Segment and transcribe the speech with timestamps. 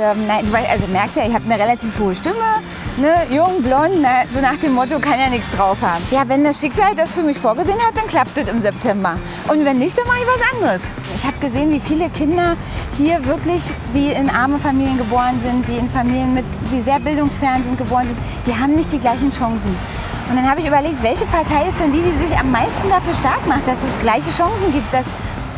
[0.00, 2.62] Ähm, nein, du weißt, also merkst ja, ich habe eine relativ hohe Stimme,
[2.98, 6.00] ne, jung, blond, ne, so nach dem Motto, kann ja nichts drauf haben.
[6.12, 9.16] Ja, wenn das Schicksal das für mich vorgesehen hat, dann klappt das im September.
[9.48, 10.82] Und wenn nicht, dann mache ich was anderes.
[11.16, 12.56] Ich habe gesehen, wie viele Kinder
[12.96, 17.64] hier wirklich, die in arme Familien geboren sind, die in Familien, mit, die sehr bildungsfern
[17.64, 19.76] sind, geboren sind, die haben nicht die gleichen Chancen.
[20.30, 23.14] Und dann habe ich überlegt, welche Partei ist denn die, die sich am meisten dafür
[23.14, 25.06] stark macht, dass es gleiche Chancen gibt, dass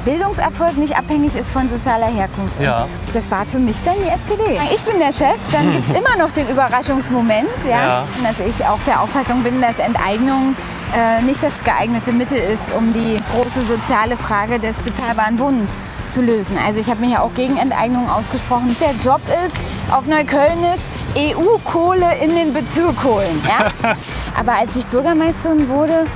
[0.05, 2.59] Bildungserfolg nicht abhängig ist von sozialer Herkunft.
[2.59, 2.87] Und Ja.
[3.13, 4.59] Das war für mich dann die SPD.
[4.75, 8.05] Ich bin der Chef, dann gibt es immer noch den Überraschungsmoment, ja, Ja.
[8.23, 10.57] dass ich auch der Auffassung bin, dass Enteignung
[10.97, 15.71] äh, nicht das geeignete Mittel ist, um die große soziale Frage des bezahlbaren Wohnens
[16.09, 16.59] zu lösen.
[16.67, 18.75] Also ich habe mich ja auch gegen Enteignung ausgesprochen.
[18.81, 19.57] Der Job ist
[19.93, 23.41] auf Neuköllnisch EU-Kohle in den Bezirk holen.
[23.47, 23.71] Ja?
[24.39, 26.07] Aber als ich Bürgermeisterin wurde,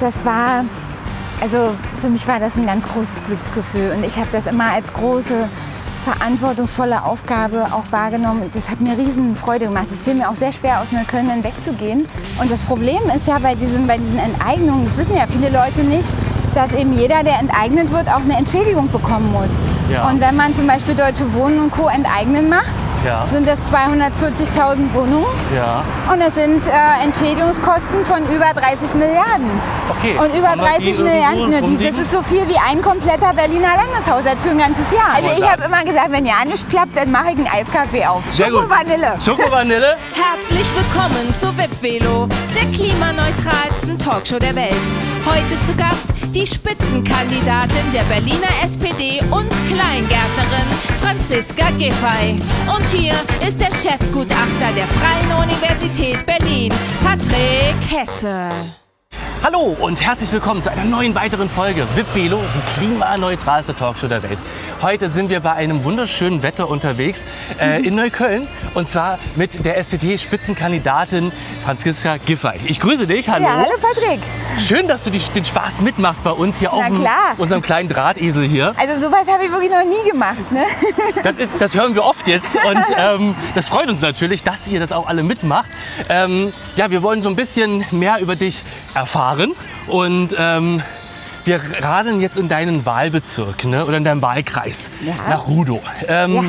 [0.00, 0.64] das war
[1.40, 4.92] also für mich war das ein ganz großes Glücksgefühl und ich habe das immer als
[4.92, 5.48] große
[6.04, 8.50] verantwortungsvolle Aufgabe auch wahrgenommen.
[8.54, 9.86] Das hat mir riesen Freude gemacht.
[9.92, 12.06] Es fiel mir auch sehr schwer, aus Neukölln wegzugehen.
[12.40, 15.84] Und das Problem ist ja bei diesen, bei diesen Enteignungen, das wissen ja viele Leute
[15.84, 16.10] nicht,
[16.54, 19.50] dass eben jeder, der enteignet wird, auch eine Entschädigung bekommen muss.
[19.92, 20.08] Ja.
[20.08, 21.88] Und wenn man zum Beispiel Deutsche Wohnen und Co.
[21.88, 23.26] enteignen macht, Ja.
[23.32, 25.82] sind das 240.000 Wohnungen Ja.
[26.12, 29.48] und das sind äh, Entschädigungskosten von über 30 Milliarden.
[29.90, 30.16] Okay.
[30.18, 32.58] Und über Haben wir die 30 irgendwo Milliarden, ne, die, das ist so viel wie
[32.58, 35.14] ein kompletter Berliner Landeshaushalt für ein ganzes Jahr.
[35.14, 38.22] Also ich habe immer gesagt, wenn ja nichts klappt, dann mache ich einen Eiskaffee auf.
[38.30, 38.60] Sehr gut.
[38.62, 39.14] Schoko Vanille.
[39.24, 39.96] Schoko-Vanille?
[40.14, 44.74] Herzlich willkommen zu Wipvelo, der klimaneutralsten Talkshow der Welt.
[45.28, 50.66] Heute zu Gast die Spitzenkandidatin der Berliner SPD und Kleingärtnerin
[51.02, 52.36] Franziska Giffey.
[52.74, 53.12] Und hier
[53.46, 56.72] ist der Chefgutachter der Freien Universität Berlin,
[57.04, 58.72] Patrick Hesse.
[59.42, 64.22] Hallo und herzlich willkommen zu einer neuen weiteren Folge VIP Velo, die klimaneutralste Talkshow der
[64.22, 64.38] Welt.
[64.82, 67.24] Heute sind wir bei einem wunderschönen Wetter unterwegs
[67.60, 71.32] äh, in Neukölln und zwar mit der SPD-Spitzenkandidatin
[71.64, 72.58] Franziska Giffey.
[72.66, 73.44] Ich grüße dich, hallo.
[73.44, 74.20] Ja, hallo Patrick.
[74.58, 77.06] Schön, dass du die, den Spaß mitmachst bei uns hier auf dem-
[77.38, 78.74] unserem kleinen Drahtesel hier.
[78.76, 80.50] Also sowas habe ich wirklich noch nie gemacht.
[80.50, 80.62] Ne?
[81.22, 84.80] Das, ist, das hören wir oft jetzt und ähm, das freut uns natürlich, dass ihr
[84.80, 85.68] das auch alle mitmacht.
[86.08, 88.62] Ähm, ja, wir wollen so ein bisschen mehr über dich
[88.94, 89.52] erfahren
[89.88, 90.82] und ähm,
[91.44, 95.14] wir radeln jetzt in deinen Wahlbezirk ne, oder in deinem Wahlkreis Ja.
[95.28, 95.80] nach Rudow.
[96.06, 96.42] Ähm, Ja.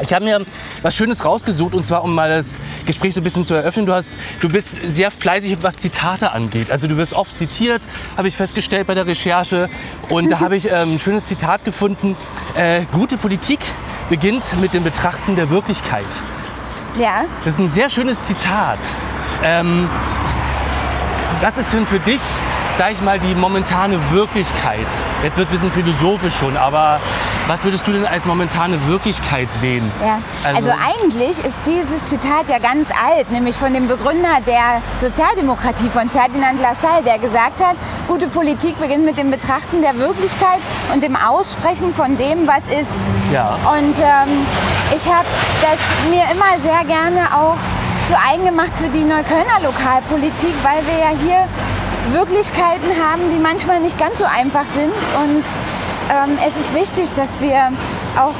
[0.00, 0.44] Ich habe mir
[0.82, 3.86] was Schönes rausgesucht und zwar, um mal das Gespräch so ein bisschen zu eröffnen.
[3.86, 6.70] Du, hast, du bist sehr fleißig, was Zitate angeht.
[6.70, 7.82] Also du wirst oft zitiert,
[8.16, 9.68] habe ich festgestellt bei der Recherche.
[10.10, 12.16] Und da habe ich ähm, ein schönes Zitat gefunden.
[12.54, 13.60] Äh, gute Politik
[14.10, 16.04] beginnt mit dem Betrachten der Wirklichkeit.
[16.98, 17.24] Ja.
[17.44, 18.78] Das ist ein sehr schönes Zitat.
[19.42, 19.88] Ähm,
[21.40, 22.22] was ist denn für dich,
[22.76, 24.86] sag ich mal, die momentane Wirklichkeit?
[25.22, 27.00] Jetzt wird ein bisschen philosophisch schon, aber
[27.46, 29.90] was würdest du denn als momentane Wirklichkeit sehen?
[30.04, 30.18] Ja.
[30.44, 36.08] Also, eigentlich ist dieses Zitat ja ganz alt, nämlich von dem Begründer der Sozialdemokratie, von
[36.08, 37.76] Ferdinand Lassalle, der gesagt hat,
[38.08, 40.60] gute Politik beginnt mit dem Betrachten der Wirklichkeit
[40.92, 43.32] und dem Aussprechen von dem, was ist.
[43.32, 43.58] Ja.
[43.64, 44.46] Und ähm,
[44.94, 45.26] ich habe
[45.62, 45.78] das
[46.10, 47.56] mir immer sehr gerne auch
[48.06, 51.48] zu eigen gemacht für die Neuköllner Lokalpolitik, weil wir ja hier
[52.12, 54.92] Wirklichkeiten haben, die manchmal nicht ganz so einfach sind.
[55.22, 55.44] Und
[56.10, 57.72] ähm, es ist wichtig, dass wir
[58.16, 58.34] auch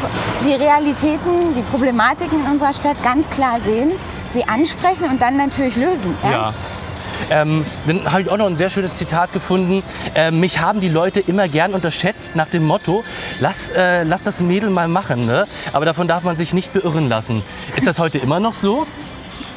[0.47, 3.93] die Realitäten, die Problematiken in unserer Stadt ganz klar sehen,
[4.33, 6.17] sie ansprechen und dann natürlich lösen.
[6.23, 6.53] Ja.
[7.31, 9.83] Ähm, dann habe ich auch noch ein sehr schönes Zitat gefunden.
[10.15, 13.05] Äh, mich haben die Leute immer gern unterschätzt nach dem Motto,
[13.41, 15.27] lass, äh, lass das Mädel mal machen.
[15.27, 15.47] Ne?
[15.73, 17.43] Aber davon darf man sich nicht beirren lassen.
[17.75, 18.87] Ist das heute immer noch so?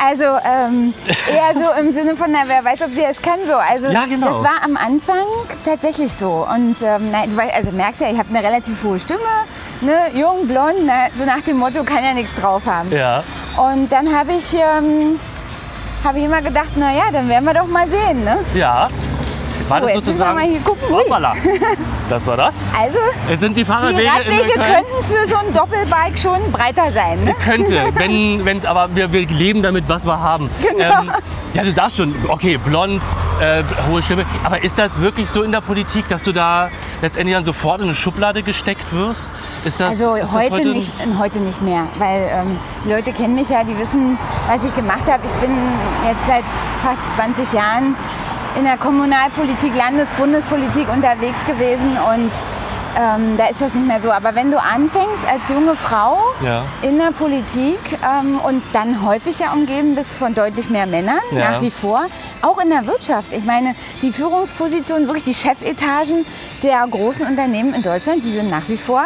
[0.01, 0.93] Also ähm,
[1.29, 3.55] eher so im Sinne von, na, wer weiß, ob die es kann so.
[3.55, 4.27] Also Ja, genau.
[4.27, 5.25] das war am Anfang
[5.65, 6.47] tatsächlich so.
[6.49, 9.19] Und ähm, nein, du weißt, also merkst ja, ich habe eine relativ hohe Stimme,
[9.81, 12.89] ne, jung, blond, ne, so nach dem Motto, kann ja nichts drauf haben.
[12.91, 13.23] Ja.
[13.57, 15.19] Und dann habe ich, ähm,
[16.03, 18.23] hab ich immer gedacht, na ja, dann werden wir doch mal sehen.
[18.23, 18.37] Ne?
[18.53, 18.87] Ja.
[19.69, 20.65] War So, das müssen wir sozusagen.
[20.89, 21.33] Hoppala.
[22.09, 22.71] Das war das.
[22.75, 22.97] Also
[23.31, 27.23] Es sind die die Fahrradwege in Radwege könnten für so ein Doppelbike schon breiter sein.
[27.23, 27.35] Ne?
[27.35, 30.49] Könnte, wenn es aber, wir, wir leben damit, was wir haben.
[30.61, 31.13] Ähm, Genau.
[31.53, 33.03] ja, du sagst schon, okay, blond,
[33.39, 33.61] äh,
[33.91, 34.25] hohe Stimme.
[34.43, 36.69] Aber ist das wirklich so in der Politik, dass du da
[37.03, 39.29] letztendlich dann sofort in eine Schublade gesteckt wirst?
[39.63, 43.35] Ist das, Also ist das heute, nicht, heute nicht mehr, weil ähm, die Leute kennen
[43.35, 44.17] mich ja, die wissen,
[44.47, 45.21] was ich gemacht habe.
[45.27, 45.51] Ich bin
[46.05, 46.43] jetzt seit
[46.81, 47.95] fast 20 Jahren
[48.57, 52.31] in der Kommunalpolitik, Landes-, Bundespolitik unterwegs gewesen und
[52.99, 54.11] ähm, da ist das nicht mehr so.
[54.11, 56.63] Aber wenn du anfängst als junge Frau Ja.
[56.81, 61.51] in der Politik ähm, und dann häufig ja umgeben bist von deutlich mehr Männern, Ja.
[61.51, 62.01] nach wie vor,
[62.41, 63.31] auch in der Wirtschaft.
[63.31, 66.25] Ich meine, die Führungspositionen, wirklich die Chefetagen
[66.63, 69.05] der großen Unternehmen in Deutschland, die sind nach wie vor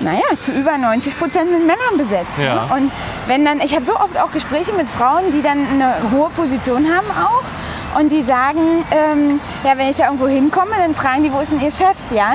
[0.00, 2.36] naja, zu über 90 Prozent mit Männern besetzt.
[2.36, 2.66] Ja.
[2.66, 2.74] Ne?
[2.74, 2.92] Und
[3.28, 6.86] wenn dann, ich habe so oft auch Gespräche mit Frauen, die dann eine hohe Position
[6.92, 7.44] haben auch.
[7.98, 11.52] Und die sagen, ähm, ja, wenn ich da irgendwo hinkomme, dann fragen die, wo ist
[11.52, 12.34] denn ihr Chef, ja?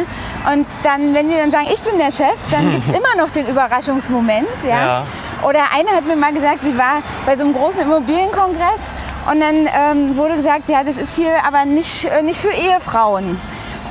[0.53, 3.29] Und dann, wenn die dann sagen, ich bin der Chef, dann gibt es immer noch
[3.29, 4.85] den Überraschungsmoment, ja?
[4.85, 5.03] Ja.
[5.47, 8.85] Oder eine hat mir mal gesagt, sie war bei so einem großen Immobilienkongress
[9.31, 13.39] und dann ähm, wurde gesagt, ja, das ist hier aber nicht, äh, nicht für Ehefrauen.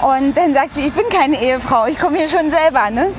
[0.01, 2.91] Und dann sagt sie, ich bin keine Ehefrau, ich komme hier schon selber.
[2.91, 3.13] Ne?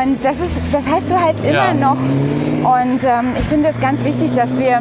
[0.00, 1.74] Und das, ist, das heißt du halt immer Ja.
[1.74, 1.96] noch.
[1.96, 4.80] Und ähm, ich finde es ganz wichtig, dass wir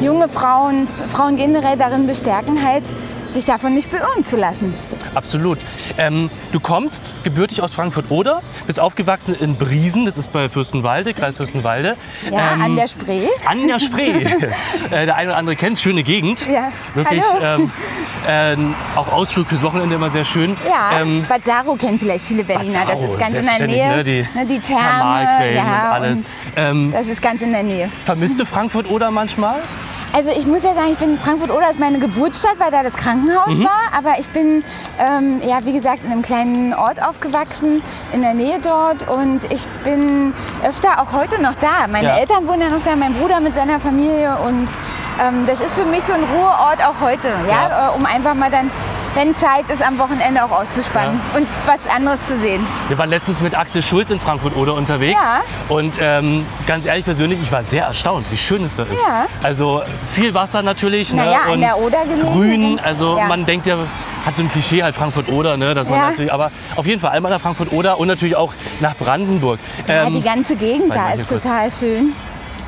[0.00, 2.84] junge Frauen, Frauen generell darin bestärken, halt,
[3.32, 4.74] sich davon nicht beirren zu lassen.
[5.14, 5.58] Absolut.
[5.98, 11.36] Ähm, du kommst gebürtig aus Frankfurt-Oder, bist aufgewachsen in Briesen, das ist bei Fürstenwalde, Kreis
[11.36, 11.96] Fürstenwalde.
[12.30, 13.26] Ja, Ähm, an der Spree.
[13.46, 14.24] An der Spree.
[14.90, 16.46] äh, der eine oder andere kennt schöne Gegend.
[16.46, 16.70] Ja.
[16.94, 17.22] Wirklich.
[17.22, 17.62] Hallo.
[17.62, 17.72] Ähm,
[18.28, 20.56] ähm, auch Ausflug fürs Wochenende immer sehr schön.
[20.68, 22.80] Ja, Ähm, Bad Saro kennen vielleicht viele Berliner.
[22.80, 23.96] Bad Saro, das ist ganz in der Nähe.
[23.96, 24.04] Ne?
[24.04, 25.54] Die, ne, die Therme.
[25.54, 26.18] Ja, und alles.
[26.20, 27.90] und Ähm, das ist ganz in der Nähe.
[28.04, 29.60] vermisst du Frankfurt-Oder manchmal?
[30.12, 33.58] Also ich muss ja sagen, ich bin Frankfurt-Oder ist meine Geburtsstadt, weil da das Krankenhaus
[33.58, 33.64] Mhm.
[33.64, 33.96] war.
[33.96, 34.64] Aber ich bin,
[34.98, 37.80] ähm, ja wie gesagt, in einem kleinen Ort aufgewachsen,
[38.12, 39.08] in der Nähe dort.
[39.08, 40.34] Und ich bin
[40.64, 41.86] öfter auch heute noch da.
[41.88, 42.16] Meine Ja.
[42.16, 44.36] Eltern wohnen ja noch da, mein Bruder mit seiner Familie.
[44.44, 44.68] Und
[45.22, 47.88] ähm, das ist für mich so ein Ruheort auch heute, ja, Ja.
[47.88, 48.70] Äh, um einfach mal dann,
[49.14, 52.64] wenn Zeit ist, am Wochenende auch auszuspannen und was anderes zu sehen.
[52.88, 55.20] Wir waren letztens mit Axel Schulz in Frankfurt-Oder unterwegs.
[55.20, 55.40] Ja.
[55.68, 59.02] Und ähm, ganz ehrlich persönlich, ich war sehr erstaunt, wie schön es da ist.
[59.06, 59.26] Ja.
[59.42, 59.82] Also
[60.14, 61.12] viel Wasser natürlich.
[61.12, 61.40] Naja, ne?
[61.44, 62.32] an und der Oder gelegen.
[62.32, 63.26] Grün, also Ja.
[63.26, 63.76] man denkt ja,
[64.24, 65.74] hat so ein Klischee halt Frankfurt-Oder, ne?
[65.74, 66.10] dass man Ja.
[66.10, 69.58] natürlich, aber auf jeden Fall einmal nach Frankfurt-Oder und natürlich auch nach Brandenburg.
[69.88, 72.12] Ja, Ähm, die ganze Gegend da ist total schön.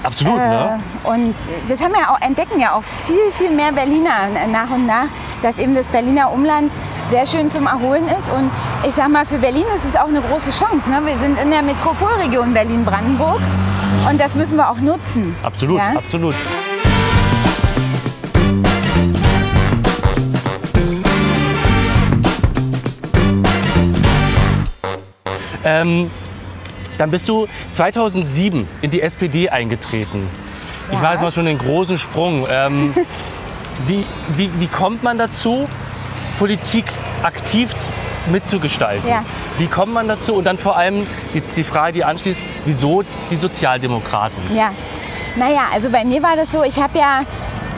[0.02, 0.81] Absolut, ne?
[1.04, 1.34] Äh, Und
[1.69, 5.06] das haben ja auch, entdecken ja auch viel, viel mehr Berliner nach und nach,
[5.43, 6.70] dass eben das Berliner Umland
[7.10, 8.31] sehr schön zum Erholen ist.
[8.31, 8.50] Und
[8.87, 10.88] ich sag mal, für Berlin ist es auch eine große Chance.
[10.90, 11.00] Ne?
[11.04, 13.40] Wir sind in der Metropolregion Berlin-Brandenburg
[14.08, 15.37] und das müssen wir auch nutzen.
[15.43, 15.93] Absolut, Ja?
[15.96, 16.34] absolut.
[25.64, 26.10] Ähm,
[27.02, 30.28] dann bist du 2007 in die SPD eingetreten.
[30.88, 31.00] Ich Ja.
[31.00, 32.46] mache jetzt mal schon den großen Sprung.
[32.49, 32.94] Ähm,
[33.88, 34.06] wie,
[34.37, 35.69] wie, wie kommt man dazu,
[36.38, 36.84] Politik
[37.25, 37.70] aktiv
[38.31, 39.08] mitzugestalten?
[39.08, 39.25] Ja.
[39.58, 40.34] Wie kommt man dazu?
[40.34, 44.54] Und dann vor allem die, die Frage, die anschließt, wieso die Sozialdemokraten?
[44.54, 44.70] Ja,
[45.34, 47.22] naja, also bei mir war das so, ich habe ja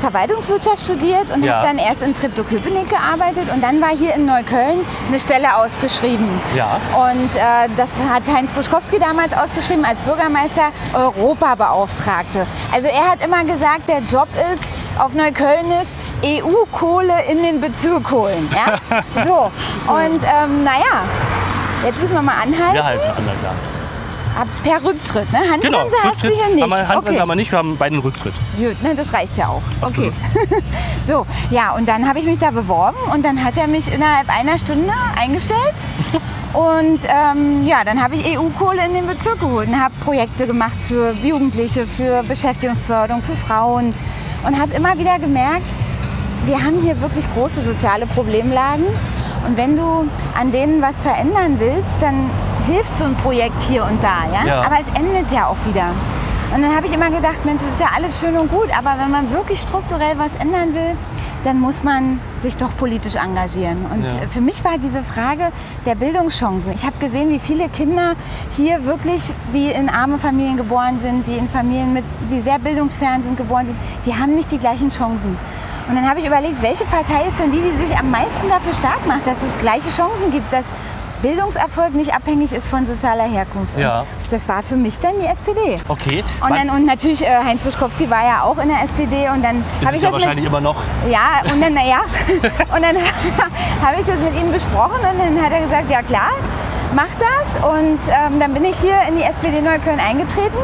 [0.04, 1.56] Verwaltungswirtschaft studiert und Ja.
[1.56, 6.28] habe dann erst in Treptow-Köpenick gearbeitet und dann war hier in Neukölln eine Stelle ausgeschrieben.
[6.54, 6.78] Ja.
[6.94, 12.46] Und äh, das hat Heinz Buschkowski damals ausgeschrieben als Bürgermeister Europabeauftragte.
[12.72, 14.64] Also er hat immer gesagt, der Job ist
[14.98, 18.48] auf Neuköllnisch EU-Kohle in den Bezirk holen.
[18.54, 18.74] Ja?
[19.24, 19.50] So,
[19.90, 21.02] und ähm, naja,
[21.84, 22.74] jetzt müssen wir mal anhalten.
[22.74, 23.54] Wir halten an, klar.
[24.38, 25.38] Ab- Per Rücktritt, ne?
[25.38, 26.62] Handbremse Genau, hast du hier nicht.
[26.62, 27.20] Haben wir, Handbremse Okay.
[27.20, 28.34] haben wir nicht, wir haben beiden Rücktritt.
[28.56, 29.62] Gut, ne, das reicht ja auch.
[29.80, 30.08] Okay.
[30.08, 30.14] Absolut.
[31.06, 34.28] so, ja, und dann habe ich mich da beworben und dann hat er mich innerhalb
[34.28, 35.74] einer Stunde eingestellt.
[36.54, 40.80] Und ähm, ja, dann habe ich EU-Kohle in den Bezirk geholt und habe Projekte gemacht
[40.80, 43.92] für Jugendliche, für Beschäftigungsförderung, für Frauen
[44.46, 45.66] und habe immer wieder gemerkt,
[46.46, 48.84] wir haben hier wirklich große soziale Problemlagen.
[49.48, 50.08] Und wenn du
[50.40, 52.30] an denen was verändern willst, dann
[52.66, 54.24] hilft so ein Projekt hier und da.
[54.32, 54.44] Ja?
[54.46, 54.62] Ja.
[54.62, 55.88] Aber es endet ja auch wieder.
[56.54, 58.96] Und dann habe ich immer gedacht, Mensch, das ist ja alles schön und gut, aber
[58.98, 60.96] wenn man wirklich strukturell was ändern will,
[61.42, 63.84] dann muss man sich doch politisch engagieren.
[63.92, 64.10] Und Ja.
[64.30, 65.50] für mich war diese Frage
[65.84, 66.72] der Bildungschancen.
[66.72, 68.12] Ich habe gesehen, wie viele Kinder
[68.56, 73.22] hier wirklich, die in arme Familien geboren sind, die in Familien, mit, die sehr bildungsfern
[73.24, 73.76] sind, geboren sind,
[74.06, 75.36] die haben nicht die gleichen Chancen.
[75.86, 78.72] Und dann habe ich überlegt, welche Partei ist denn die, die sich am meisten dafür
[78.72, 80.66] stark macht, dass es gleiche Chancen gibt, dass
[81.24, 83.78] Bildungserfolg nicht abhängig ist von sozialer Herkunft.
[83.78, 84.04] Ja.
[84.28, 85.80] Das war für mich dann die SPD.
[85.88, 86.22] Okay.
[86.42, 89.64] Und, dann, und natürlich, äh, Heinz Buschkowski war ja auch in der SPD und dann
[89.82, 90.82] habe ich ja das mit, wahrscheinlich immer noch.
[91.10, 92.00] ja, und dann, naja,
[92.76, 92.96] und dann
[93.82, 96.28] habe ich das mit ihm besprochen und dann hat er gesagt, ja klar,
[96.94, 97.56] mach das.
[97.64, 100.58] Und ähm, dann bin ich hier in die SPD Neukölln eingetreten,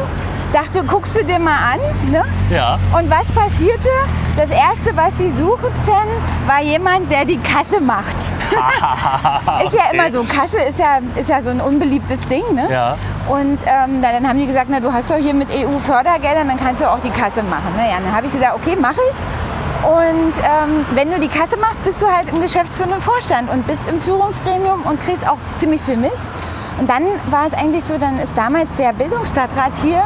[0.53, 2.11] dachte, guckst du dir mal an.
[2.11, 2.23] Ne?
[2.51, 2.77] Ja.
[2.95, 3.89] Und was passierte?
[4.37, 6.07] Das Erste, was sie suchten,
[6.47, 8.15] war jemand, der die Kasse macht.
[9.65, 12.43] ist ja immer so, Kasse ist ja, ist ja so ein unbeliebtes Ding.
[12.53, 12.67] Ne?
[12.71, 12.97] Ja.
[13.27, 16.57] Und ähm, na, dann haben die gesagt, na, du hast doch hier mit EU-Fördergeldern, dann
[16.57, 17.75] kannst du auch die Kasse machen.
[17.75, 17.89] Ne?
[17.89, 19.17] Ja, dann habe ich gesagt, okay, mache ich.
[19.83, 23.81] Und ähm, wenn du die Kasse machst, bist du halt im geschäftsführenden Vorstand und bist
[23.89, 26.11] im Führungsgremium und kriegst auch ziemlich viel mit.
[26.79, 30.03] Und dann war es eigentlich so, dann ist damals der Bildungsstadtrat hier,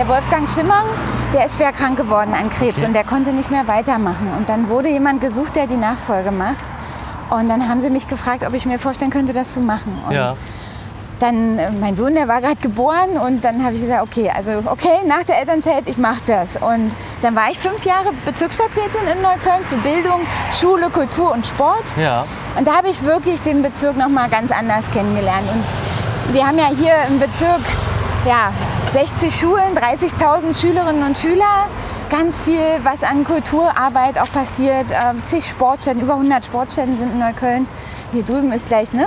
[0.00, 0.86] der Wolfgang Schimmern,
[1.34, 2.86] der ist schwer krank geworden an Krebs Okay.
[2.86, 4.32] und der konnte nicht mehr weitermachen.
[4.34, 6.64] Und dann wurde jemand gesucht, der die Nachfolge macht.
[7.28, 9.98] Und dann haben sie mich gefragt, ob ich mir vorstellen könnte, das zu machen.
[10.08, 10.36] Und Ja.
[11.18, 14.62] dann äh, mein Sohn, der war gerade geboren und dann habe ich gesagt, okay, also
[14.64, 16.56] okay, nach der Elternzeit, ich mache das.
[16.62, 20.20] Und dann war ich fünf Jahre Bezirksstadträtin in Neukölln für Bildung,
[20.58, 21.84] Schule, Kultur und Sport.
[21.98, 22.24] Ja.
[22.56, 25.46] Und da habe ich wirklich den Bezirk noch mal ganz anders kennengelernt.
[25.52, 27.60] Und wir haben ja hier im Bezirk
[28.26, 28.50] ja,
[28.92, 31.68] 60 Schulen, 30.000 Schülerinnen und Schüler,
[32.10, 37.18] ganz viel, was an Kulturarbeit auch passiert, ähm, zig Sportstätten, über 100 Sportstätten sind in
[37.20, 37.68] Neukölln.
[38.12, 39.06] Hier drüben ist gleich, ne?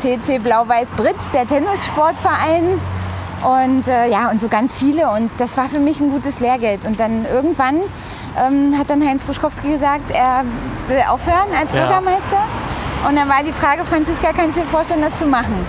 [0.00, 2.80] TC Blau-Weiß-Britz, der Tennissportverein.
[3.42, 5.10] Und äh, ja, und so ganz viele.
[5.10, 6.84] Und das war für mich ein gutes Lehrgeld.
[6.84, 7.80] Und dann irgendwann
[8.38, 10.44] ähm, hat dann Heinz Buschkowski gesagt, er
[10.86, 11.86] will aufhören als Ja.
[11.86, 12.44] Bürgermeister.
[13.08, 15.66] Und dann war die Frage, Franziska, kannst du dir vorstellen, das zu machen?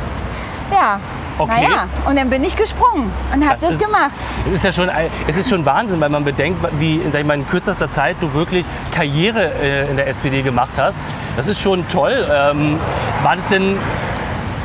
[0.71, 0.99] Ja.
[1.37, 1.63] Okay.
[1.63, 4.13] Naja, und dann bin ich gesprungen und habe das, ist, gemacht.
[4.47, 4.89] Es ist ja schon,
[5.27, 8.17] es ist schon Wahnsinn, weil man bedenkt, wie in, sag ich mal, in kürzester Zeit
[8.21, 10.99] du wirklich Karriere äh, in der SPD gemacht hast.
[11.35, 12.27] Das ist schon toll.
[12.31, 12.77] Ähm,
[13.23, 13.77] war das denn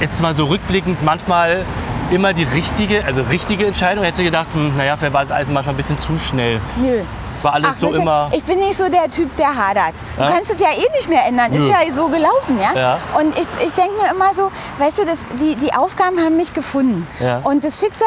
[0.01, 1.65] jetzt mal so rückblickend manchmal
[2.11, 4.05] immer die richtige, also richtige Entscheidung?
[4.05, 6.61] Hättest du gedacht, hm, naja, vielleicht war das alles manchmal ein bisschen zu schnell.
[6.77, 7.03] Nö.
[7.43, 8.29] War alles so weißt du, immer.
[8.33, 9.95] Ich bin nicht so der Typ, der hadert.
[10.17, 10.31] Du Ja?
[10.31, 11.51] kannst es ja eh nicht mehr ändern.
[11.53, 11.67] Nö.
[11.67, 12.73] Ist ja so gelaufen, ja?
[12.79, 12.99] Ja.
[13.19, 16.53] Und ich, ich denke mir immer so, weißt du, das, die, die Aufgaben haben mich
[16.53, 17.07] gefunden.
[17.21, 17.41] Ja.
[17.45, 18.07] Und das Schicksal,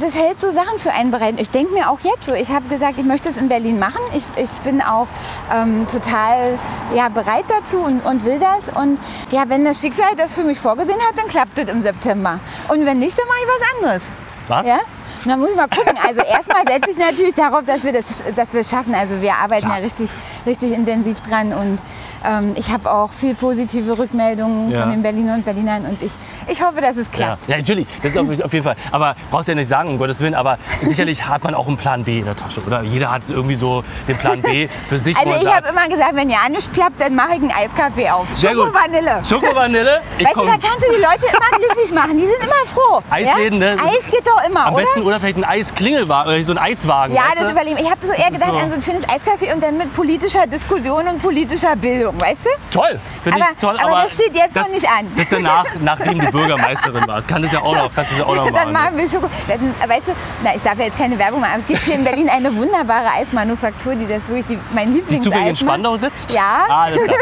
[0.00, 1.34] das hält so Sachen für einen bereit.
[1.38, 4.00] Ich denke mir auch jetzt so, ich habe gesagt, ich möchte es in Berlin machen.
[4.14, 5.06] Ich, ich bin auch
[5.52, 6.58] ähm, total
[6.94, 8.74] ja, bereit dazu und, und will das.
[8.74, 8.98] Und
[9.30, 12.38] ja, wenn das Schicksal das für mich vorgesehen hat, dann klappt das im September.
[12.68, 14.02] Und wenn nicht, dann mache ich was anderes.
[14.48, 14.66] Was?
[14.66, 14.78] Ja?
[15.24, 15.96] Dann muss ich mal gucken.
[16.04, 18.94] Also erstmal setze ich natürlich darauf, dass wir das, dass wir es schaffen.
[18.94, 19.78] Also wir arbeiten Klar.
[19.78, 20.10] ja richtig,
[20.46, 21.78] richtig intensiv dran und
[22.24, 24.82] ähm, ich habe auch viel positive Rückmeldungen Ja.
[24.82, 26.12] von den Berlinern und Berlinern und ich,
[26.48, 27.48] ich hoffe, dass es Ja, klappt.
[27.48, 28.76] ja, natürlich, das ist auf, auf jeden Fall.
[28.90, 32.04] Aber brauchst ja nicht sagen, um Gottes Willen, aber sicherlich hat man auch einen Plan
[32.04, 32.82] B in der Tasche, oder?
[32.82, 35.16] Jeder hat irgendwie so den Plan B für sich.
[35.16, 38.26] Also ich habe immer gesagt, wenn ja nichts klappt, dann mache ich einen Eiskaffee auf.
[38.40, 39.22] Schoko-Vanille.
[39.28, 40.00] Schoko-Vanille.
[40.18, 42.16] Weißt du, komm, da kannst du die Leute immer glücklich machen.
[42.16, 43.02] Die sind immer froh.
[43.10, 43.74] Eisläden, ja?
[43.74, 43.82] ne?
[43.82, 44.82] Eis geht doch immer, am oder?
[44.84, 47.14] besten oder vielleicht ein Eisklingelwagen oder so ein Eiswagen.
[47.14, 47.52] Ja, das du?
[47.52, 47.78] überlegen.
[47.80, 50.46] Ich habe so eher gedacht so- an so ein schönes Eiskaffee und dann mit politischer
[50.46, 52.48] Diskussion und politischer Bildung, weißt du?
[52.70, 53.78] Toll, finde ich Aber- toll.
[53.80, 55.06] aber das steht jetzt das, noch nicht an.
[55.16, 57.28] Das ist danach, nachdem du Bürgermeisterin warst.
[57.28, 58.54] Kann das ja auch noch, kannst du das ja auch noch machen.
[58.64, 59.28] Dann machen wir Schoko.
[59.48, 61.94] Dann, weißt du, na, ich darf ja jetzt keine Werbung machen, aber es gibt hier
[61.94, 65.56] in Berlin eine wunderbare Eismanufaktur, die das wirklich die, mein Die Lieblingseis zufällig in.
[65.66, 66.32] Spandau sitzt?
[66.32, 66.64] Ja.
[66.68, 67.16] Ah, alles klar.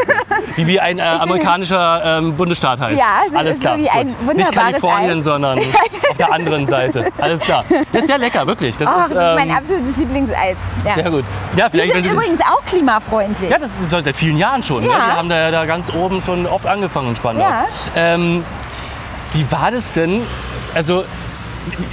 [0.57, 2.97] Die wie ein äh, amerikanischer ähm, Bundesstaat heißt.
[2.99, 3.77] Ja, das alles ist klar.
[3.77, 5.23] wie ein wunderbares Nicht Kalifornien, Eis.
[5.23, 5.59] sondern
[6.11, 7.05] auf der anderen Seite.
[7.19, 7.63] Alles klar.
[7.91, 8.77] Das ist sehr lecker, wirklich.
[8.77, 10.57] Das Ach, ist, das ist mein ähm, absolutes Lieblingseis.
[10.85, 10.93] Ja.
[10.93, 11.25] sehr gut.
[11.55, 13.49] Ja, Die vielleicht, wenn sind übrigens auch klimafreundlich.
[13.49, 14.83] Ja, das ist seit vielen Jahren schon.
[14.83, 14.89] Ne?
[14.89, 14.97] Ja.
[14.97, 17.43] Wir haben da, da ganz oben schon oft angefangen in Spandau.
[17.43, 17.65] Ja.
[17.95, 18.43] Ähm,
[19.33, 20.21] wie war das denn?
[20.73, 21.03] Also,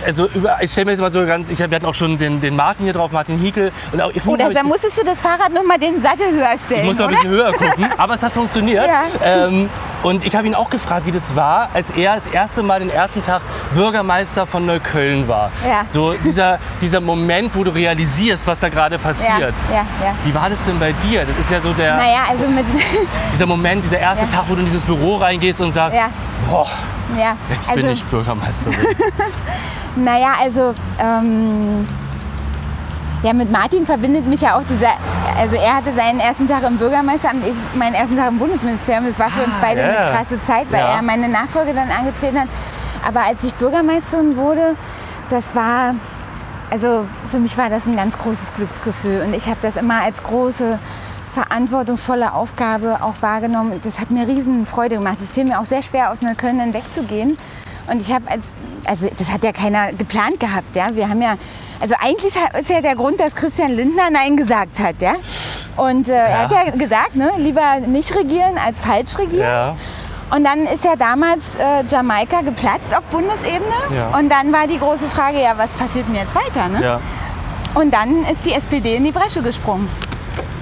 [0.05, 2.41] also über, ich stelle mir jetzt mal so ganz, ich, wir hatten auch schon den,
[2.41, 3.73] den Martin hier drauf, Martin Hiekel.
[3.93, 6.87] Und auch, oh, dann musstest du das Fahrrad noch mal den Sattel höher stellen, ich
[6.87, 8.87] muss noch ein bisschen höher gucken, aber es hat funktioniert.
[8.87, 9.05] Ja.
[9.23, 9.69] Ähm,
[10.03, 12.91] und ich habe ihn auch gefragt, wie das war, als er das erste Mal den
[12.91, 13.43] ersten Tag
[13.75, 15.51] Bürgermeister von Neukölln war.
[15.67, 15.83] Ja.
[15.91, 19.55] So dieser, dieser Moment, wo du realisierst, was da gerade Ja, passiert.
[19.71, 20.15] ja, ja.
[20.25, 21.25] Wie war das denn bei dir?
[21.25, 22.65] Das ist ja so der, Naja, also mit.
[23.33, 24.33] dieser Moment, dieser erste Ja.
[24.33, 26.09] Tag, wo du in dieses Büro reingehst und sagst, ja,
[26.49, 26.69] boah,
[27.19, 27.37] ja.
[27.51, 28.79] jetzt also, bin ich Bürgermeisterin.
[29.97, 31.89] Naja, also ähm,
[33.23, 34.91] ja, mit Martin verbindet mich ja auch dieser,
[35.39, 39.05] also er hatte seinen ersten Tag im Bürgermeisteramt, ich meinen ersten Tag im Bundesministerium.
[39.07, 39.87] Das war für uns Ah, beide ja.
[39.89, 40.97] eine krasse Zeit, weil Ja.
[40.97, 42.49] er meine Nachfolge dann angetreten hat.
[43.07, 44.77] Aber als ich Bürgermeisterin wurde,
[45.31, 45.95] das war,
[46.71, 50.23] also für mich war das ein ganz großes Glücksgefühl und ich habe das immer als
[50.23, 50.79] große
[51.31, 53.81] verantwortungsvolle Aufgabe auch wahrgenommen.
[53.85, 55.19] Das hat mir riesen Freude gemacht.
[55.23, 57.37] Es fiel mir auch sehr schwer, aus Neukölln dann wegzugehen.
[57.91, 58.45] Und ich habe als,
[58.85, 60.95] also das hat ja keiner geplant gehabt, ja.
[60.95, 61.37] Wir haben ja,
[61.81, 65.15] also eigentlich ist ja der Grund, dass Christian Lindner Nein gesagt hat, ja.
[65.77, 69.43] Und äh, er hat ja gesagt, ne, lieber nicht regieren als falsch regieren.
[69.43, 69.77] ja.
[70.31, 73.65] Und dann ist ja damals äh, Jamaika geplatzt auf Bundesebene.
[73.95, 74.19] Ja.
[74.19, 76.69] Und dann war die große Frage, ja, was passiert denn jetzt weiter?
[76.69, 76.83] Ne?
[76.83, 77.01] ja.
[77.75, 79.89] Und dann ist die SPD in die Bresche gesprungen.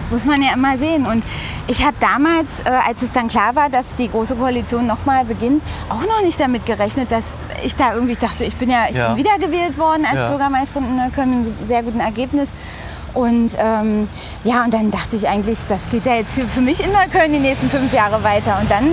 [0.06, 1.04] Das muss man ja immer sehen.
[1.04, 1.24] Und
[1.66, 5.62] ich habe damals, äh, als es dann klar war, dass die Große Koalition nochmal beginnt,
[5.88, 7.24] auch noch nicht damit gerechnet, dass
[7.64, 9.08] ich da irgendwie ich dachte, ich bin ja ich Ja.
[9.14, 10.28] bin wiedergewählt worden als Ja.
[10.28, 12.50] Bürgermeisterin in Neukölln mit einem sehr guten Ergebnis.
[13.14, 14.08] Und ähm,
[14.44, 17.32] ja, und dann dachte ich eigentlich, das geht ja jetzt für, für mich in Neukölln
[17.32, 18.58] die nächsten fünf Jahre weiter.
[18.60, 18.92] Und dann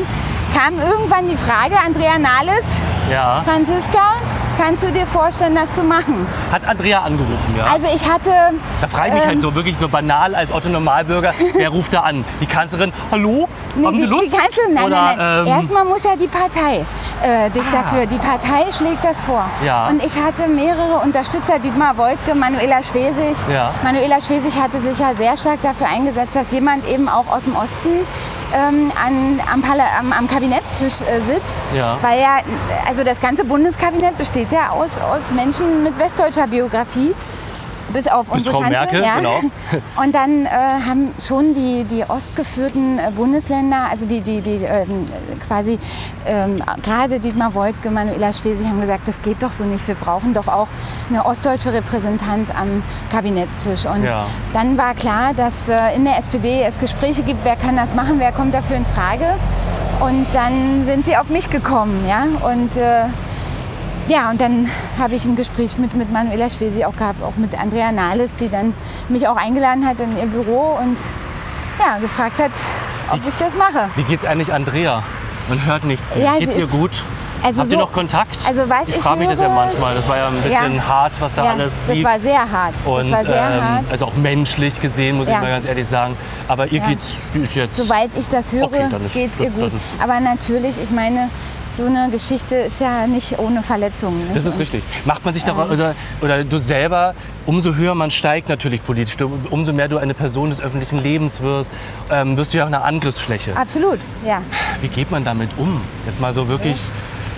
[0.55, 2.65] kam irgendwann die Frage, Andrea Nahles,
[3.11, 3.41] ja.
[3.45, 4.13] Franziska,
[4.57, 6.25] kannst du dir vorstellen, das zu machen?
[6.51, 7.65] Hat Andrea angerufen, ja.
[7.65, 8.29] Also ich hatte
[8.81, 11.93] da frage ich mich ähm, halt so wirklich so banal als Otto Normalbürger, wer ruft
[11.93, 12.23] da an?
[12.39, 13.47] Die Kanzlerin, hallo?
[13.75, 14.25] Nee, Haben die, Sie Lust?
[14.27, 15.39] Die Kanzlerin, nein, Oder, nein, nein.
[15.39, 16.85] ähm, Erstmal muss ja die Partei
[17.23, 17.81] äh, dich Ah.
[17.81, 18.05] dafür.
[18.05, 19.45] Die Partei schlägt das vor.
[19.65, 19.87] Ja.
[19.87, 23.37] Und ich hatte mehrere Unterstützer, Dietmar Woidke, Manuela Schwesig.
[23.51, 23.71] Ja.
[23.83, 27.55] Manuela Schwesig hatte sich ja sehr stark dafür eingesetzt, dass jemand eben auch aus dem
[27.55, 28.05] Osten
[28.53, 31.53] ähm, an, am, Parla am, am Kabinettstisch äh, sitzt.
[31.75, 31.97] Ja.
[32.01, 32.37] Weil ja,
[32.87, 37.13] also das ganze Bundeskabinett besteht ja aus, aus Menschen mit westdeutscher Biografie.
[37.93, 39.15] Bis auf Bis unsere Frau Kanzlerin, Merkel, ja.
[39.17, 39.39] genau.
[40.03, 45.07] Und dann äh, haben schon die, die ostgeführten äh, Bundesländer, also die, die, die ähm,
[45.47, 45.79] quasi
[46.25, 49.87] ähm, gerade Dietmar Woidke, Manuela Schwesig haben gesagt, das geht doch so nicht.
[49.87, 50.67] Wir brauchen doch auch
[51.09, 53.85] eine ostdeutsche Repräsentanz am Kabinettstisch.
[53.85, 54.25] Und Ja.
[54.53, 58.15] dann war klar, dass äh, in der SPD es Gespräche gibt, wer kann das machen,
[58.19, 59.25] wer kommt dafür in Frage.
[59.99, 62.23] Und dann sind sie auf mich gekommen, ja.
[62.49, 63.05] Und äh,
[64.07, 64.69] ja, und dann
[64.99, 68.49] habe ich ein Gespräch mit, mit Manuela Schwesi auch gehabt, auch mit Andrea Nahles, die
[68.49, 68.73] dann
[69.09, 70.97] mich auch eingeladen hat in ihr Büro und
[71.79, 72.51] ja, gefragt hat,
[73.11, 73.89] ob ich das mache.
[73.95, 75.03] Wie geht's eigentlich Andrea?
[75.49, 76.13] Man hört nichts.
[76.17, 77.03] Ja, geht's ihr gut?
[77.45, 78.37] Also Habt ihr so- noch Kontakt?
[78.47, 79.93] also was ich ich frage mich das ja manchmal.
[79.95, 80.87] Das war ja ein bisschen Ja.
[80.87, 82.05] hart, was da Ja, alles das lief.
[82.05, 82.73] war sehr hart.
[82.85, 83.83] Und, das war sehr ähm, hart.
[83.91, 85.33] Also auch menschlich gesehen, muss Ja.
[85.35, 86.15] ich mal ganz ehrlich sagen.
[86.47, 86.87] Aber ihr Ja.
[86.87, 87.75] geht's, wie ist jetzt?
[87.75, 89.71] Soweit ich das höre, Okay, dann ist- geht es ihr das gut.
[90.01, 91.29] Aber natürlich, ich meine,
[91.73, 94.19] so eine Geschichte ist ja nicht ohne Verletzungen.
[94.25, 94.35] Nicht?
[94.35, 94.83] Das ist richtig.
[95.05, 97.15] Macht man sich darauf, oder, oder du selber,
[97.45, 99.15] umso höher man steigt natürlich politisch,
[99.49, 101.71] umso mehr du eine Person des öffentlichen Lebens wirst,
[102.11, 103.57] ähm, wirst du ja auch eine Angriffsfläche.
[103.57, 104.41] Absolut, ja.
[104.81, 105.81] Wie geht man damit um?
[106.05, 106.77] Jetzt mal so wirklich,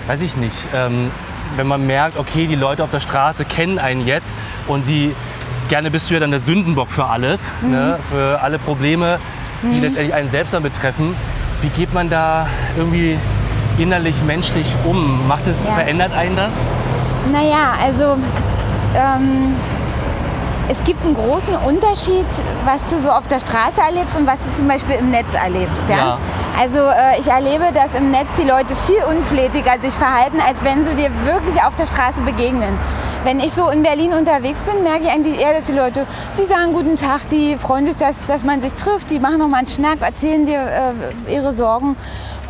[0.06, 1.10] weiß ich nicht, ähm,
[1.56, 5.14] wenn man merkt, okay, die Leute auf der Straße kennen einen jetzt und sie,
[5.68, 7.70] gerne bist du ja dann der Sündenbock für alles, Mhm.
[7.70, 9.18] ne, für alle Probleme,
[9.62, 11.14] die letztendlich einen selbst dann betreffen.
[11.62, 13.16] Wie geht man da irgendwie
[13.78, 15.26] innerlich, menschlich um?
[15.28, 15.72] Macht es, Ja.
[15.72, 16.52] verändert einen das?
[17.32, 18.16] Naja, also
[18.94, 19.54] ähm,
[20.68, 22.26] es gibt einen großen Unterschied,
[22.64, 25.82] was du so auf der Straße erlebst und was du zum Beispiel im Netz erlebst.
[25.88, 25.96] Ja?
[25.96, 26.18] Ja.
[26.60, 30.84] Also äh, ich erlebe, dass im Netz die Leute viel unflätiger sich verhalten, als wenn
[30.84, 32.78] sie dir wirklich auf der Straße begegnen.
[33.24, 36.06] Wenn ich so in Berlin unterwegs bin, merke ich eigentlich eher, dass die Leute,
[36.38, 39.48] die sagen guten Tag, die freuen sich, dass, dass man sich trifft, die machen noch
[39.48, 40.60] mal einen Schnack, erzählen dir
[41.28, 41.96] äh, ihre Sorgen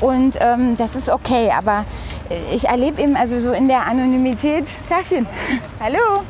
[0.01, 1.51] und ähm, das ist okay.
[1.57, 1.85] Aber
[2.29, 5.27] äh, ich erlebe eben also so in der Anonymität, Tagchen,
[5.81, 6.23] hallo,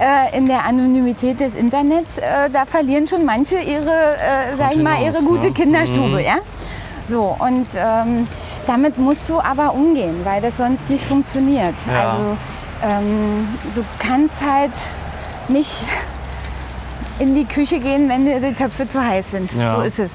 [0.00, 4.82] äh, in der Anonymität des Internets, äh, da verlieren schon manche ihre, äh, sag ich
[4.82, 5.52] mal, ihre gute ne?
[5.52, 6.36] Kinderstube, ja.
[7.04, 8.26] So und ähm,
[8.66, 11.74] damit musst du aber umgehen, weil das sonst nicht funktioniert.
[11.90, 12.08] Ja.
[12.08, 12.36] Also
[12.82, 14.72] ähm, du kannst halt
[15.48, 15.86] nicht
[17.18, 19.52] in die Küche gehen, wenn die Töpfe zu heiß sind.
[19.52, 19.76] Ja.
[19.76, 20.12] So ist es.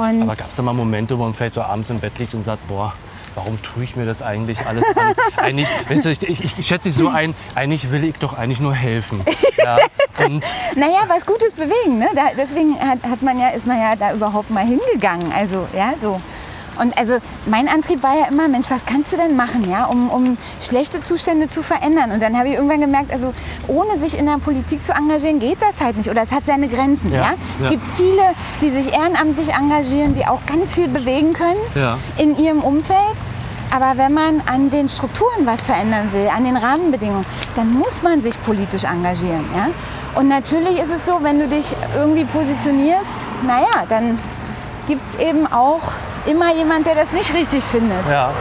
[0.00, 2.18] Gab's, Und- aber gab es da mal Momente, wo man vielleicht so abends im Bett
[2.18, 2.92] liegt und sagt, boah,
[3.34, 5.14] warum tue ich mir das eigentlich alles an?
[5.36, 8.60] eigentlich, weißt du, ich, ich, ich schätze dich so ein, eigentlich will ich doch eigentlich
[8.60, 9.22] nur helfen.
[9.58, 9.76] Ja,
[10.24, 11.98] und Naja, was Gutes bewegen.
[11.98, 12.08] Ne?
[12.14, 15.32] Da, deswegen hat, hat man ja, ist man ja da überhaupt mal hingegangen.
[15.32, 16.20] Also, ja, so.
[16.78, 20.10] Und also mein Antrieb war ja immer, Mensch, was kannst du denn machen, ja, um,
[20.10, 22.10] um schlechte Zustände zu verändern?
[22.12, 23.32] Und dann habe ich irgendwann gemerkt, also
[23.68, 26.10] ohne sich in der Politik zu engagieren, geht das halt nicht.
[26.10, 27.12] Oder es hat seine Grenzen.
[27.12, 27.70] Ja, Ja, Es ja.
[27.70, 28.22] gibt viele,
[28.60, 31.98] die sich ehrenamtlich engagieren, die auch ganz viel bewegen können Ja.
[32.18, 32.98] in ihrem Umfeld.
[33.70, 38.22] Aber wenn man an den Strukturen was verändern will, an den Rahmenbedingungen, dann muss man
[38.22, 39.44] sich politisch engagieren.
[39.56, 39.68] Ja?
[40.18, 43.04] Und natürlich ist es so, wenn du dich irgendwie positionierst,
[43.44, 44.18] naja, dann
[44.86, 45.82] gibt es eben auch
[46.26, 48.08] immer jemand, der das nicht richtig findet.
[48.08, 48.32] Ja,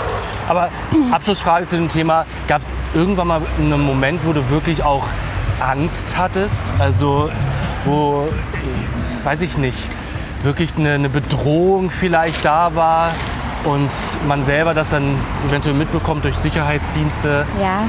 [0.47, 0.69] aber
[1.12, 2.25] Abschlussfrage zu dem Thema.
[2.47, 5.08] Gab es irgendwann mal einen Moment, wo du wirklich auch
[5.60, 6.63] Angst hattest?
[6.79, 7.29] Also,
[7.86, 8.27] wo,
[9.23, 9.89] weiß ich nicht,
[10.43, 13.12] wirklich eine, eine Bedrohung vielleicht da war
[13.63, 13.91] und
[14.27, 15.15] man selber das dann
[15.47, 17.45] eventuell mitbekommt durch Sicherheitsdienste?
[17.62, 17.84] Ja,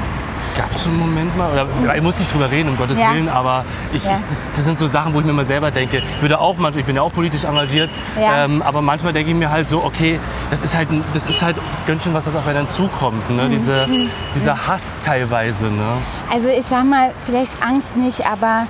[0.56, 1.50] Gab es einen Moment mal?
[1.52, 3.12] Oder, ich muss nicht drüber reden, um Gottes Ja.
[3.12, 4.12] Willen, aber ich, Ja.
[4.14, 6.56] ich, das, das sind so Sachen, wo ich mir mal selber denke, ich würde auch
[6.56, 8.44] manchmal, ich bin ja auch politisch engagiert, Ja.
[8.44, 10.18] ähm, aber manchmal denke ich mir halt so, okay,
[10.50, 13.36] das ist halt, das ist halt ganz schön was, was auf einen zukommt, Mhm.
[13.36, 13.48] ne?
[13.50, 13.86] Diese,
[14.34, 15.84] dieser Hass teilweise, ne?
[16.32, 18.66] also ich sag mal, vielleicht Angst nicht, aber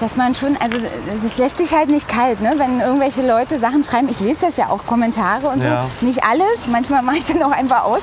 [0.00, 0.76] dass man schon, also
[1.20, 2.54] das lässt sich halt nicht kalt, ne?
[2.56, 4.08] wenn irgendwelche Leute Sachen schreiben.
[4.08, 5.86] Ich lese das ja auch, Kommentare und Ja.
[6.00, 6.06] so.
[6.06, 8.00] Nicht alles, manchmal mache ich dann auch einfach aus.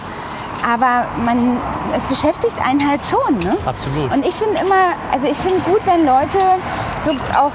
[0.66, 1.58] Aber man,
[1.96, 3.38] es beschäftigt einen halt schon.
[3.38, 3.56] Ne?
[3.66, 4.12] Absolut.
[4.12, 6.40] Und ich finde immer, also ich finde gut, wenn Leute
[7.02, 7.52] so auch,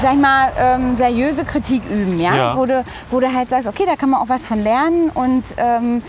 [0.00, 2.34] sag ich mal, ähm, seriöse Kritik üben, ja?
[2.34, 2.56] Ja.
[2.56, 5.44] Wo, du, wo du halt sagst, okay, da kann man auch was von lernen und
[5.56, 6.02] ähm,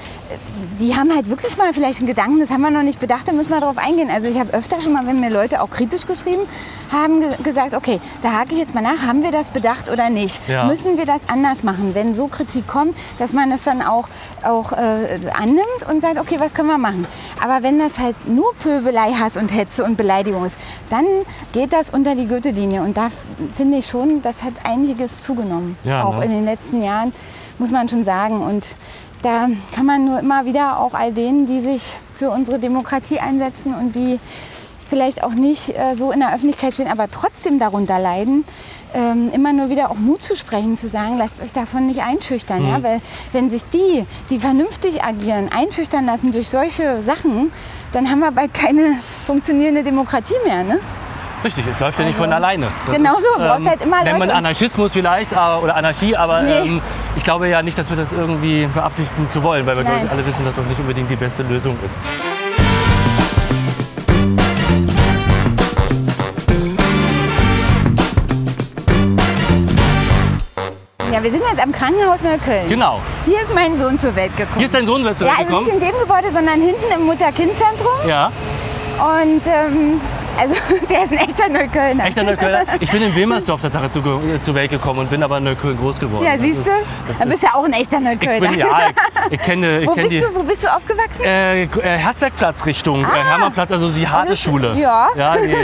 [0.79, 3.31] die haben halt wirklich mal vielleicht einen Gedanken, das haben wir noch nicht bedacht, da
[3.31, 4.09] müssen wir darauf eingehen.
[4.13, 6.43] Also ich habe öfter schon mal, wenn mir Leute auch kritisch geschrieben
[6.91, 10.09] haben, ge gesagt, okay, da hake ich jetzt mal nach, haben wir das bedacht oder
[10.09, 10.39] nicht?
[10.47, 10.65] Ja.
[10.65, 14.07] Müssen wir das anders machen, wenn so Kritik kommt, dass man das dann auch,
[14.43, 17.07] auch äh, annimmt und sagt, okay, was können wir machen?
[17.43, 20.57] Aber wenn das halt nur Pöbelei, Hass und Hetze und Beleidigung ist,
[20.89, 21.05] dann
[21.53, 23.09] geht das unter die Gürtellinie und da
[23.53, 26.25] finde ich schon, das hat einiges zugenommen, Ja, auch ne?
[26.25, 27.13] in den letzten Jahren,
[27.57, 28.41] muss man schon sagen.
[28.41, 28.67] Und
[29.21, 33.73] da kann man nur immer wieder auch all denen, die sich für unsere Demokratie einsetzen
[33.73, 34.19] und die
[34.89, 38.43] vielleicht auch nicht äh, so in der Öffentlichkeit stehen, aber trotzdem darunter leiden,
[38.93, 42.65] ähm, immer nur wieder auch Mut zu sprechen, zu sagen, lasst euch davon nicht einschüchtern.
[42.65, 42.81] Ja?
[42.81, 47.51] Weil wenn sich die, die vernünftig agieren, einschüchtern lassen durch solche Sachen,
[47.91, 50.63] dann haben wir bald keine funktionierende Demokratie mehr.
[50.63, 50.79] Ne?
[51.43, 52.67] Richtig, es läuft ja nicht Also, von alleine.
[52.85, 56.15] Das genau so, du brauchst halt immer Nennt man Leute- Anarchismus vielleicht aber, oder Anarchie,
[56.17, 56.59] aber Nee.
[56.59, 56.81] ähm,
[57.15, 60.09] ich glaube ja nicht, dass wir das irgendwie beabsichtigen zu wollen, weil wir Nein.
[60.11, 61.97] alle wissen, dass das nicht unbedingt die beste Lösung ist.
[71.11, 72.69] Ja, wir sind jetzt am Krankenhaus Neukölln.
[72.69, 72.99] Genau.
[73.25, 74.57] Hier ist mein Sohn zur Welt gekommen.
[74.57, 75.81] Hier ist dein Sohn zur ja, Welt also nicht gekommen.
[75.83, 78.07] in dem Gebäude, sondern hinten im Mutter-Kind-Zentrum.
[78.07, 78.31] Ja,
[78.99, 79.99] Und ähm,
[80.39, 80.55] also
[80.89, 82.05] der ist ein echter Neuköllner.
[82.05, 82.63] echter Neuköllner.
[82.79, 84.01] Ich bin in Wilmersdorf Tatsache zu,
[84.41, 86.23] zur Welt gekommen und bin aber in Neukölln groß geworden.
[86.25, 86.71] Ja, Das siehst ist- du?
[86.71, 88.49] Dann ist- bist du ja auch ein echter Ich Neuköllner.
[88.49, 88.67] bin, ja,
[89.29, 90.35] ich, ich kenne, ich Wo kenne bist die du?
[90.39, 91.23] Wo bist du aufgewachsen?
[91.23, 93.29] äh, äh, Herzbergplatz Richtung äh, Ah.
[93.31, 94.75] Hermannplatz, also die harte das- Schule.
[94.79, 95.07] ja.
[95.15, 95.55] ja die,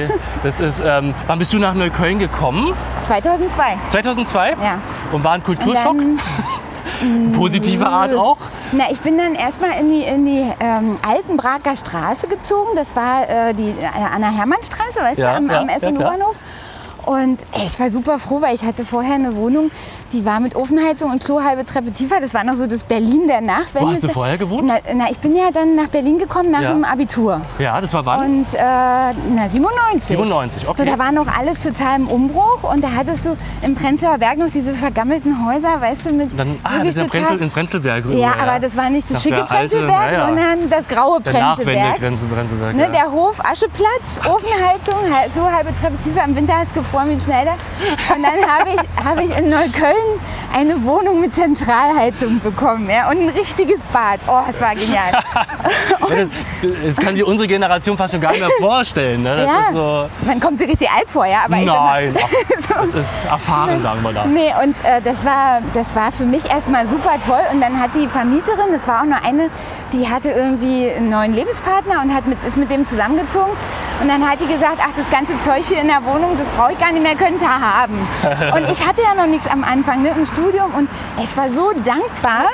[0.44, 2.74] das ist, ähm, wann bist du nach Neukölln gekommen?
[3.08, 3.78] 2002.
[3.90, 4.50] 2002?
[4.62, 4.80] Ja.
[5.12, 5.96] Und war ein Kulturschock?
[7.36, 8.38] Positiver Art auch?
[8.76, 12.70] Na, ich bin dann erstmal in die, in die ähm, Altenbraker Straße gezogen.
[12.76, 15.92] Das war äh, die äh, Anna-Hermann-Straße, weißt Ja, du, am, ja, am ja, klar.
[15.94, 16.36] S&U-Bahnhof.
[17.06, 19.72] Und ey, ich war super froh, weil ich hatte vorher eine Wohnung,
[20.12, 22.20] die war mit Ofenheizung und Klo halbe Treppe tiefer.
[22.20, 23.88] Das war noch so das Berlin der Nachwende.
[23.88, 24.66] Wo hast du vorher gewohnt?
[24.68, 26.74] Na, na, ich bin ja dann nach Berlin gekommen nach Ja.
[26.74, 27.42] dem Abitur.
[27.60, 28.26] Ja, das war wann?
[28.26, 30.08] Und äh, na, 97.
[30.18, 30.84] 97, okay.
[30.84, 34.38] So, da war noch alles total im Umbruch und da hattest du im Prenzlauer Berg
[34.38, 37.50] noch diese vergammelten Häuser, weißt du, mit Dann, ah, wirklich das ist der Prenzel, in
[37.50, 38.06] Prenzlberg.
[38.06, 40.28] rüber, ja, aber das war nicht das Nach schicke alte- Prenzlberg, ja, ja.
[40.28, 42.00] sondern das graue Der Prenzlberg.
[42.00, 42.76] Prenzlberg.
[42.76, 42.90] Ne, ja.
[42.90, 44.96] der Hof, Ascheplatz, Ofenheizung,
[45.34, 47.56] Klo halbe Treppe tiefer, im Winter ist gefroren wie ein Schneider.
[48.16, 50.20] Und dann habe ich, habe ich in Neukölln
[50.54, 54.20] eine Wohnung mit Zentralheizung bekommen ja, und ein richtiges Bad.
[54.28, 55.12] Oh, das war genial.
[55.12, 56.30] Ja, das,
[56.86, 59.24] das kann sich unsere Generation fast schon gar nicht mehr vorstellen.
[59.24, 59.36] Ne?
[59.36, 60.10] Das ja, ist so.
[60.26, 64.14] man kommt sich richtig alt vor, ja, aber Nein, ach, das ist erfahren, sagen wir
[64.14, 64.26] da.
[64.26, 67.42] Nee, und äh, das, war, das war für mich erstmal super toll.
[67.52, 69.50] Und dann hat die Vermieterin, das war auch nur eine,
[69.92, 73.52] die hatte irgendwie einen neuen Lebenspartner und hat mit, ist mit dem zusammengezogen.
[74.02, 76.74] Und dann hat die gesagt, ach, das ganze Zeug hier in der Wohnung, das brauche
[76.74, 78.08] ich gar nicht mehr, könnt ihr haben.
[78.56, 80.90] Und ich hatte ja noch nichts am Anfang ne, im Studium und
[81.22, 82.48] ich war so dankbar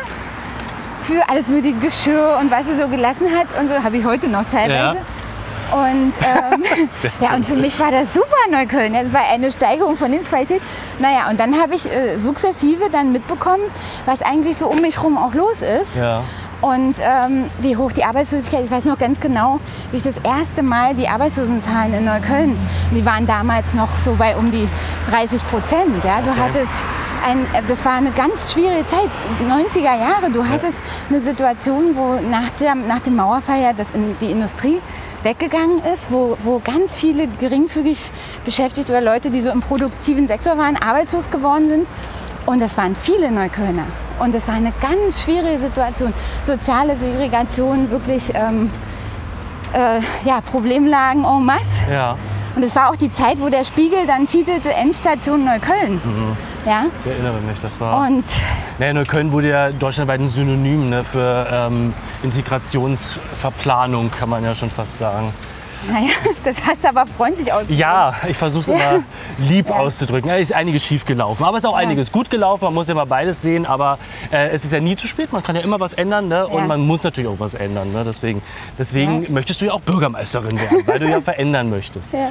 [1.01, 3.59] für alles mögliche Geschirr und was sie so gelassen hat.
[3.59, 4.97] Und so habe ich heute noch teilweise.
[4.97, 5.05] Ja.
[5.71, 6.63] Und, ähm,
[7.21, 8.93] ja, und für mich war das super Neukölln.
[8.93, 10.61] Es war eine Steigerung von Lebensqualität.
[10.99, 13.63] Naja, und dann habe ich äh, sukzessive dann mitbekommen,
[14.05, 15.95] was eigentlich so um mich herum auch los ist.
[15.95, 16.23] Ja.
[16.61, 20.61] Und ähm, wie hoch die Arbeitslosigkeit, ich weiß noch ganz genau, wie ich das erste
[20.61, 22.55] Mal die Arbeitslosenzahlen in Neukölln,
[22.91, 24.67] die waren damals noch so bei um die
[25.09, 26.03] 30 Prozent.
[26.03, 26.21] Ja?
[26.21, 26.71] Du hattest
[27.25, 29.09] ein, das war eine ganz schwierige Zeit,
[29.47, 30.31] 90er Jahre.
[30.31, 30.77] Du hattest
[31.09, 34.79] eine Situation, wo nach, der, nach dem Mauerfall ja das in, die Industrie
[35.23, 38.11] weggegangen ist, wo, wo ganz viele geringfügig
[38.45, 41.87] beschäftigt oder Leute, die so im produktiven Sektor waren, arbeitslos geworden sind.
[42.45, 43.85] Und das waren viele Neuköllner.
[44.21, 46.13] Und das war eine ganz schwierige Situation.
[46.43, 48.69] Soziale Segregation, wirklich ähm,
[49.73, 51.91] äh, ja, Problemlagen en masse.
[51.91, 52.15] Ja,
[52.55, 55.99] Und es war auch die Zeit, wo der Spiegel dann titelte Endstation Neukölln.
[56.65, 56.85] Ja?
[57.03, 58.05] ich erinnere mich, das war.
[58.07, 58.25] Und
[58.77, 64.69] Naja, Neukölln wurde ja deutschlandweit ein Synonym ne, für ähm, Integrationsverplanung, kann man ja schon
[64.69, 65.33] fast sagen.
[65.89, 66.09] Naja,
[66.43, 67.79] das hast du aber freundlich ausgedrückt.
[67.79, 68.91] Ja, ich versuche es Ja.
[68.91, 69.03] immer
[69.39, 69.75] lieb Ja.
[69.77, 70.29] auszudrücken.
[70.29, 72.65] Ja, ist einiges schief gelaufen, aber es ist auch einiges gut gelaufen.
[72.65, 73.97] Man muss ja mal beides sehen, aber
[74.31, 75.31] äh, es ist ja nie zu spät.
[75.31, 76.47] Man kann ja immer was ändern ne?
[76.47, 76.67] und Ja.
[76.67, 77.91] man muss natürlich auch was ändern.
[77.91, 78.03] Ne?
[78.05, 78.41] Deswegen,
[78.77, 82.11] deswegen möchtest du ja auch Bürgermeisterin werden, weil du ja verändern möchtest.
[82.13, 82.29] Ja.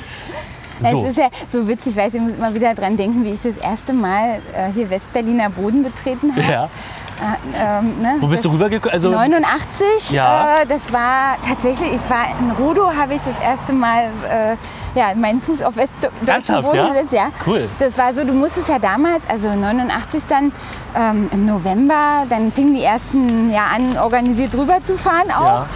[0.91, 1.05] So.
[1.05, 3.59] Es ist ja so witzig, weiß, ich muss immer wieder dran denken, wie ich das
[3.59, 6.51] erste Mal äh, hier Westberliner Boden betreten habe.
[6.51, 6.71] Ja.
[7.20, 8.16] Äh, ähm, ne?
[8.20, 8.94] Wo bist du rübergekommen?
[8.94, 10.61] Also, 89, Ja.
[10.62, 14.56] äh, das war tatsächlich, ich war in Rudo, habe ich das erste Mal äh,
[14.98, 16.88] ja, meinen Fuß auf westdeutschen Boden ja?
[16.88, 17.12] gesetzt.
[17.12, 17.26] Ja.
[17.46, 17.68] Cool.
[17.78, 20.52] Das war so, du musstest ja damals, also 89 dann
[20.96, 25.44] ähm, im November, dann fingen die ersten ja an, organisiert rüber zu fahren auch.
[25.44, 25.66] Ja.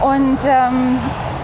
[0.00, 0.98] Und ähm,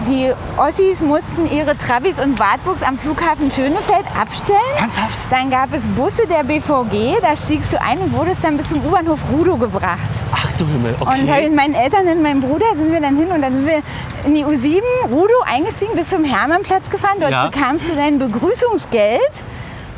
[0.07, 4.57] die Ossis mussten ihre Travis und Wartburgs am Flughafen Schönefeld abstellen.
[4.77, 5.25] Ernsthaft?
[5.29, 8.83] Dann gab es Busse der BVG, da stiegst du ein und wurdest dann bis zum
[8.85, 10.09] U-Bahnhof Rudo gebracht.
[10.33, 11.43] Ach du Himmel, Und habe okay.
[11.49, 13.81] mit meinen Eltern und meinem Bruder sind wir dann hin und dann sind wir
[14.25, 17.17] in die U7 Rudo eingestiegen, bis zum Hermannplatz gefahren.
[17.19, 17.47] Dort Ja.
[17.47, 19.19] bekamst du dein Begrüßungsgeld.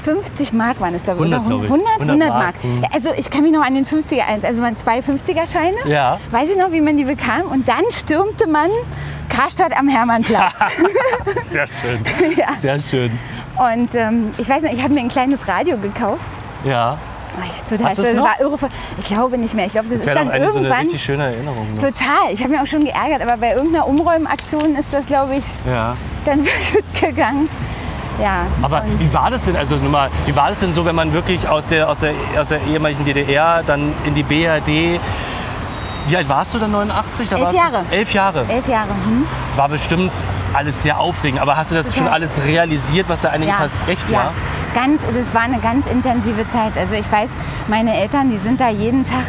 [0.04, 1.32] 50 Mark waren es, glaube ich.
[1.34, 1.70] 100, oder glaub ich.
[1.70, 2.42] 100, 100 100 Mark.
[2.64, 2.84] Mark.
[2.84, 5.78] Ja, also ich kann mich noch an den 50er, ein- also man zwei 50er-Scheine.
[5.86, 6.20] Ja.
[6.32, 7.44] Weiß ich noch, wie man die bekam.
[7.44, 8.70] Und dann stürmte man
[9.30, 10.54] Karstadt am Hermannplatz.
[11.50, 12.04] Sehr schön.
[12.38, 12.48] Ja.
[12.60, 13.12] Sehr schön.
[13.58, 16.32] und ähm, ich weiß nicht, ich habe mir ein kleines Radio gekauft.
[16.66, 16.98] Ja.
[17.40, 18.20] Ach, ich- Total schön.
[18.22, 18.58] War irre.
[19.00, 19.66] Ich glaube nicht mehr.
[19.66, 20.82] Ich glaube, das, Das ist dann eine, so eine irgendwann.
[20.86, 21.74] richtig schöne Erinnerung.
[21.74, 21.78] Ne?
[21.80, 22.32] Total.
[22.32, 25.96] Ich habe mich auch schon geärgert, aber bei irgendeiner Umräumaktion ist das, glaube ich, Ja.
[26.26, 27.50] dann wird gegangen.
[28.22, 28.46] Ja.
[28.62, 29.56] Aber wie war das denn?
[29.56, 32.14] Also nur mal, wie war das denn so, wenn man wirklich aus der, aus der,
[32.40, 35.00] aus der ehemaligen DDR dann in die BRD.
[36.08, 37.30] Wie alt warst du dann 89?
[37.30, 37.86] Da Elf warst Jahre.
[37.90, 38.46] Du, elf Jahre.
[38.50, 38.90] elf Jahre.
[38.90, 39.26] Hm?
[39.56, 40.12] War bestimmt
[40.54, 41.42] alles sehr aufregend.
[41.42, 42.14] Aber hast du das schon Total.
[42.14, 43.90] alles realisiert, was da eigentlich passiert?
[43.90, 44.32] Echt, ja?
[44.76, 46.78] Ganz, es war eine ganz intensive Zeit.
[46.78, 47.30] Also ich weiß,
[47.68, 49.24] meine Eltern, die sind da jeden Tag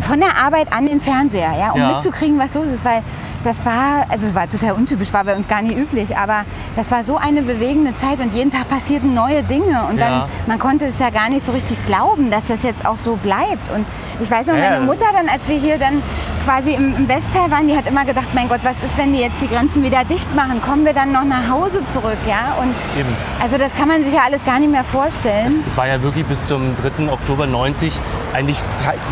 [0.00, 1.88] von der Arbeit an den Fernseher, ja, um Ja.
[1.94, 3.02] mitzukriegen, was los ist, weil
[3.42, 6.44] das war, also es war total untypisch, war bei uns gar nicht üblich, aber
[6.76, 10.08] das war so eine bewegende Zeit und jeden Tag passierten neue Dinge und Ja.
[10.08, 13.16] dann, man konnte es ja gar nicht so richtig glauben, dass das jetzt auch so
[13.16, 13.84] bleibt und
[14.20, 16.02] ich weiß noch, Ja, meine Mutter dann, als wir hier dann
[16.44, 19.20] quasi im, im Westteil waren, die hat immer gedacht, mein Gott, was ist, wenn die
[19.20, 22.74] jetzt die Grenzen wieder dicht machen, kommen wir dann noch nach Hause zurück, ja, und
[22.98, 23.08] Eben.
[23.42, 25.62] also das kann man sich ja alles gar nicht mehr vorstellen.
[25.66, 27.10] Es war ja wirklich bis zum 3.
[27.12, 27.98] Oktober 90
[28.32, 28.58] eigentlich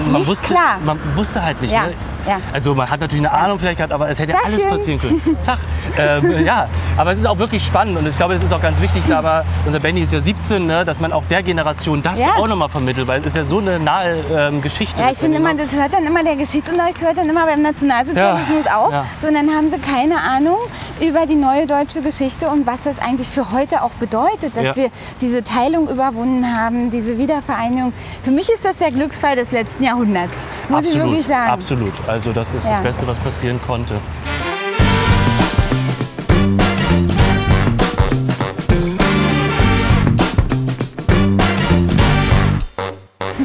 [0.05, 0.79] man Nicht wusste, klar.
[0.85, 1.75] Man wusste halt nicht.
[1.75, 1.95] Ja, Ne?
[2.27, 2.39] Ja.
[2.53, 4.71] Also man hat natürlich eine Ahnung vielleicht gehabt, aber es hätte alles Tagchen.
[4.71, 5.37] passieren können.
[5.45, 5.59] Tag.
[5.99, 8.81] Ähm, ja, aber es ist auch wirklich spannend und ich glaube, es ist auch ganz
[8.81, 12.35] wichtig, aber unser Benny ist ja 17, ne, dass man auch der Generation das Ja.
[12.39, 15.03] auch nochmal vermittelt, weil es ist ja so eine nahe ähm, Geschichte.
[15.03, 18.65] Ja, ich finde immer, das hört dann immer, der Geschichtsunterricht hört dann immer beim Nationalsozialismus
[18.67, 18.93] Ja, auf.
[18.93, 19.05] ja.
[19.19, 20.57] So, und dann haben sie keine Ahnung
[21.01, 24.77] über die neue deutsche Geschichte und was das eigentlich für heute auch bedeutet, dass Ja.
[24.77, 24.89] wir
[25.21, 27.93] diese Teilung überwunden haben, diese Wiedervereinigung.
[28.23, 30.33] Für mich ist das der Glücksfall des letzten Jahrhunderts,
[30.69, 31.51] muss ich wirklich sagen.
[31.51, 31.93] Absolut.
[32.11, 32.81] Also das ist das Ja.
[32.81, 33.95] Beste, was passieren konnte.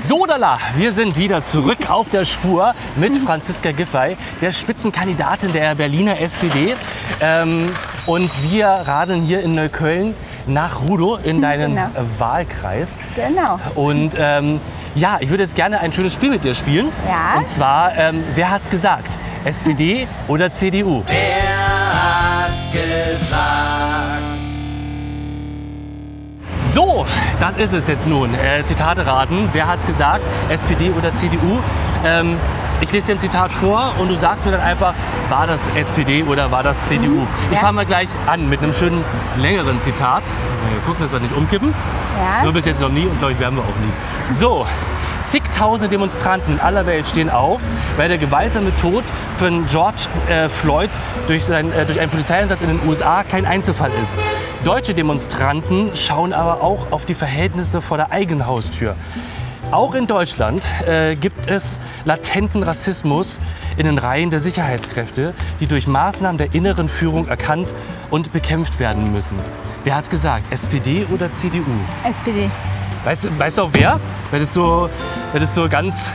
[0.07, 6.21] Sodala, wir sind wieder zurück auf der Spur mit Franziska Giffey, der Spitzenkandidatin der Berliner
[6.21, 6.75] SPD.
[7.21, 7.67] Ähm,
[8.05, 10.13] und wir radeln hier in Neukölln
[10.45, 11.89] nach Rudow in deinen Genau.
[12.19, 12.99] Wahlkreis.
[13.15, 13.59] Genau.
[13.73, 14.61] Und ähm,
[14.93, 16.89] ja, ich würde jetzt gerne ein schönes Spiel mit dir spielen.
[17.07, 17.39] Ja.
[17.39, 19.17] Und zwar, ähm, wer hat's gesagt?
[19.43, 21.03] SPD oder CDU?
[26.75, 27.05] So,
[27.39, 28.33] das ist es jetzt nun.
[28.33, 29.47] Äh, Zitate raten.
[29.53, 30.19] Wer hat's gesagt?
[30.49, 31.59] SPD oder CDU?
[32.03, 32.35] Ähm,
[32.81, 34.93] ich lese dir ein Zitat vor und du sagst mir dann einfach,
[35.29, 37.25] war das SPD oder war das CDU?
[37.49, 37.61] Ich ja.
[37.61, 39.05] fange mal gleich an mit einem schönen
[39.37, 40.23] längeren Zitat.
[40.69, 41.73] Wir gucken, dass wir nicht umkippen.
[42.19, 42.45] Ja.
[42.45, 44.33] So bis jetzt noch nie und glaube ich werden wir auch nie.
[44.33, 44.67] So,
[45.25, 47.61] zigtausende Demonstranten in aller Welt stehen auf,
[47.97, 49.03] weil der gewaltsame Tod
[49.37, 50.89] von George äh, Floyd
[51.27, 54.17] durch, sein, äh, durch einen Polizeieinsatz in den USA kein Einzelfall ist.
[54.63, 58.95] Deutsche Demonstranten schauen aber auch auf die Verhältnisse vor der eigenen Haustür.
[59.71, 63.39] Auch in Deutschland äh, gibt es latenten Rassismus
[63.77, 67.73] in den Reihen der Sicherheitskräfte, die durch Maßnahmen der inneren Führung erkannt
[68.11, 69.37] und bekämpft werden müssen.
[69.83, 70.51] Wer hat's gesagt?
[70.51, 71.63] SPD oder CDU?
[72.03, 72.49] SPD.
[73.05, 73.99] Weißt, du- weißt du auch wer?
[74.31, 74.89] Weil das so,
[75.31, 76.05] weil das so ganz.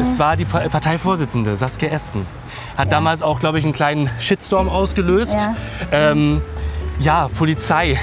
[0.00, 2.26] Es war die Pa- Parteivorsitzende, Saskia Esken.
[2.76, 5.34] Hat damals auch, glaube ich, einen kleinen Shitstorm ausgelöst.
[5.38, 5.54] Ja.
[5.92, 6.40] Ähm,
[7.00, 7.98] ja, Polizei.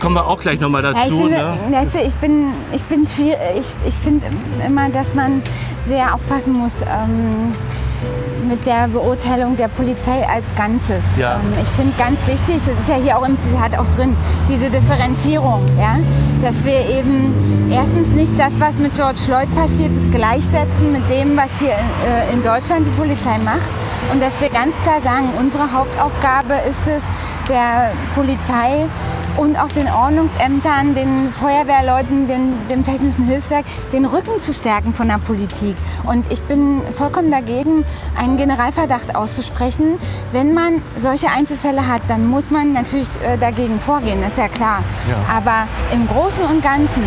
[0.00, 1.20] Kommen wir auch gleich nochmal Ja, ich dazu.
[1.22, 1.36] finde,
[1.70, 1.86] ne?
[2.04, 4.26] ich bin, ich bin schwierig, ich, ich finde
[4.66, 5.40] immer, dass man
[5.88, 7.54] sehr aufpassen muss ähm,
[8.44, 11.04] mit der Beurteilung der Polizei als Ganzes.
[11.18, 11.34] Ja.
[11.36, 14.16] Ähm, ich finde ganz wichtig, das ist ja hier auch im Zitat auch drin,
[14.48, 15.98] diese Differenzierung, ja,
[16.42, 21.36] dass wir eben erstens nicht das, was mit George Floyd passiert ist, gleichsetzen mit dem,
[21.36, 23.68] was hier äh, in Deutschland die Polizei macht
[24.12, 27.02] und dass wir ganz klar sagen, unsere Hauptaufgabe ist es,
[27.48, 28.86] der Polizei
[29.36, 35.08] und auch den Ordnungsämtern, den Feuerwehrleuten, den, dem technischen Hilfswerk, den Rücken zu stärken von
[35.08, 35.76] der Politik.
[36.04, 37.84] Und ich bin vollkommen dagegen,
[38.16, 39.98] einen Generalverdacht auszusprechen.
[40.32, 44.48] Wenn man solche Einzelfälle hat, dann muss man natürlich äh, dagegen vorgehen, das ist ja
[44.48, 44.82] klar.
[45.08, 45.16] Ja.
[45.36, 47.04] Aber im Großen und Ganzen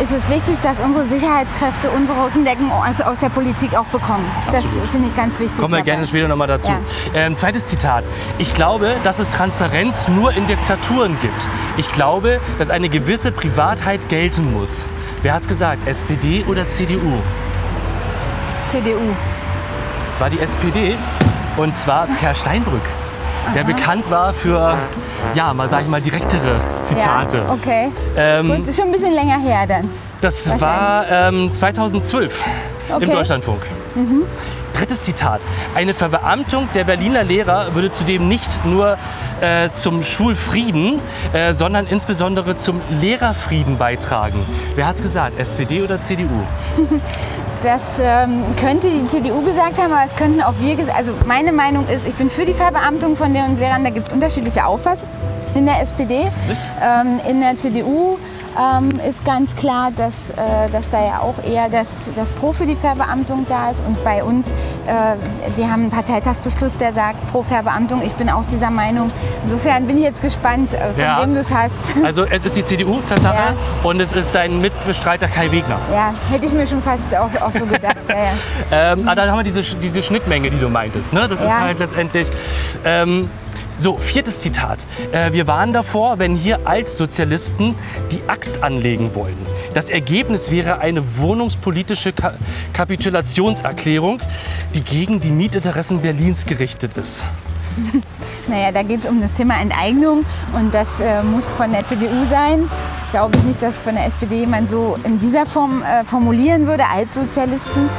[0.00, 4.24] ist es wichtig, dass unsere Sicherheitskräfte unsere Rückendeckung also aus der Politik auch bekommen.
[4.52, 5.58] Das finde ich ganz wichtig.
[5.58, 5.90] Kommen wir dabei.
[5.90, 6.70] gerne später nochmal dazu.
[6.70, 6.78] Ja.
[7.14, 8.04] Ähm, zweites Zitat.
[8.38, 11.48] Ich glaube, dass es Transparenz nur in Diktaturen gibt.
[11.76, 14.86] Ich glaube, dass eine gewisse Privatheit gelten muss.
[15.22, 15.86] Wer hat's gesagt?
[15.86, 17.18] SPD oder CDU?
[18.72, 19.14] CDU.
[20.12, 20.96] Es war die SPD
[21.56, 22.82] und zwar Per Steinbrück,
[23.54, 24.76] der bekannt war für,
[25.34, 27.38] ja, mal sag ich mal, direktere Zitate.
[27.38, 27.88] Ja, okay.
[28.16, 29.88] Ähm, Gut, ist schon ein bisschen länger her dann.
[30.20, 32.40] das war ähm, 2012
[32.88, 33.06] im Okay.
[33.12, 33.60] Deutschlandfunk.
[34.72, 35.40] Drittes Zitat.
[35.74, 38.96] Eine Verbeamtung der Berliner Lehrer würde zudem nicht nur
[39.40, 41.00] äh, zum Schulfrieden,
[41.32, 44.44] äh, sondern insbesondere zum Lehrerfrieden beitragen.
[44.74, 45.38] Wer hat's gesagt?
[45.38, 46.28] SPD oder CDU?
[47.60, 51.50] Das ähm, könnte die CDU gesagt haben, aber es könnten auch wir gesagt Also meine
[51.50, 53.82] Meinung ist, ich bin für die Verbeamtung von Lehrern und Lehrern.
[53.82, 55.12] Da gibt es unterschiedliche Auffassungen
[55.56, 56.30] in der SPD.
[56.80, 58.16] Ähm, in der CDU
[58.58, 62.66] ähm, ist ganz klar, dass, äh, dass da ja auch eher das, das Pro für
[62.66, 63.82] die Verbeamtung da ist.
[63.86, 64.46] Und bei uns
[64.86, 68.02] äh, wir haben einen Parteitagsbeschluss, der sagt pro Verbeamtung.
[68.04, 69.10] Ich bin auch dieser Meinung.
[69.44, 71.22] Insofern bin ich jetzt gespannt, äh, von Ja.
[71.22, 71.72] wem du es hast.
[72.04, 73.54] Also es ist die CDU, Tatsache, Ja.
[73.82, 75.78] und es ist dein Mitbestreiter Kai Wegner.
[75.92, 77.96] Ja, hätte ich mir schon fast auch, auch so gedacht.
[78.08, 78.30] Ja, ja.
[78.92, 81.12] Ähm, aber da haben wir diese, diese Schnittmenge, die du meintest.
[81.12, 81.26] Ne?
[81.28, 82.28] Das ist halt letztendlich.
[82.84, 83.30] Ähm,
[83.78, 84.84] so, viertes Zitat.
[85.12, 87.76] Äh, wir warnen davor, wenn hier Altsozialisten
[88.10, 89.38] die Axt anlegen wollen.
[89.72, 92.34] Das Ergebnis wäre eine wohnungspolitische Ka
[92.72, 94.20] Kapitulationserklärung,
[94.74, 97.24] die gegen die Mietinteressen Berlins gerichtet ist.
[98.48, 102.24] Naja, da geht es um das Thema Enteignung und das äh, muss von der CDU
[102.30, 102.70] sein.
[103.10, 106.84] Glaube ich nicht, dass von der SPD jemand so in dieser Form äh, formulieren würde,
[106.86, 107.90] Altsozialisten.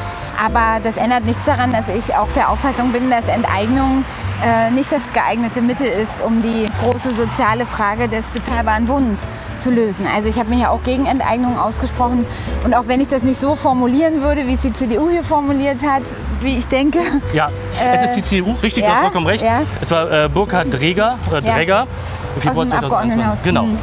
[0.43, 4.03] Aber das ändert nichts daran, dass ich auch der Auffassung bin, dass Enteignung
[4.45, 9.21] äh, nicht das geeignete Mittel ist, um die große soziale Frage des bezahlbaren Wohnens
[9.57, 10.07] zu lösen.
[10.15, 12.25] Also ich habe mich ja auch gegen Enteignung ausgesprochen.
[12.63, 15.79] Und auch wenn ich das nicht so formulieren würde, wie es die CDU hier formuliert
[15.85, 16.03] hat,
[16.41, 16.99] wie ich denke,
[17.33, 17.49] Ja,
[17.93, 19.43] es ist die CDU, richtig, du Äh, ja, hast vollkommen recht.
[19.43, 19.61] ja.
[19.81, 21.53] Es war äh, Burkhard Dreger, oder Ja.
[21.55, 22.73] Februar Aus dem 2021.
[22.73, 23.43] Abgeordnetenhaus.
[23.43, 23.63] Genau.
[23.63, 23.77] Mhm.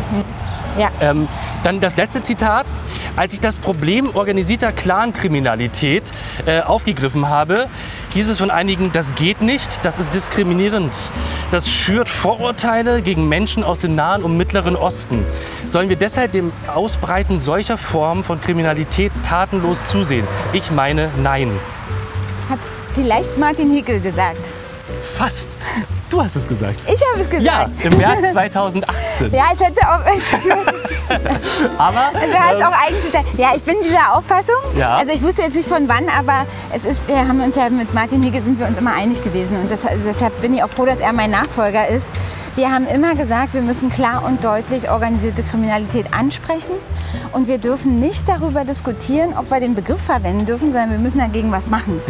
[0.78, 0.88] ja.
[1.00, 1.28] Ähm,
[1.62, 2.66] dann das letzte Zitat.
[3.16, 6.12] Als ich das Problem organisierter Clankriminalität
[6.46, 7.66] äh, aufgegriffen habe,
[8.16, 10.94] hieß es von einigen, das geht nicht, das ist diskriminierend.
[11.50, 15.22] Das schürt Vorurteile gegen Menschen aus dem Nahen und Mittleren Osten.
[15.68, 20.26] Sollen wir deshalb dem Ausbreiten solcher Formen von Kriminalität tatenlos zusehen?
[20.54, 21.50] Ich meine, nein.
[22.48, 22.58] hat
[22.94, 24.40] vielleicht Martin Hickel gesagt.
[25.14, 25.50] Fast.
[26.08, 26.80] Du hast es gesagt.
[26.86, 27.42] Ich habe es gesagt.
[27.42, 29.32] Ja, im März 2018.
[29.32, 30.00] Ja, es hätte auch.
[31.78, 33.14] Aber hast auch eigentlich.
[33.36, 34.54] Ja, ich bin dieser Auffassung.
[34.76, 34.96] Ja.
[34.96, 37.92] Also ich wusste jetzt nicht von wann, aber es ist, wir haben uns ja mit
[37.92, 40.70] Martin Hicke sind wir uns immer einig gewesen und das, also deshalb bin ich auch
[40.70, 42.06] froh, dass er mein Nachfolger ist.
[42.56, 46.72] Wir haben immer gesagt, wir müssen klar und deutlich organisierte Kriminalität ansprechen
[47.32, 51.18] und wir dürfen nicht darüber diskutieren, ob wir den Begriff verwenden dürfen, sondern wir müssen
[51.18, 52.00] dagegen was machen.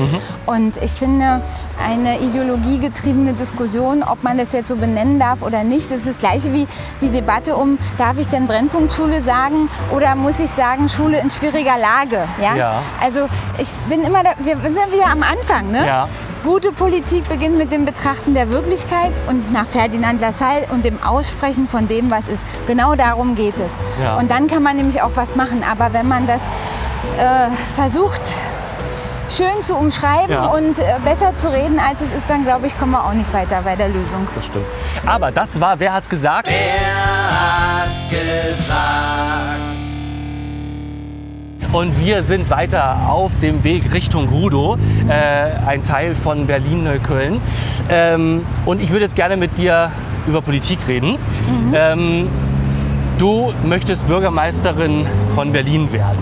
[0.46, 1.42] Und ich finde,
[1.84, 6.18] eine ideologiegetriebene Diskussion, ob man das jetzt so benennen darf oder nicht, das ist das
[6.18, 6.68] gleiche wie
[7.00, 11.76] die Debatte um, darf ich denn Brennpunktschule sagen oder muss ich sagen Schule in schwieriger
[11.76, 12.20] Lage?
[12.40, 12.54] Ja?
[12.54, 12.82] Ja.
[13.02, 13.28] Also
[13.58, 15.72] ich bin immer, da, wir sind ja wieder am Anfang.
[15.72, 15.84] Ne?
[15.84, 16.08] Ja.
[16.46, 21.66] Gute Politik beginnt mit dem Betrachten der Wirklichkeit und nach Ferdinand Lassalle und dem Aussprechen
[21.66, 22.40] von dem, was ist.
[22.68, 23.72] Genau darum geht es.
[24.00, 24.16] Ja.
[24.16, 25.64] Und dann kann man nämlich auch was machen.
[25.68, 26.40] Aber wenn man das
[27.18, 28.20] äh, versucht,
[29.28, 30.46] schön zu umschreiben Ja.
[30.46, 33.32] und äh, besser zu reden, als es ist, dann glaube ich, kommen wir auch nicht
[33.34, 34.28] weiter bei der Lösung.
[34.36, 34.66] Das stimmt.
[35.04, 36.48] Aber das war, wer hat's gesagt?
[41.76, 44.78] Und wir sind weiter auf dem Weg Richtung Rudow,
[45.10, 45.12] äh,
[45.66, 47.38] ein Teil von Berlin-Neukölln.
[47.90, 49.90] Ähm, und ich würde jetzt gerne mit dir
[50.26, 51.18] über Politik reden.
[51.74, 52.28] Ähm,
[53.18, 56.18] du möchtest Bürgermeisterin von Berlin werden.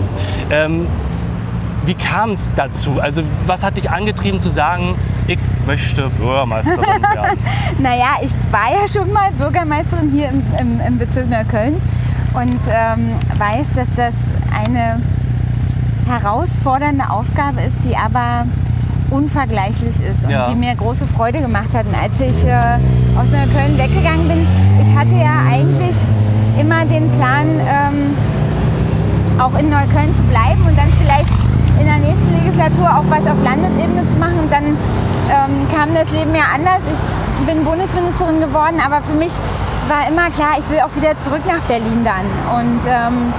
[0.49, 0.87] Ähm,
[1.85, 2.99] wie kam es dazu?
[2.99, 4.95] Also was hat dich angetrieben zu sagen,
[5.29, 7.39] ich möchte Bürgermeisterin werden?
[7.79, 11.81] Naja, ich war ja schon mal Bürgermeisterin hier im, im, im Bezirk Neukölln
[12.33, 14.15] und ähm, weiß, dass das
[14.53, 15.01] eine
[16.07, 18.45] herausfordernde Aufgabe ist, die aber
[19.09, 20.49] unvergleichlich ist und Ja.
[20.49, 21.85] die mir große Freude gemacht hat.
[21.85, 22.55] Und als ich äh,
[23.17, 24.47] aus Neukölln weggegangen bin,
[24.81, 25.95] ich hatte ja eigentlich
[26.59, 28.15] immer den Plan, ähm,
[29.39, 31.29] auch in Neukölln zu bleiben und dann vielleicht
[31.79, 34.39] in der nächsten Legislatur auch was auf Landesebene zu machen.
[34.39, 36.79] Und dann ähm, kam das Leben ja anders.
[36.87, 39.31] Ich bin Bundesministerin geworden, aber für mich
[39.87, 42.25] war immer klar, ich will auch wieder zurück nach Berlin dann.
[42.57, 43.33] Und ähm,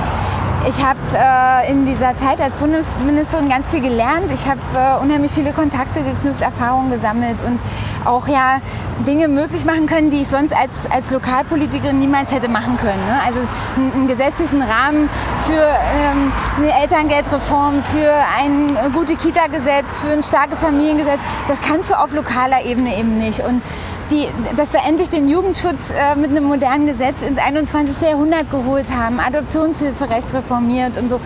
[0.68, 4.32] ich habe äh, in dieser Zeit als Bundesministerin ganz viel gelernt.
[4.32, 7.60] Ich habe äh, unheimlich viele Kontakte geknüpft, Erfahrungen gesammelt und
[8.04, 8.60] auch ja
[9.06, 13.04] Dinge möglich machen können, die ich sonst als, als Lokalpolitikerin niemals hätte machen können.
[13.06, 13.20] Ne?
[13.24, 13.40] Also
[13.76, 15.08] einen, gesetzlichen Rahmen
[15.40, 21.90] für ähm, eine Elterngeldreform, für ein äh, gute Kita-Gesetz, für ein starke Familiengesetz, das kannst
[21.90, 23.40] du auf lokaler Ebene eben nicht.
[23.40, 23.62] Und
[24.10, 28.00] die, dass wir endlich den Jugendschutz äh, mit einem modernen Gesetz ins 21.
[28.00, 31.20] Jahrhundert geholt haben, Adoptionshilferecht reformiert und so.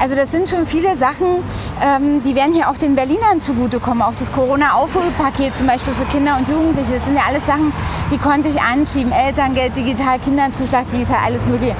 [0.00, 1.26] Also das sind schon viele Sachen,
[1.80, 4.02] ähm, die werden hier auch den Berlinern zugutekommen.
[4.02, 6.94] Auch das Corona-Aufholpaket zum Beispiel für Kinder und Jugendliche.
[6.94, 7.72] Das sind ja alles Sachen,
[8.10, 9.12] die konnte ich anschieben.
[9.12, 11.76] Elterngeld, digital, Kinderzuschlag, digital, alles mögliche.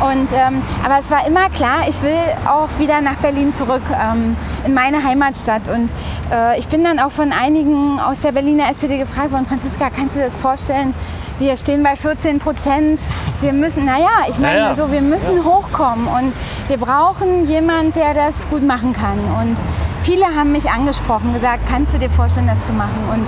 [0.00, 4.36] Und, ähm, aber es war immer klar, ich will auch wieder nach Berlin zurück, ähm,
[4.64, 5.68] in meine Heimatstadt.
[5.68, 5.90] Und
[6.30, 10.16] äh, ich bin dann auch von einigen aus der Berliner SPD gefragt worden, Franziska, kannst
[10.16, 10.94] du dir das vorstellen?
[11.38, 13.00] Wir stehen bei 14 Prozent.
[13.40, 14.74] Wir müssen, naja, ich meine, Ja, ja.
[14.74, 16.06] so, wir müssen hochkommen.
[16.06, 16.32] Und
[16.68, 19.18] wir brauchen jemanden, der das gut machen kann.
[19.40, 19.56] Und
[20.02, 22.98] viele haben mich angesprochen, gesagt, kannst du dir vorstellen, das zu machen?
[23.12, 23.26] Und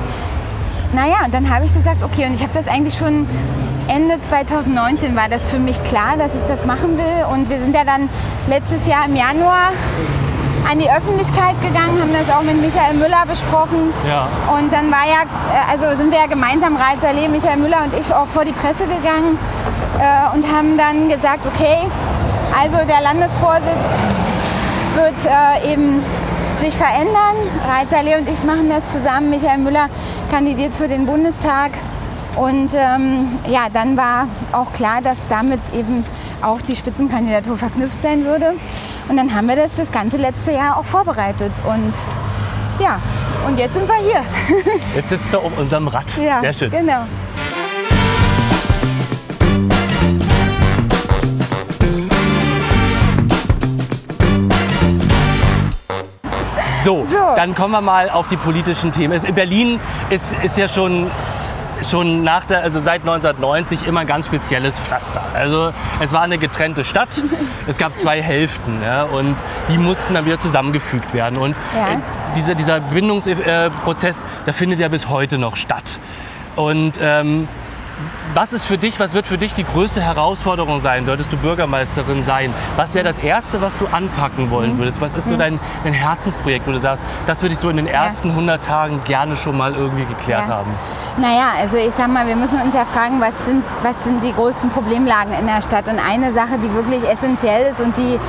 [0.97, 3.27] naja, und dann habe ich gesagt, okay, und ich habe das eigentlich schon
[3.89, 7.25] Ende 2019 war das für mich klar, dass ich das machen will.
[7.33, 8.09] Und wir sind ja dann
[8.47, 9.73] letztes Jahr im Januar
[10.71, 13.93] an die Öffentlichkeit gegangen, haben das auch mit Michael Müller besprochen.
[14.07, 14.29] Ja.
[14.55, 17.99] Und dann war ja, äh, also sind wir ja gemeinsam Reizer Allee, Michael Müller und
[17.99, 19.39] ich auch vor die Presse gegangen
[19.99, 21.79] äh, und haben dann gesagt, okay,
[22.61, 23.89] also der Landesvorsitz
[24.95, 26.05] wird äh, eben
[26.61, 27.37] sich verändern.
[27.67, 29.31] Reizer Allee und ich machen das zusammen.
[29.31, 29.89] Michael Müller
[30.31, 31.71] kandidiert für den Bundestag.
[32.39, 36.05] Und ähm, ja, dann war auch klar, dass damit eben
[36.41, 38.55] auch die Spitzenkandidatur verknüpft sein würde.
[39.09, 41.53] Und dann haben wir das das ganze letzte Jahr auch vorbereitet.
[41.65, 41.97] Und
[42.79, 43.01] ja,
[43.47, 44.23] und jetzt sind wir hier.
[44.95, 46.05] Jetzt sitzt du auf unserem Rad.
[46.17, 46.71] ja, Sehr schön.
[46.71, 47.05] Genau.
[56.85, 57.17] So, So.
[57.37, 59.25] dann kommen wir mal auf die politischen Themen.
[59.25, 59.81] In Berlin
[60.11, 61.11] ist, ist ja schon
[61.83, 65.23] schon nach der, also seit 1990 immer ein ganz spezielles Pflaster.
[65.35, 67.09] Also es war eine getrennte Stadt,
[67.67, 69.37] es gab zwei Hälften ja, und
[69.69, 71.39] die mussten dann wieder zusammengefügt werden.
[71.39, 71.95] Und Ja.
[71.95, 71.97] äh,
[72.37, 75.99] dieser, dieser Bindungsprozess, der findet ja bis heute noch statt.
[76.57, 77.49] Und ähm,
[78.35, 81.05] was ist für dich, was wird für dich die größte Herausforderung sein?
[81.07, 82.53] Solltest du Bürgermeisterin sein?
[82.77, 84.79] Was wäre das Erste, was du anpacken wollen Mhm.
[84.79, 85.01] würdest?
[85.01, 87.87] Was ist so dein, dein Herzensprojekt, wo du sagst, das würde ich so in den
[87.87, 90.55] ersten 100 Tagen gerne schon mal irgendwie geklärt Ja.
[90.57, 90.71] haben?
[91.17, 94.33] Naja, also ich sag mal, wir müssen uns ja fragen, was sind, was sind die
[94.33, 95.89] größten Problemlagen in der Stadt?
[95.89, 98.21] Und eine Sache, die wirklich essentiell ist und die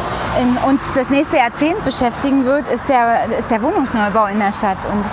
[0.41, 4.77] in uns das nächste Jahrzehnt beschäftigen wird, ist der, ist der Wohnungsneubau in der Stadt.
[4.85, 5.05] Und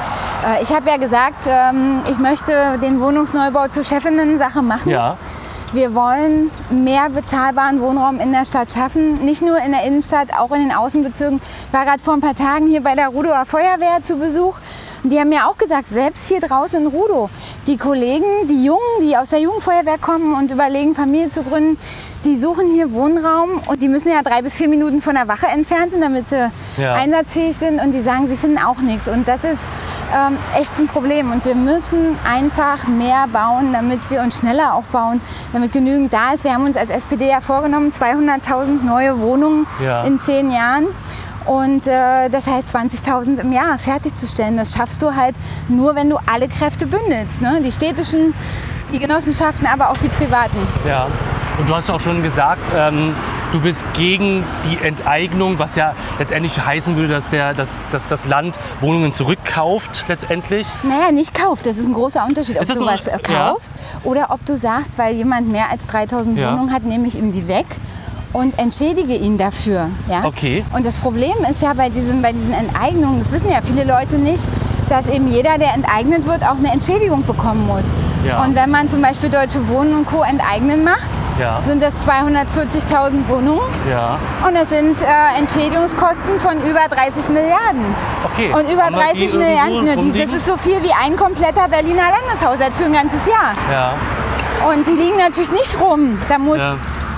[0.48, 3.84] äh, ich habe ja gesagt, ähm, ich möchte den Wohnungsneubau zur
[4.46, 4.90] Chefinnen-Sache machen.
[4.90, 5.16] Ja,
[5.72, 10.52] Wir wollen mehr bezahlbaren Wohnraum in der Stadt schaffen, nicht nur in der Innenstadt, auch
[10.52, 11.40] in den Außenbezirken.
[11.66, 14.58] Ich war gerade vor ein paar Tagen hier bei der Rudower Feuerwehr zu Besuch.
[15.02, 17.30] Und die haben mir auch gesagt, selbst hier draußen in Rudow,
[17.66, 21.78] die Kollegen, die Jungen, die aus der Jugendfeuerwehr kommen und überlegen, Familie zu gründen,
[22.24, 25.46] die suchen hier Wohnraum und die müssen ja drei bis vier Minuten von der Wache
[25.46, 26.94] entfernt sein, damit sie Ja.
[26.94, 29.06] einsatzfähig sind und die sagen, sie finden auch nichts.
[29.08, 29.60] Und das ist
[30.14, 31.30] ähm, echt ein Problem.
[31.30, 35.20] Und wir müssen einfach mehr bauen, damit wir uns schneller auch bauen,
[35.52, 36.42] damit genügend da ist.
[36.44, 40.02] Wir haben uns als SPD ja vorgenommen, 200.000 neue Wohnungen Ja.
[40.02, 40.86] in zehn Jahren.
[41.44, 44.56] Und äh, das heißt 20.000 im Jahr fertigzustellen.
[44.56, 45.36] Das schaffst du halt
[45.68, 47.40] nur, wenn du alle Kräfte bündelst.
[47.40, 47.60] Ne?
[47.64, 48.34] Die städtischen,
[48.92, 50.56] die Genossenschaften, aber auch die privaten.
[50.86, 51.06] ja.
[51.58, 53.14] Und du hast auch schon gesagt, ähm,
[53.50, 58.26] du bist gegen die Enteignung, was ja letztendlich heißen würde, dass, der, dass, dass das
[58.26, 60.66] Land Wohnungen zurückkauft letztendlich.
[60.82, 61.64] Naja, nicht kauft.
[61.64, 62.84] Das ist ein großer Unterschied, ob du so?
[62.84, 63.48] was äh, Ja.
[63.52, 63.72] kaufst
[64.04, 66.52] oder ob du sagst, weil jemand mehr als 3000 Ja.
[66.52, 67.64] Wohnungen hat, nehme ich ihm die weg
[68.34, 69.88] und entschädige ihn dafür.
[70.10, 70.24] Ja?
[70.24, 70.62] Okay.
[70.74, 74.18] Und das Problem ist ja bei diesen, bei diesen Enteignungen, das wissen ja viele Leute
[74.18, 74.46] nicht,
[74.88, 77.84] dass eben jeder, der enteignet wird, auch eine Entschädigung bekommen muss.
[78.24, 78.42] Ja.
[78.42, 80.22] Und wenn man zum Beispiel Deutsche Wohnen und Co.
[80.22, 81.60] enteignen macht, Ja.
[81.66, 84.18] sind das 240.000 Wohnungen Ja.
[84.46, 87.84] und das sind äh, Entschädigungskosten von über 30 Milliarden.
[88.24, 88.52] Okay.
[88.52, 90.92] Und über Haben wir die 30 irgendwo Milliarden, ne, die, das ist so viel wie
[91.04, 93.54] ein kompletter Berliner Landeshaushalt für ein ganzes Jahr.
[93.70, 93.92] Ja.
[94.70, 96.18] Und die liegen natürlich nicht rum.
[96.28, 96.58] Da muss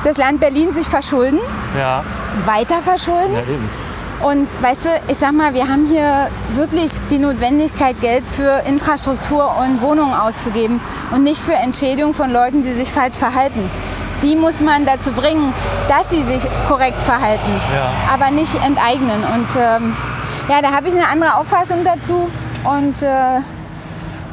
[0.05, 1.41] das Land Berlin sich verschulden,
[1.79, 2.03] Ja.
[2.45, 3.37] weiter verschulden.
[4.21, 4.27] Ja.
[4.27, 9.51] Und weißt du, ich sag mal, wir haben hier wirklich die Notwendigkeit, Geld für Infrastruktur
[9.61, 10.81] und Wohnungen auszugeben
[11.13, 13.71] und nicht für Entschädigung von Leuten, die sich falsch verhalten.
[14.23, 15.53] Die muss man dazu bringen,
[15.89, 18.15] dass sie sich korrekt verhalten, Ja.
[18.15, 19.23] aber nicht enteignen.
[19.35, 19.97] Und ähm,
[20.49, 22.29] ja, da habe ich eine andere Auffassung dazu.
[22.65, 23.41] Und äh,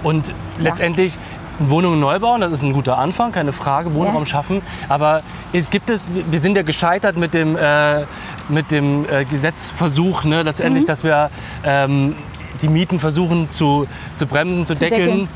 [0.03, 1.17] Und letztendlich
[1.59, 4.25] Wohnungen neu bauen, das ist ein guter Anfang, keine Frage, Wohnraum Ja.
[4.25, 4.61] schaffen.
[4.89, 5.21] Aber
[5.53, 8.03] es gibt es, wir sind ja gescheitert mit dem, äh,
[8.49, 10.87] mit dem äh, Gesetzversuch, ne, letztendlich, Mhm.
[10.87, 11.29] dass wir
[11.63, 12.15] ähm,
[12.61, 13.87] die Mieten versuchen zu,
[14.17, 15.01] zu bremsen, zu, Zu deckeln.
[15.07, 15.27] deckeln.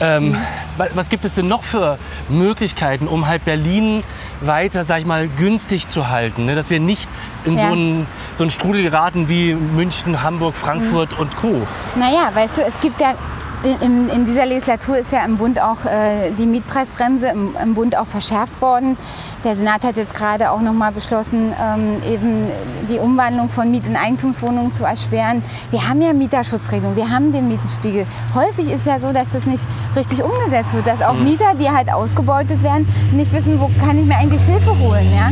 [0.00, 0.36] Ähm,
[0.76, 4.02] wa- Was gibt es denn noch für Möglichkeiten, um halt Berlin
[4.40, 6.46] weiter, sag ich mal, günstig zu halten?
[6.46, 6.54] Ne?
[6.56, 7.08] Dass wir nicht
[7.44, 7.68] in Ja.
[7.68, 11.18] so, einen, so einen Strudel geraten wie München, Hamburg, Frankfurt Mhm.
[11.18, 11.66] und Co.
[11.96, 13.14] Naja, weißt du, es gibt ja
[13.80, 17.96] in, in dieser Legislatur ist ja im Bund auch äh, die Mietpreisbremse im, im Bund
[17.96, 18.96] auch verschärft worden.
[19.42, 22.46] Der Senat hat jetzt gerade auch noch mal beschlossen, ähm, eben
[22.88, 25.42] die Umwandlung von Miet- in Eigentumswohnungen zu erschweren.
[25.70, 28.06] Wir haben ja Mieterschutzregelungen, wir haben den Mietenspiegel.
[28.34, 31.92] Häufig ist ja so, dass das nicht richtig umgesetzt wird, dass auch Mieter, die halt
[31.92, 35.06] ausgebeutet werden, nicht wissen, wo kann ich mir eigentlich Hilfe holen.
[35.14, 35.30] Ja?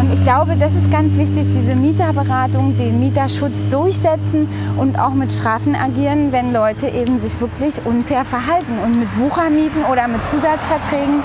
[0.00, 5.30] Und ich glaube, das ist ganz wichtig, diese Mieterberatung, den Mieterschutz durchsetzen und auch mit
[5.30, 11.22] Strafen agieren, wenn Leute eben sich wirklich unfair verhalten und mit Wuchermieten oder mit Zusatzverträgen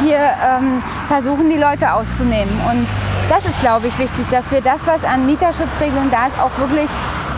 [0.00, 2.54] hier ähm, versuchen, die Leute auszunehmen.
[2.70, 2.86] Und
[3.28, 6.90] das ist, glaube ich, wichtig, dass wir das, was an Mieterschutzregelungen da ist, auch wirklich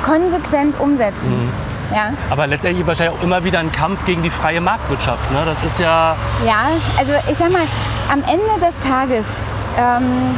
[0.04, 1.50] konsequent umsetzen.
[1.94, 2.12] Ja.
[2.30, 5.30] Aber letztendlich wahrscheinlich auch immer wieder ein Kampf gegen die freie Marktwirtschaft.
[5.32, 5.42] Ne?
[5.44, 6.14] Das ist ja.
[6.46, 7.62] Ja, also ich sag mal,
[8.12, 9.26] am Ende des Tages
[9.76, 10.36] ähm,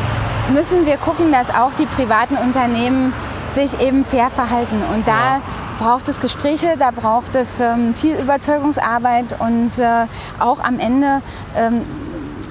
[0.54, 3.12] müssen wir gucken, dass auch die privaten Unternehmen
[3.50, 4.82] sich eben fair verhalten.
[4.94, 5.40] Und da Ja.
[5.78, 10.06] Braucht es Gespräche, da braucht es ähm, viel Überzeugungsarbeit und äh,
[10.38, 11.22] auch am Ende
[11.56, 11.82] ähm,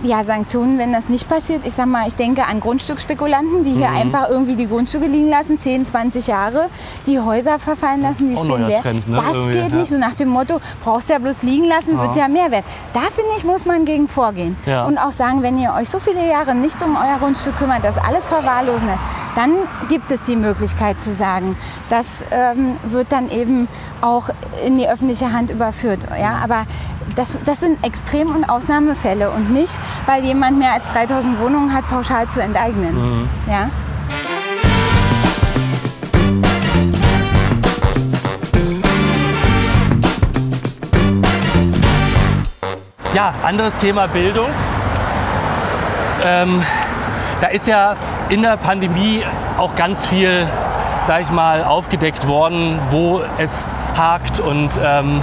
[0.03, 1.65] ja, Sanktionen, wenn das nicht passiert.
[1.65, 3.95] Ich sag mal, ich denke an Grundstücksspekulanten, die hier Mhm.
[3.97, 6.69] einfach irgendwie die Grundstücke liegen lassen, 10, 20 Jahre,
[7.05, 8.81] die Häuser verfallen lassen, die Auch stehen leer.
[8.81, 9.17] Trend, ne?
[9.17, 9.75] Das Irgendwie, geht ja.
[9.75, 12.65] nicht so nach dem Motto, brauchst du ja bloß liegen lassen, wird ja mehr wert.
[12.93, 14.55] Da finde ich, muss man gegen vorgehen.
[14.65, 14.85] Ja.
[14.85, 17.97] Und auch sagen, wenn ihr euch so viele Jahre nicht um euer Grundstück kümmert, das
[17.97, 18.99] alles verwahrlosen lässt,
[19.35, 19.51] dann
[19.87, 21.55] gibt es die Möglichkeit zu sagen,
[21.89, 23.67] das ähm, wird dann eben
[24.01, 24.29] auch
[24.65, 25.99] in die öffentliche Hand überführt.
[26.19, 26.39] Ja?
[26.43, 26.65] Aber
[27.15, 31.87] das, das sind Extrem- und Ausnahmefälle und nicht, weil jemand mehr als 3000 Wohnungen hat,
[31.89, 33.27] pauschal zu enteignen.
[33.47, 33.69] Ja?
[43.13, 44.47] Ja, anderes Thema Bildung.
[46.23, 46.63] Ähm,
[47.41, 47.95] da ist ja
[48.29, 49.23] in der Pandemie
[49.57, 50.47] auch ganz viel,
[51.05, 53.61] sag ich mal, aufgedeckt worden, wo es
[53.97, 55.21] hakt und ähm,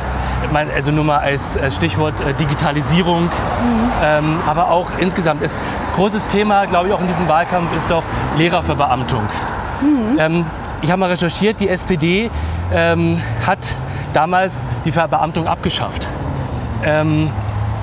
[0.75, 3.31] also nur mal als, als Stichwort äh, Digitalisierung,
[4.03, 5.61] ähm, aber auch insgesamt ist
[5.95, 8.03] großes Thema, glaube ich, auch in diesem Wahlkampf ist doch
[8.37, 9.23] Lehrerverbeamtung.
[10.19, 10.47] Ähm,
[10.83, 12.31] ich habe mal recherchiert, die SPD
[12.73, 13.59] ähm, hat
[14.13, 16.09] damals die Verbeamtung abgeschafft.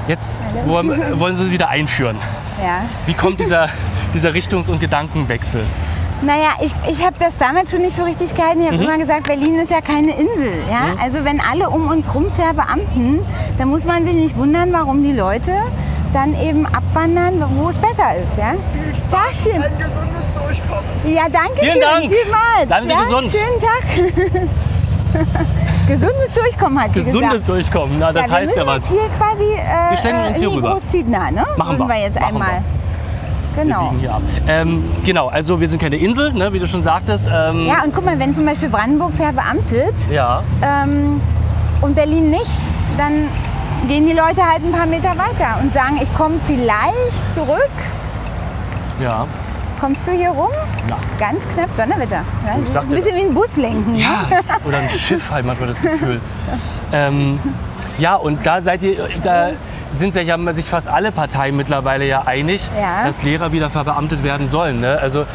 [0.07, 2.17] Jetzt wollen, wollen sie es wieder einführen.
[2.63, 2.83] Ja.
[3.05, 3.69] Wie kommt dieser,
[4.13, 5.61] dieser Richtungs- und Gedankenwechsel?
[6.25, 8.61] Naja, ich, ich habe das damals schon nicht für richtig gehalten.
[8.61, 10.53] Ich habe immer gesagt, Berlin ist ja keine Insel.
[10.69, 10.95] Ja?
[11.01, 13.19] Also wenn alle um uns rum verbeamten,
[13.59, 15.51] dann muss man sich nicht wundern, warum die Leute
[16.13, 18.37] dann eben abwandern, wo es besser ist.
[18.37, 18.55] Ja?
[19.11, 19.61] Tagchen.
[19.61, 21.13] Ein gesundes Durchkommen.
[21.13, 21.81] Ja, danke Vielen schön.
[21.81, 22.03] Dank.
[22.11, 22.67] Vielmals.
[22.67, 23.03] Bleiben Sie ja?
[23.03, 23.27] gesund.
[23.31, 24.55] Schönen Tag.
[25.87, 27.49] Gesundes Durchkommen hat sie Gesundes gesagt.
[27.49, 28.89] Durchkommen, na, das ja, wir heißt ja müssen was.
[28.91, 30.71] jetzt hier quasi äh, Wir stellen uns in hier die rüber.
[30.71, 31.45] Großziedner, ne?
[31.57, 31.95] Machen Würden wir.
[31.95, 32.49] wir jetzt Machen einmal.
[32.49, 32.74] Wir
[33.55, 33.87] Genau.
[33.89, 34.21] biegen hier ab.
[34.47, 37.27] Ähm, genau, also wir sind keine Insel, ne, wie du schon sagtest.
[37.33, 40.41] Ähm, Ja, und guck mal, wenn zum Beispiel Brandenburg verbeamtet, ja.
[40.61, 41.21] ähm,
[41.81, 42.61] und Berlin nicht,
[42.97, 43.27] dann
[43.87, 47.69] gehen die Leute halt ein paar Meter weiter und sagen, ich komme vielleicht zurück.
[49.01, 49.25] ja.
[49.77, 50.51] Kommst du hier rum?
[50.87, 50.97] Ja.
[51.19, 52.21] Ganz knapp Donnerwetter.
[52.45, 53.17] Ja, das ist ein bisschen das.
[53.21, 53.95] wie ein Bus lenken.
[53.97, 54.25] Ja,
[54.65, 56.21] oder ein Schiff halt manchmal das Gefühl.
[56.93, 57.37] ähm,
[57.97, 59.49] ja, und da seid ihr, da
[59.99, 63.05] sind sich ja sich fast alle Parteien mittlerweile ja einig, Ja.
[63.05, 64.81] dass Lehrer wieder verbeamtet werden sollen.
[64.81, 64.97] Ne?
[65.01, 65.25] Also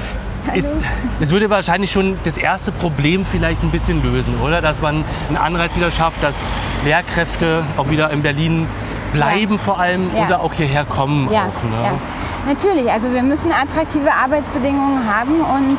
[0.55, 0.75] ist,
[1.21, 4.61] es würde wahrscheinlich schon das erste Problem vielleicht ein bisschen lösen, oder?
[4.61, 6.47] Dass man einen Anreiz wieder schafft, dass
[6.85, 8.67] Lehrkräfte auch wieder in Berlin
[9.13, 10.27] bleiben vor allem Ja.
[10.27, 11.71] oder auch hierher kommen Ja, auch.
[11.71, 11.85] Ne?
[11.85, 11.93] ja.
[12.47, 15.79] Natürlich, also wir müssen attraktive Arbeitsbedingungen haben und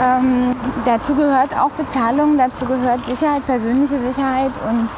[0.00, 4.88] ähm, dazu gehört auch Bezahlung, dazu gehört Sicherheit, persönliche Sicherheit und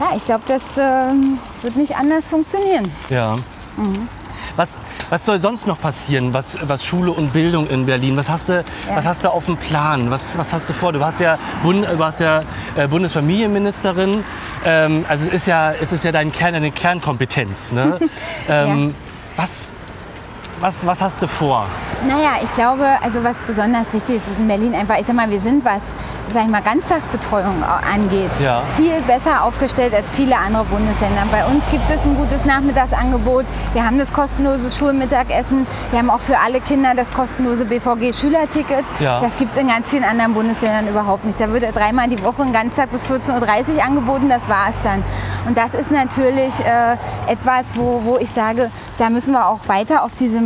[0.00, 2.90] ja, ich glaube, das ähm, wird nicht anders funktionieren.
[3.08, 3.36] Ja.
[3.76, 4.08] Mhm.
[4.56, 4.78] Was,
[5.10, 8.16] was soll sonst noch passieren, was, was Schule und Bildung in Berlin?
[8.16, 10.10] Was hast du, was hast du auf dem Plan?
[10.10, 10.92] Was, was hast du vor?
[10.92, 12.40] Du warst ja, Bund, du warst ja
[12.74, 14.24] äh, Bundesfamilienministerin.
[14.64, 17.72] Ähm, also es ist ja, es ist ja dein Kern, deine Kernkompetenz.
[17.72, 17.98] Ne?
[18.48, 18.94] ähm,
[19.36, 19.72] was,
[20.60, 21.66] was, was hast du vor?
[22.06, 25.28] Naja, ich glaube, also was besonders wichtig ist, ist in Berlin einfach, ich sag mal,
[25.30, 25.82] wir sind, was
[26.32, 28.62] sag ich mal, Ganztagsbetreuung angeht, Ja.
[28.76, 31.22] viel besser aufgestellt als viele andere Bundesländer.
[31.30, 33.44] Bei uns gibt es ein gutes Nachmittagsangebot.
[33.74, 35.66] Wir haben das kostenlose Schulmittagessen.
[35.90, 38.84] Wir haben auch für alle Kinder das kostenlose BVG-Schülerticket.
[39.00, 39.20] Ja.
[39.20, 41.40] Das gibt es in ganz vielen anderen Bundesländern überhaupt nicht.
[41.40, 44.76] Da wird ja dreimal die Woche ein Ganztag bis 14.30 Uhr angeboten, das war es
[44.82, 45.04] dann.
[45.46, 46.96] Und das ist natürlich äh,
[47.32, 50.45] etwas, wo, wo ich sage, da müssen wir auch weiter auf diesem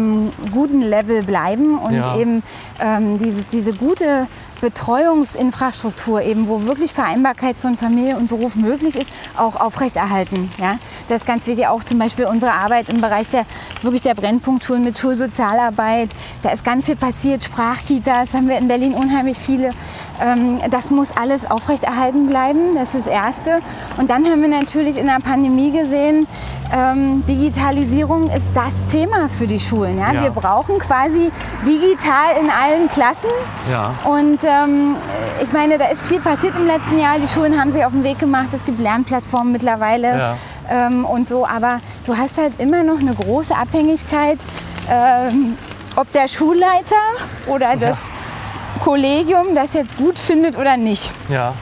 [0.53, 2.17] guten Level bleiben und Ja.
[2.17, 2.43] eben
[2.81, 4.27] ähm, diese, diese gute
[4.61, 10.51] Betreuungsinfrastruktur, eben, wo wirklich Vereinbarkeit von Familie und Beruf möglich ist, auch aufrechterhalten.
[10.59, 10.79] Ja?
[11.09, 11.67] Das ist ganz wichtig.
[11.67, 13.47] Auch zum Beispiel unsere Arbeit im Bereich der,
[13.83, 16.11] wirklich der Brennpunktschulen mit Schulsozialarbeit.
[16.43, 17.45] Da ist ganz viel passiert.
[17.45, 19.71] Sprachkitas haben wir in Berlin unheimlich viele.
[20.21, 22.75] Ähm, das muss alles aufrechterhalten bleiben.
[22.75, 23.61] Das ist das Erste.
[23.97, 26.27] Und dann haben wir natürlich in der Pandemie gesehen,
[26.73, 29.99] ähm, Digitalisierung ist das Thema für die Schulen.
[29.99, 30.13] Ja?
[30.13, 30.23] Ja.
[30.23, 31.31] Wir brauchen quasi
[31.67, 33.29] digital in allen Klassen.
[33.71, 33.95] Ja.
[34.05, 34.97] Und ähm,
[35.43, 37.19] ich meine, da ist viel passiert im letzten Jahr.
[37.19, 38.49] Die Schulen haben sich auf den Weg gemacht.
[38.53, 40.37] Es gibt Lernplattformen mittlerweile Ja.
[40.71, 41.47] ähm, und so.
[41.47, 44.39] Aber du hast halt immer noch eine große Abhängigkeit,
[44.89, 45.57] ähm,
[45.97, 46.95] ob der Schulleiter
[47.47, 47.99] oder das
[48.81, 51.13] Kollegium das jetzt gut findet oder nicht.
[51.29, 51.55] Ja.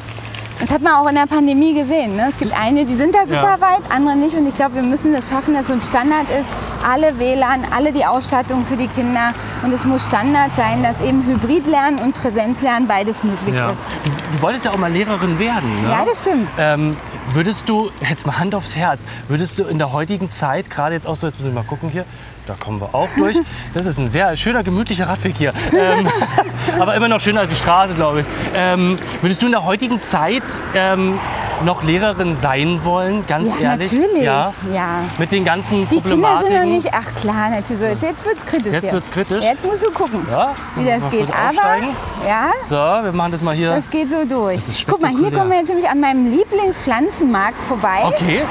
[0.61, 2.17] Das hat man auch in der Pandemie gesehen.
[2.17, 2.27] Ne?
[2.29, 3.61] Es gibt eine, die sind da super Ja.
[3.61, 4.37] weit, andere nicht.
[4.37, 6.49] Und ich glaube, wir müssen es schaffen, dass so ein Standard ist.
[6.87, 9.35] Alle WLAN, alle die Ausstattung für die Kinder.
[9.63, 13.71] Und es muss Standard sein, dass eben Hybridlernen und Präsenzlernen beides möglich ja.
[13.71, 13.79] ist.
[14.05, 15.83] Du, du wolltest ja auch mal Lehrerin werden.
[15.83, 15.91] Ne?
[15.91, 16.51] Ja, das stimmt.
[16.59, 16.97] Ähm,
[17.33, 21.07] Würdest du, jetzt mal Hand aufs Herz, würdest du in der heutigen Zeit, gerade jetzt
[21.07, 22.07] auch so, jetzt müssen wir mal gucken hier,
[22.49, 23.37] da kommen wir auch durch.
[23.75, 25.53] Das ist ein sehr schöner, gemütlicher Radweg hier.
[25.73, 26.09] Ähm,
[26.81, 28.27] aber immer noch schöner als die Straße, glaube ich.
[28.55, 30.43] Ähm, würdest du in der heutigen Zeit
[30.75, 31.19] ähm,
[31.65, 33.93] noch Lehrerin sein wollen, ganz Ja, ehrlich?
[33.93, 34.23] natürlich.
[34.23, 34.53] Ja.
[34.73, 35.01] Ja.
[35.19, 37.79] Mit den ganzen Die Kinder sind noch nicht, ach klar, natürlich.
[37.81, 39.45] So, jetzt, jetzt wird es kritisch Jetzt wird's kritisch?
[39.45, 41.27] Jetzt musst du gucken, Ja, wie das geht.
[41.29, 43.75] Aber, ja, So, wir machen das mal hier.
[43.75, 44.63] das geht so durch.
[44.89, 47.99] Guck mal, hier kommen wir jetzt nämlich an meinem Lieblingspflanzenmarkt vorbei.
[48.05, 48.43] Okay.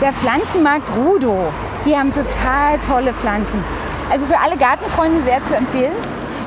[0.00, 1.52] Der Pflanzenmarkt Rudo.
[1.84, 3.62] Die haben total tolle Pflanzen.
[4.10, 5.92] Also für alle Gartenfreunde sehr zu empfehlen.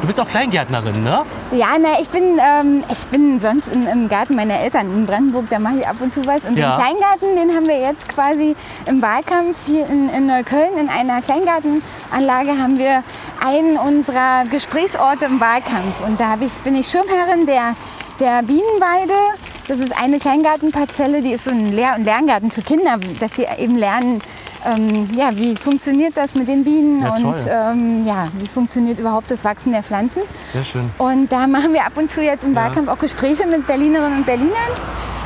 [0.01, 1.21] Du bist auch Kleingärtnerin, ne?
[1.51, 5.49] Ja, na, ich bin, ähm, ich bin sonst im, im Garten meiner Eltern in Brandenburg,
[5.49, 6.43] da mache ich ab und zu was.
[6.43, 6.71] Und Ja.
[6.71, 8.55] den Kleingarten, den haben wir jetzt quasi
[8.86, 13.03] im Wahlkampf hier in, in Neukölln, in einer Kleingartenanlage, haben wir
[13.43, 15.99] einen unserer Gesprächsorte im Wahlkampf.
[16.05, 17.73] Und da ich, bin ich Schirmherrin der,
[18.19, 19.13] der Bienenweide.
[19.67, 23.47] Das ist eine Kleingartenparzelle, die ist so ein Lehr- und Lerngarten für Kinder, dass sie
[23.57, 24.21] eben lernen,
[24.66, 29.30] ähm, ja, wie funktioniert das mit den Bienen Ja, und ähm, ja, wie funktioniert überhaupt
[29.32, 30.22] das Wachsen der Pflanzen.
[30.53, 30.89] Sehr schön.
[30.97, 32.63] Und da machen wir ab und zu jetzt im Ja.
[32.63, 34.53] Wahlkampf auch Gespräche mit Berlinerinnen und Berlinern,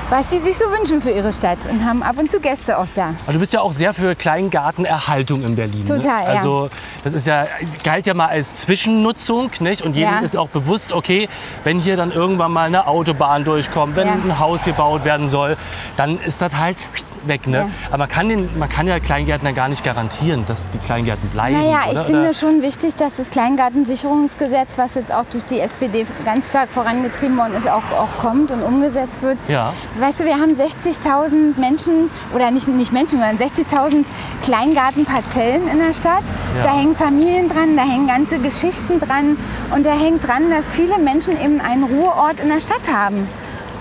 [0.10, 2.88] was sie sich so wünschen für ihre Stadt und haben ab und zu Gäste auch
[2.96, 3.14] da.
[3.26, 5.86] Aber du bist ja auch sehr für Kleingartenerhaltung in Berlin.
[5.86, 6.34] Total, ne?
[6.34, 6.40] ja.
[6.40, 6.70] Also
[7.04, 7.46] das ist ja,
[7.84, 9.84] galt ja mal als Zwischennutzung, nicht?
[9.84, 10.20] Und jedem Ja.
[10.20, 11.30] ist auch bewusst, okay,
[11.64, 14.14] wenn hier dann irgendwann mal eine Autobahn durchkommt, wenn Ja.
[14.14, 15.58] ein Haus gebaut werden soll,
[15.96, 16.88] dann ist das halt
[17.28, 17.58] weg, ne?
[17.58, 17.70] Ja.
[17.88, 21.58] Aber man kann, den, man kann ja Kleingärtner gar nicht garantieren, dass die Kleingärten bleiben.
[21.58, 22.06] Naja, ich oder?
[22.06, 22.34] finde oder?
[22.34, 27.54] schon wichtig, dass das Kleingartensicherungsgesetz, was jetzt auch durch die SPD ganz stark vorangetrieben worden
[27.54, 29.38] ist, auch, auch kommt und umgesetzt wird.
[29.48, 29.74] Ja.
[30.00, 34.06] Weißt du, wir haben 60.000 Menschen, oder nicht, nicht Menschen, sondern 60.000
[34.44, 36.24] Kleingartenparzellen in der Stadt.
[36.58, 36.64] Ja.
[36.64, 39.38] Da hängen Familien dran, da hängen ganze Geschichten dran
[39.76, 43.28] und da hängt dran, dass viele Menschen eben einen Ruheort in der Stadt haben.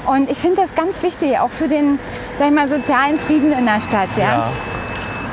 [0.09, 1.99] Und ich finde das ganz wichtig, auch für den
[2.39, 4.09] sag ich mal, sozialen Frieden in der Stadt.
[4.17, 4.51] Ja?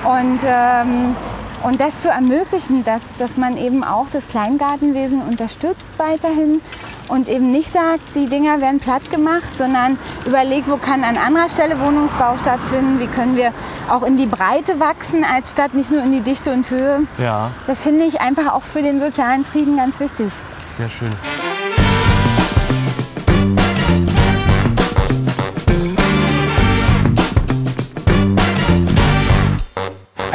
[0.04, 0.20] Ja.
[0.20, 1.16] Und, ähm,
[1.64, 6.62] und das zu ermöglichen, dass, dass man eben auch das Kleingartenwesen unterstützt weiterhin
[7.08, 11.48] und eben nicht sagt, die Dinger werden platt gemacht, sondern überlegt, wo kann an anderer
[11.48, 13.52] Stelle Wohnungsbau stattfinden, wie können wir
[13.90, 17.04] auch in die Breite wachsen als Stadt, nicht nur in die Dichte und Höhe.
[17.18, 20.34] Ja, Das finde ich einfach auch für den sozialen Frieden ganz wichtig.
[20.76, 21.16] sehr schön.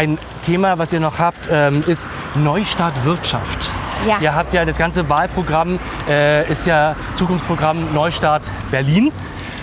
[0.00, 3.70] Ein Thema, was ihr noch habt, ähm, ist Neustart Wirtschaft.
[4.08, 4.16] Ja.
[4.22, 5.78] Ihr habt ja das ganze Wahlprogramm,
[6.08, 9.12] äh, ist ja Zukunftsprogramm Neustart Berlin.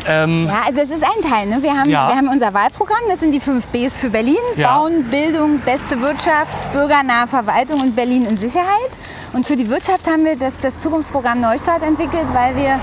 [0.07, 1.47] Ähm, Ja, also es ist ein Teil.
[1.47, 1.63] Ne?
[1.63, 2.09] Wir, haben, Ja.
[2.09, 4.35] wir haben unser Wahlprogramm, das sind die fünf Bs für Berlin.
[4.55, 4.75] Ja.
[4.75, 8.91] Bauen, Bildung, beste Wirtschaft, bürgernahe Verwaltung und Berlin in Sicherheit.
[9.33, 12.79] Und für die Wirtschaft haben wir das, das Zukunftsprogramm Neustart entwickelt, weil wir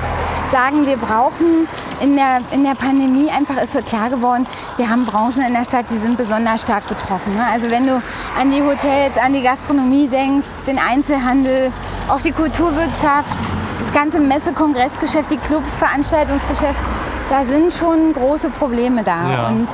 [0.50, 1.66] sagen, wir brauchen
[2.00, 5.86] in der, in der Pandemie einfach ist klar geworden, wir haben Branchen in der Stadt,
[5.90, 7.34] die sind besonders stark betroffen.
[7.34, 7.44] Ne?
[7.50, 8.00] Also wenn du
[8.40, 11.72] an die Hotels, an die Gastronomie denkst, den Einzelhandel,
[12.08, 13.38] auch die Kulturwirtschaft,
[13.80, 16.80] das ganze Messe-, Kongressgeschäft, die Clubs, Veranstaltungsgeschäft,
[17.30, 19.30] da sind schon große Probleme da.
[19.30, 19.48] Ja.
[19.48, 19.68] Und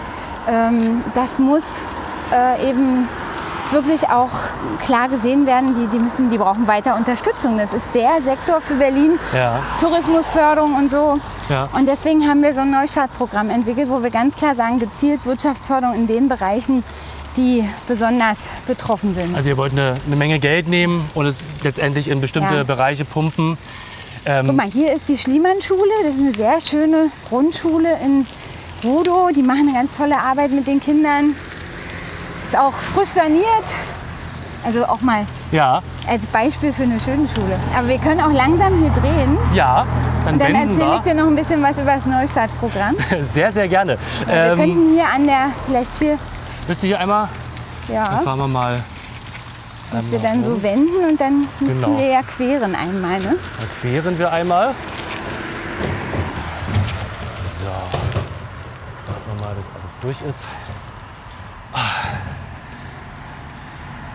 [0.49, 1.81] ähm, das muss
[2.33, 3.09] äh, eben
[3.73, 4.31] wirklich auch
[4.81, 5.75] klar gesehen werden.
[5.75, 7.57] Die, die, müssen, die brauchen weiter Unterstützung.
[7.57, 9.18] Das ist der Sektor für Berlin.
[9.35, 9.61] Ja.
[9.81, 11.18] Tourismusförderung und so.
[11.49, 11.68] Ja.
[11.73, 15.95] Und deswegen haben wir so ein Neustartprogramm entwickelt, wo wir ganz klar sagen, gezielt Wirtschaftsförderung
[15.95, 16.83] in den Bereichen,
[17.37, 19.35] die besonders betroffen sind.
[19.37, 22.62] Also ihr wollt eine, eine Menge Geld nehmen und es letztendlich in bestimmte Ja.
[22.64, 23.57] Bereiche pumpen.
[24.25, 25.91] Guck mal, hier ist die Schliemann-Schule.
[26.03, 28.27] Das ist eine sehr schöne Grundschule in
[28.85, 29.31] Rudow.
[29.35, 31.35] Die machen eine ganz tolle Arbeit mit den Kindern.
[32.51, 33.44] Ist auch frisch saniert.
[34.64, 37.59] Also auch mal Ja, als Beispiel für eine schöne Schule.
[37.78, 39.38] Aber wir können auch langsam hier drehen.
[39.55, 39.86] ja,
[40.24, 42.96] dann, Und dann erzähle ich dir noch ein bisschen was über das Neustartprogramm.
[43.32, 43.96] Sehr, sehr gerne.
[44.26, 46.18] wir Ähm, könnten hier an der, vielleicht hier,
[46.66, 47.28] Willst du hier einmal?
[47.88, 48.80] ja, Dann fahren wir mal.
[49.92, 51.98] dass wir dann so wenden und dann müssen Genau.
[51.98, 53.18] wir ja queren einmal.
[53.20, 53.36] Ne?
[53.59, 54.74] Dann queren wir einmal.
[56.92, 57.66] So.
[57.66, 60.46] Warten wir mal, bis alles durch ist.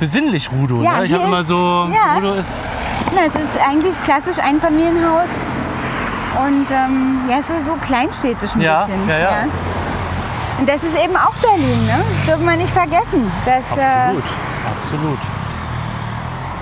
[0.09, 0.83] Besinnlich, Rudo.
[0.83, 1.05] Ja, ne?
[1.05, 1.89] Ich habe immer so.
[1.91, 2.13] ja.
[2.13, 2.77] Rudo ist.
[3.15, 5.51] Na, es ist eigentlich klassisch Einfamilienhaus
[6.45, 9.09] und ähm, ja, so, so kleinstädtisch ein Ja, bisschen.
[9.09, 9.29] ja, ja.
[10.59, 12.03] Und das ist eben auch Berlin, ne?
[12.17, 13.31] Das dürfen wir nicht vergessen.
[13.47, 14.23] Das, Absolut.
[14.77, 15.19] Absolut.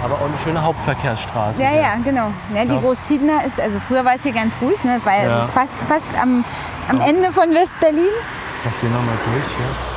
[0.05, 1.61] Aber auch eine schöne Hauptverkehrsstraße.
[1.61, 1.81] Äh, ja, hier.
[1.81, 2.31] ja, genau.
[2.55, 2.79] Ja, die Ja.
[2.79, 4.95] Großziedner ist, also früher war es hier ganz ruhig, ne?
[4.95, 5.45] Es war ja, Ja.
[5.47, 6.45] so fast, fast am,
[6.87, 8.07] am Ende von West-Berlin.
[8.63, 9.92] Lass den nochmal durch hier.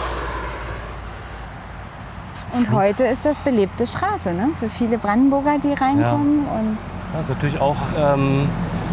[2.53, 4.51] Und heute ist das belebte Straße, ne?
[4.59, 6.47] Für viele Brandenburger, die reinkommen.
[6.47, 6.79] Und
[7.13, 8.49] Das ist natürlich auch ähm,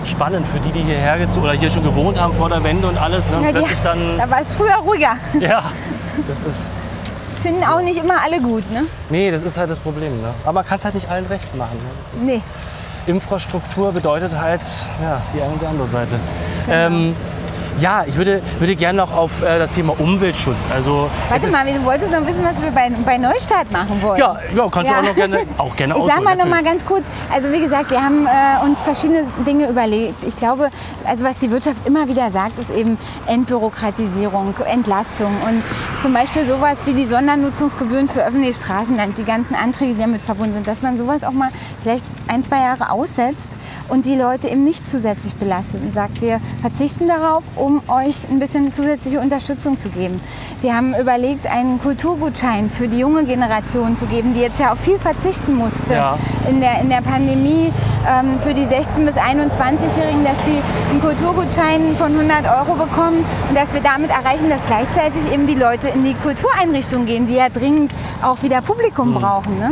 [0.06, 2.98] spannend für die, die hierher gezogen oder hier schon gewohnt haben vor der Wende und
[2.98, 3.30] alles.
[3.30, 3.42] Ne?
[3.44, 5.16] Ja, die, dann, da war es früher ruhiger.
[5.40, 5.64] ja,
[6.28, 6.74] das ist,
[7.38, 8.86] Finden auch nicht immer alle gut, ne?
[9.10, 10.22] nee, das ist halt das Problem.
[10.22, 10.34] Ne?
[10.44, 11.78] Aber man kann es halt nicht allen recht machen.
[12.18, 12.24] Ne?
[12.26, 12.42] Nee.
[13.06, 14.62] Infrastruktur bedeutet halt
[15.02, 16.16] ja, die eine und die andere Seite.
[16.66, 16.78] Genau.
[16.78, 17.16] Ähm,
[17.80, 20.68] ja, ich würde, würde gerne noch auf äh, das Thema Umweltschutz.
[20.74, 24.20] Also, Warte mal, du wolltest noch wissen, was wir bei, bei Neustart machen wollen.
[24.20, 24.98] Ja, ja, kannst Ja.
[24.98, 26.66] du auch noch gerne, auch gerne Ich sag mal noch mal natürlich.
[26.66, 30.24] ganz kurz, also wie gesagt, wir haben äh, uns verschiedene Dinge überlegt.
[30.24, 30.70] Ich glaube,
[31.06, 32.98] also was die Wirtschaft immer wieder sagt, ist eben
[33.28, 35.64] Entbürokratisierung, Entlastung und
[36.02, 40.54] zum Beispiel sowas wie die Sondernutzungsgebühren für öffentliches Straßenland, die ganzen Anträge, die damit verbunden
[40.54, 41.50] sind, dass man sowas auch mal
[41.82, 43.50] vielleicht ein, zwei Jahre aussetzt
[43.90, 48.40] und die Leute eben nicht zusätzlich belastet und sagt, wir verzichten darauf, um euch ein
[48.40, 50.20] bisschen zusätzliche Unterstützung zu geben.
[50.62, 54.80] Wir haben überlegt, einen Kulturgutschein für die junge Generation zu geben, die jetzt ja auf
[54.80, 56.18] viel verzichten musste Ja.
[56.50, 57.72] in, der, in der Pandemie
[58.08, 60.62] ähm, für die 16- bis 21-Jährigen, dass sie
[60.92, 65.56] einen Kulturgutschein von 100 Euro bekommen und dass wir damit erreichen, dass gleichzeitig eben die
[65.56, 69.58] Leute in die Kultureinrichtungen gehen, die ja dringend auch wieder Publikum brauchen.
[69.58, 69.72] Ne?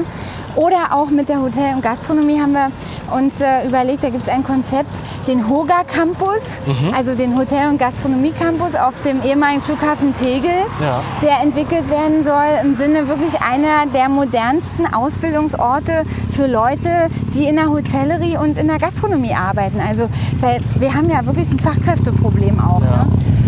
[0.56, 2.72] Oder auch mit der Hotel- und Gastronomie haben wir
[3.16, 4.89] uns äh, überlegt, da gibt es ein Konzept,
[5.28, 6.60] den Hoga Campus,
[6.96, 11.02] also den Hotel- und Gastronomie Campus auf dem ehemaligen Flughafen Tegel, Ja.
[11.22, 16.89] der entwickelt werden soll im Sinne wirklich einer der modernsten Ausbildungsorte für Leute,
[17.34, 19.80] die in der Hotellerie und in der Gastronomie arbeiten.
[19.88, 22.82] Also weil wir haben ja wirklich ein Fachkräfteproblem auch.
[22.82, 23.04] Ja.
[23.06, 23.08] Ne?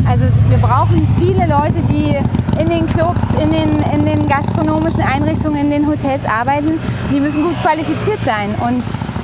[0.09, 2.15] Also wir brauchen viele Leute, die
[2.61, 6.79] in den Clubs, in den, in den gastronomischen Einrichtungen, in den Hotels arbeiten.
[7.11, 8.53] Die müssen gut qualifiziert sein.
[8.67, 8.83] Und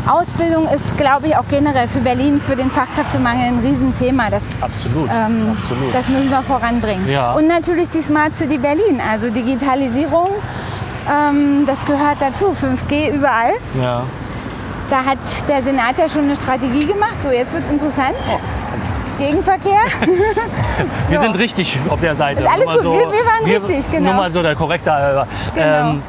[0.10, 4.30] Ausbildung ist, glaube ich, auch generell für Berlin, für den Fachkräftemangel ein Riesenthema.
[4.30, 5.94] Das, Absolut, ähm, absolut.
[5.94, 7.08] das müssen wir voranbringen.
[7.08, 7.34] Ja.
[7.34, 10.30] Und natürlich die Smart City Berlin, also Digitalisierung.
[11.08, 12.54] Ähm, das gehört dazu.
[12.54, 13.54] 5G überall.
[13.80, 14.04] ja.
[14.90, 17.22] Da hat der Senat ja schon eine Strategie gemacht.
[17.22, 18.16] So, jetzt wird es interessant.
[19.20, 19.82] Gegenverkehr.
[21.10, 21.24] Wir So.
[21.26, 22.42] sind richtig auf der Seite.
[22.42, 24.06] Ist alles gut, wir- wir waren richtig, genau.
[24.06, 24.92] Nur mal so der korrekte.
[24.92, 25.28] halber.
[25.54, 25.90] Genau.
[25.92, 26.02] Ähm,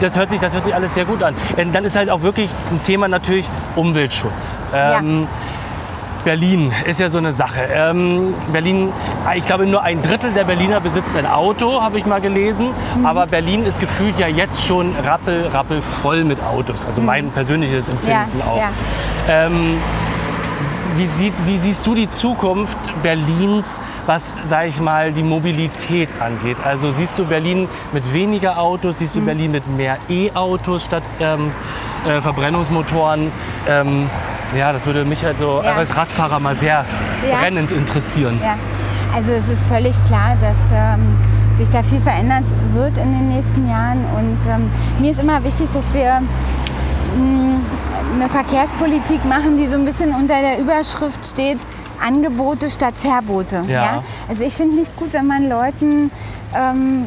[0.00, 1.34] das hört, sich, das hört sich alles sehr gut an.
[1.56, 4.54] Denn dann ist halt auch wirklich ein Thema natürlich Umweltschutz.
[4.74, 5.26] Ähm,
[6.24, 7.60] Berlin ist ja so eine Sache.
[7.72, 8.92] Ähm, Berlin,
[9.34, 12.68] ich glaube, nur ein Drittel der Berliner besitzt ein Auto, habe ich mal gelesen.
[12.96, 13.06] Mhm.
[13.06, 16.84] Aber Berlin ist gefühlt ja jetzt schon rappel, rappel voll mit Autos.
[16.84, 18.40] Also mein persönliches Empfinden Mhm.
[18.40, 18.58] Ja, auch.
[18.58, 18.68] ja.
[19.28, 19.78] Ähm,
[20.98, 26.58] wie, sieht, wie siehst du die Zukunft Berlins, was, sage ich mal, die Mobilität angeht?
[26.64, 31.50] Also siehst du Berlin mit weniger Autos, siehst du Berlin mit mehr E-Autos statt ähm,
[32.06, 33.30] äh, Verbrennungsmotoren?
[33.68, 34.10] Ähm,
[34.56, 35.74] ja, das würde mich halt so Ja.
[35.74, 36.84] als Radfahrer mal sehr
[37.28, 37.38] Ja.
[37.40, 38.40] brennend interessieren.
[38.42, 38.56] Ja,
[39.14, 41.16] also es ist völlig klar, dass ähm,
[41.56, 44.04] sich da viel verändern wird in den nächsten Jahren.
[44.16, 44.70] Und ähm,
[45.00, 46.20] mir ist immer wichtig, dass wir
[47.16, 47.60] mh,
[48.14, 51.58] eine Verkehrspolitik machen, die so ein bisschen unter der Überschrift steht,
[52.04, 53.64] Angebote statt Verbote.
[53.68, 54.02] Ja.
[54.28, 56.10] Also ich finde nicht gut, wenn man Leuten
[56.54, 57.06] ähm,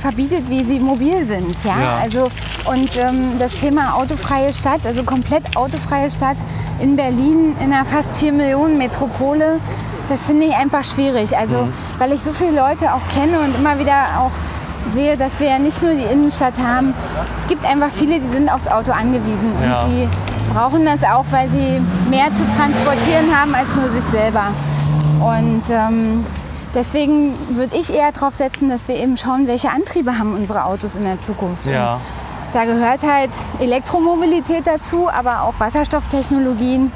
[0.00, 1.62] verbietet, wie sie mobil sind.
[1.64, 1.78] Ja?
[1.80, 1.98] Ja.
[2.02, 2.30] Also,
[2.64, 6.36] und ähm, das Thema autofreie Stadt, also komplett autofreie Stadt
[6.80, 9.58] in Berlin, in einer fast 4 Millionen Metropole,
[10.08, 11.36] das finde ich einfach schwierig.
[11.36, 11.72] Also, Mhm.
[11.98, 14.32] weil ich so viele Leute auch kenne und immer wieder auch
[14.92, 16.94] sehe, dass wir ja nicht nur die Innenstadt haben.
[17.36, 19.82] Es gibt einfach viele, die sind aufs Auto angewiesen Ja.
[19.82, 20.08] und die
[20.52, 21.80] brauchen das auch, weil sie
[22.10, 24.48] mehr zu transportieren haben als nur sich selber.
[25.20, 26.24] Und ähm,
[26.74, 30.94] deswegen würde ich eher darauf setzen, dass wir eben schauen, welche Antriebe haben unsere Autos
[30.94, 31.66] in der Zukunft.
[31.66, 32.00] Und Ja.
[32.52, 33.30] da gehört halt
[33.60, 36.90] Elektromobilität dazu, aber auch Wasserstofftechnologien,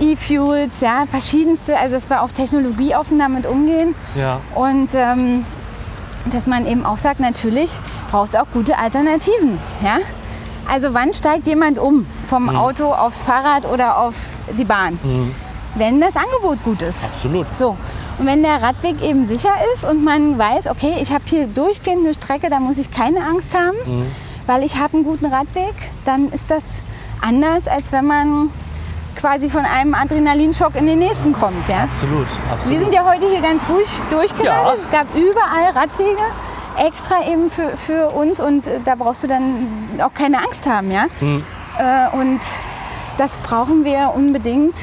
[0.00, 3.94] E-Fuels, ja, verschiedenste, also dass wir auch technologieoffen damit umgehen.
[4.16, 4.40] Ja.
[4.54, 5.44] Und ähm,
[6.32, 7.70] dass man eben auch sagt, natürlich
[8.10, 9.58] braucht es auch gute Alternativen.
[9.82, 9.98] Ja?
[10.68, 14.14] Also wann steigt jemand um vom Auto aufs Fahrrad oder auf
[14.58, 14.98] die Bahn?
[15.74, 17.04] Wenn das Angebot gut ist.
[17.04, 17.54] Absolut.
[17.54, 17.76] So.
[18.18, 22.04] Und wenn der Radweg eben sicher ist und man weiß, okay, ich habe hier durchgehend
[22.04, 23.76] eine Strecke, da muss ich keine Angst haben,
[24.46, 26.62] weil ich habe einen guten Radweg, dann ist das
[27.22, 28.50] anders, als wenn man
[29.16, 31.68] quasi von einem Adrenalinschock in den nächsten kommt.
[31.68, 31.84] Ja?
[31.84, 32.26] Absolut.
[32.50, 32.68] Absolut.
[32.68, 34.64] Wir sind ja heute hier ganz ruhig durchgeleitet.
[34.64, 34.74] Ja.
[34.82, 36.22] Es gab überall Radwege
[36.86, 39.66] extra eben für, für uns und äh, da brauchst du dann
[40.02, 40.90] auch keine Angst haben.
[40.90, 41.06] Ja?
[41.20, 41.44] Hm.
[41.78, 42.40] Äh, und
[43.16, 44.76] das brauchen wir unbedingt.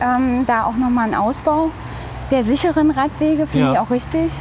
[0.00, 1.70] Ähm, da auch nochmal einen Ausbau
[2.32, 3.72] der sicheren Radwege finde Ja.
[3.74, 4.32] ich auch richtig.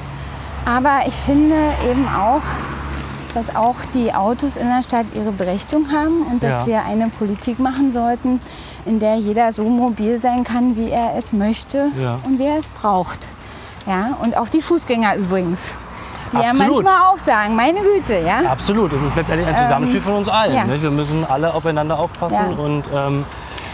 [0.66, 1.55] Aber ich finde
[1.89, 2.41] eben auch,
[3.34, 6.66] dass auch die Autos in der Stadt ihre Berechtigung haben und dass Ja.
[6.68, 8.41] wir eine Politik machen sollten,
[8.86, 12.20] in der jeder so mobil sein kann, wie er es möchte Ja.
[12.24, 13.28] und wie er es braucht.
[13.86, 15.59] Ja, und auch die Fußgänger übrigens.
[16.32, 16.84] Die ja Absolut.
[16.84, 18.50] manchmal auch sagen, meine Güte, ja.
[18.50, 20.52] Absolut, es ist letztendlich ein Zusammenspiel von uns allen.
[20.52, 20.66] Ähm, ja.
[20.66, 20.82] Ne?
[20.82, 22.64] Wir müssen alle aufeinander aufpassen Ja.
[22.64, 23.26] und ähm,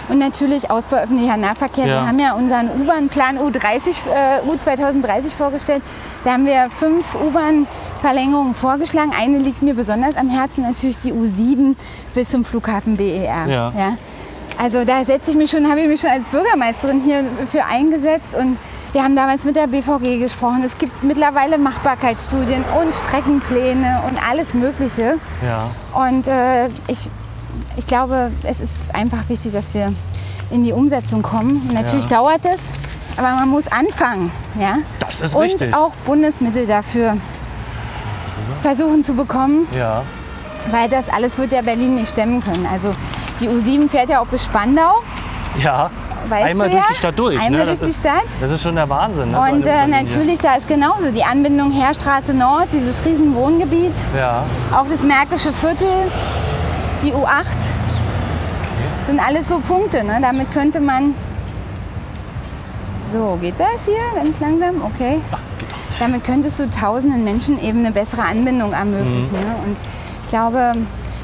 [0.10, 1.86] Und natürlich Ausbau öffentlicher Nahverkehr.
[1.86, 2.02] Ja.
[2.02, 5.84] Wir haben ja unseren U-Bahn-Plan U30, äh, U2030 vorgestellt.
[6.24, 9.12] Da haben wir fünf U-Bahn-Verlängerungen vorgeschlagen.
[9.20, 11.76] Eine liegt mir besonders am Herzen, natürlich die U7
[12.14, 13.48] bis zum Flughafen BER.
[13.48, 13.74] Ja.
[14.58, 18.34] Also da setze ich mich schon, habe ich mich schon als Bürgermeisterin hier für eingesetzt
[18.34, 18.58] und
[18.98, 20.64] wir haben damals mit der BVG gesprochen.
[20.66, 25.20] Es gibt mittlerweile Machbarkeitsstudien und Streckenpläne und alles Mögliche.
[25.46, 25.70] ja.
[25.94, 27.08] Und äh, ich,
[27.76, 29.94] ich glaube, es ist einfach wichtig, dass wir
[30.50, 31.58] in die Umsetzung kommen.
[31.68, 32.18] Und natürlich Ja.
[32.18, 32.72] dauert es,
[33.18, 34.32] aber man muss anfangen.
[34.60, 34.78] Ja?
[35.00, 35.76] Das ist Und richtig.
[35.76, 37.18] auch Bundesmittel dafür
[38.64, 40.02] versuchen zu bekommen, Ja.
[40.72, 42.66] weil das alles wird ja Berlin nicht stemmen können.
[42.72, 42.96] Also
[43.40, 45.04] die U7 fährt ja auch bis Spandau.
[45.62, 45.92] ja.
[46.30, 46.90] Weißt Einmal du durch ja?
[46.92, 47.40] die Stadt durch.
[47.40, 47.66] Einmal ne?
[47.66, 48.26] durch das die ist, Stadt.
[48.42, 49.32] Das ist schon der Wahnsinn.
[49.32, 49.38] Ne?
[49.38, 53.94] So Und eine äh, natürlich, da ist genauso die Anbindung Heerstraße Nord, dieses riesen Wohngebiet,
[54.18, 54.44] Ja.
[54.72, 55.88] auch das Märkische Viertel,
[57.04, 57.46] die U8.
[59.06, 60.04] Sind alles so Punkte.
[60.04, 60.20] Ne?
[60.22, 61.16] Damit könnte man.
[63.12, 64.82] So, geht das hier ganz langsam?
[64.84, 65.22] Okay.
[66.00, 69.38] Damit könntest du tausenden Menschen eben eine bessere Anbindung ermöglichen.
[69.38, 69.48] Mhm.
[69.48, 69.56] Ne?
[69.66, 69.78] Und
[70.24, 70.74] ich glaube,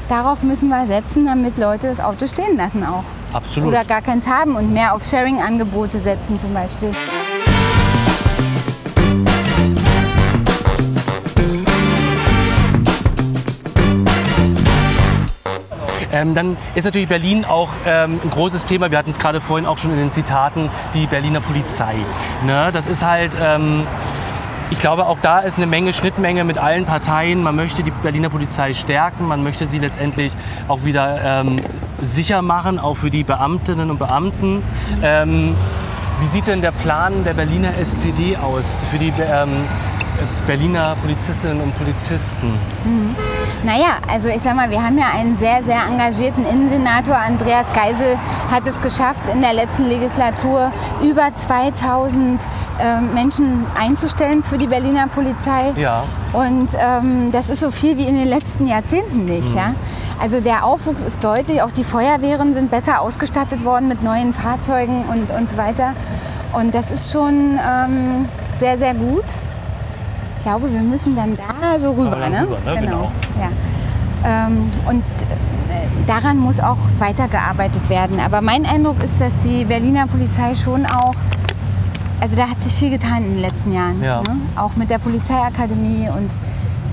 [0.08, 3.04] darauf müssen wir setzen, damit Leute das Auto stehen lassen auch.
[3.34, 3.70] Absolut.
[3.70, 6.92] Oder gar keins haben und mehr auf Sharing-Angebote setzen zum Beispiel.
[16.12, 18.92] Ähm, dann ist natürlich Berlin auch ähm, ein großes Thema.
[18.92, 21.96] Wir hatten es gerade vorhin auch schon in den Zitaten, die Berliner Polizei.
[22.46, 22.70] Ne?
[22.72, 23.84] Das ist halt, ähm,
[24.70, 27.42] ich glaube, auch da ist eine Menge Schnittmenge mit allen Parteien.
[27.42, 30.32] Man möchte die Berliner Polizei stärken, man möchte sie letztendlich
[30.68, 31.56] auch wieder ähm,
[32.00, 34.62] sicher machen, auch für die Beamtinnen und Beamten.
[35.02, 35.54] Ähm,
[36.20, 39.48] wie sieht denn der Plan der Berliner SPD aus für die ähm,
[40.46, 42.54] Berliner Polizistinnen und Polizisten?
[43.64, 47.16] Naja, also ich sag mal, wir haben ja einen sehr, sehr engagierten Innensenator.
[47.16, 48.18] Andreas Geisel
[48.50, 50.70] hat es geschafft, in der letzten Legislatur
[51.02, 52.42] über 2000
[52.78, 55.72] ähm, Menschen einzustellen für die Berliner Polizei.
[55.76, 56.04] Ja.
[56.34, 59.54] Und ähm, das ist so viel wie in den letzten Jahrzehnten nicht.
[59.54, 59.74] Ja?
[60.20, 61.62] Also der Aufwuchs ist deutlich.
[61.62, 65.94] Auch die Feuerwehren sind besser ausgestattet worden mit neuen Fahrzeugen und, und so weiter.
[66.52, 69.24] Und das ist schon ähm, sehr, sehr gut.
[70.44, 72.16] Ich glaube, wir müssen dann da so rüber.
[72.16, 72.42] dann ne?
[72.42, 72.80] rüber, ne?
[72.82, 73.10] Genau.
[73.40, 74.46] Ja.
[74.46, 78.20] Ähm, und äh, daran muss auch weitergearbeitet werden.
[78.20, 81.14] Aber mein Eindruck ist, dass die Berliner Polizei schon auch,
[82.20, 84.02] also da hat sich viel getan in den letzten Jahren.
[84.02, 84.20] Ja.
[84.20, 84.36] Ne?
[84.54, 86.30] Auch mit der Polizeiakademie und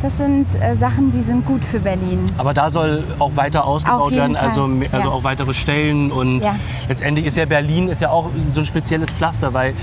[0.01, 2.25] das sind äh, Sachen, die sind gut für Berlin.
[2.37, 5.13] Aber da soll auch weiter ausgebaut werden, also, Fall, also ja.
[5.13, 6.09] auch weitere Stellen.
[6.09, 6.55] Und Ja.
[6.87, 9.73] letztendlich ist ja Berlin ist ja auch so ein spezielles Pflaster, weil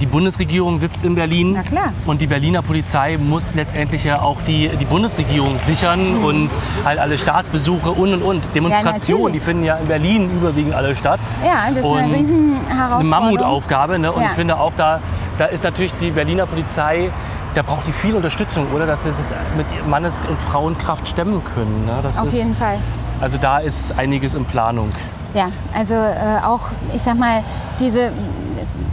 [0.00, 1.92] die Bundesregierung sitzt in Berlin Na klar.
[2.04, 6.50] und die Berliner Polizei muss letztendlich ja auch die, die Bundesregierung sichern und
[6.84, 8.54] halt alle Staatsbesuche und und und.
[8.54, 9.42] Demonstrationen, die natürlich.
[9.42, 11.20] finden ja in Berlin überwiegend alle statt.
[11.44, 13.04] Ja, das ist Und eine riesen Eine.
[13.08, 13.98] Mammutaufgabe.
[13.98, 14.12] Ne?
[14.12, 14.28] Und Ja.
[14.30, 15.00] ich finde auch, da,
[15.38, 17.10] da ist natürlich die Berliner Polizei,
[17.54, 18.86] da braucht die viel Unterstützung, oder?
[18.86, 19.16] Dass sie es
[19.56, 21.86] mit Mannes- und Frauenkraft stemmen können.
[21.86, 21.94] Ne?
[22.20, 22.78] Auf ist, jeden Fall.
[23.20, 24.90] Also da ist einiges in Planung.
[25.34, 27.42] Ja, also äh, auch, ich sag mal,
[27.78, 28.12] diese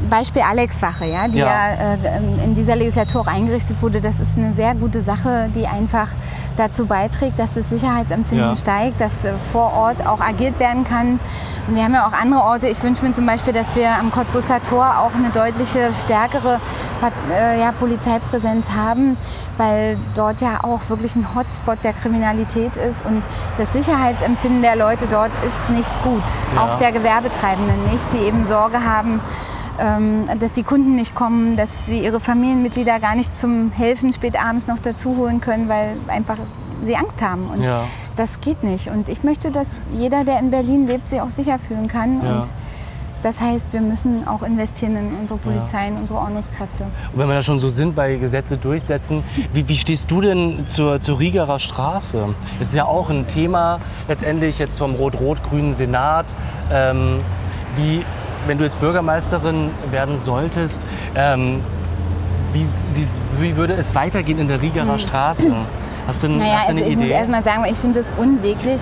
[0.10, 1.94] Beispiel Alex Wache, ja, die ja, Ja.
[1.94, 6.10] äh, in dieser Legislatur auch eingerichtet wurde, das ist eine sehr gute Sache, die einfach
[6.58, 8.56] dazu beiträgt, dass das Sicherheitsempfinden Ja.
[8.56, 11.20] steigt, dass äh, vor Ort auch agiert werden kann.
[11.68, 12.68] Und wir haben ja auch andere Orte.
[12.68, 16.60] Ich wünsche mir zum Beispiel, dass wir am Cottbusser Tor auch eine deutliche stärkere
[17.32, 19.16] äh, ja, Polizeipräsenz haben,
[19.58, 23.24] weil dort ja auch wirklich ein Hotspot der Kriminalität ist und
[23.58, 26.24] das Sicherheitsempfinden der Leute dort ist nicht gut.
[26.60, 29.20] Auch der Gewerbetreibenden nicht, die eben Sorge haben,
[29.80, 34.40] ähm, dass die Kunden nicht kommen, dass sie ihre Familienmitglieder gar nicht zum Helfen spät
[34.42, 36.38] abends noch dazu holen können, weil einfach
[36.84, 37.48] sie Angst haben.
[37.48, 37.84] Und Ja.
[38.16, 38.90] das geht nicht.
[38.90, 42.24] Und ich möchte, dass jeder, der in Berlin lebt, sich auch sicher fühlen kann.
[42.24, 42.36] Ja.
[42.38, 42.48] Und
[43.24, 46.84] das heißt, wir müssen auch investieren in unsere Polizei, in unsere Ordnungskräfte.
[46.84, 50.68] Und wenn wir da schon so sind bei Gesetze durchsetzen, wie, wie stehst du denn
[50.68, 52.36] zur, zur Riegerer Straße?
[52.60, 56.26] Das ist ja auch ein Thema letztendlich jetzt vom rot-rot-grünen Senat.
[56.70, 57.20] Ähm,
[57.78, 58.04] wie,
[58.48, 60.82] wenn du jetzt Bürgermeisterin werden solltest,
[61.16, 61.62] ähm,
[62.54, 63.08] wie, wie,
[63.40, 65.52] wie würde es weitergehen in der Riegerer Straße?
[66.06, 67.14] Hast du, Naja, hast du also eine ich muss Idee?
[67.14, 68.82] erst mal sagen, ich finde es unsäglich,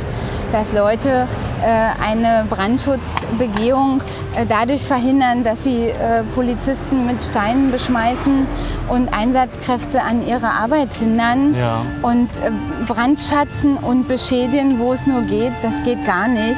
[0.52, 1.28] dass Leute
[1.64, 4.02] äh, eine Brandschutzbegehung
[4.36, 8.48] äh, dadurch verhindern, dass sie äh, Polizisten mit Steinen beschmeißen
[8.90, 11.82] und Einsatzkräfte an ihrer Arbeit hindern Ja.
[12.02, 12.52] und äh,
[12.88, 15.54] brandschatzen und beschädigen, wo es nur geht.
[15.62, 16.58] Das geht gar nicht.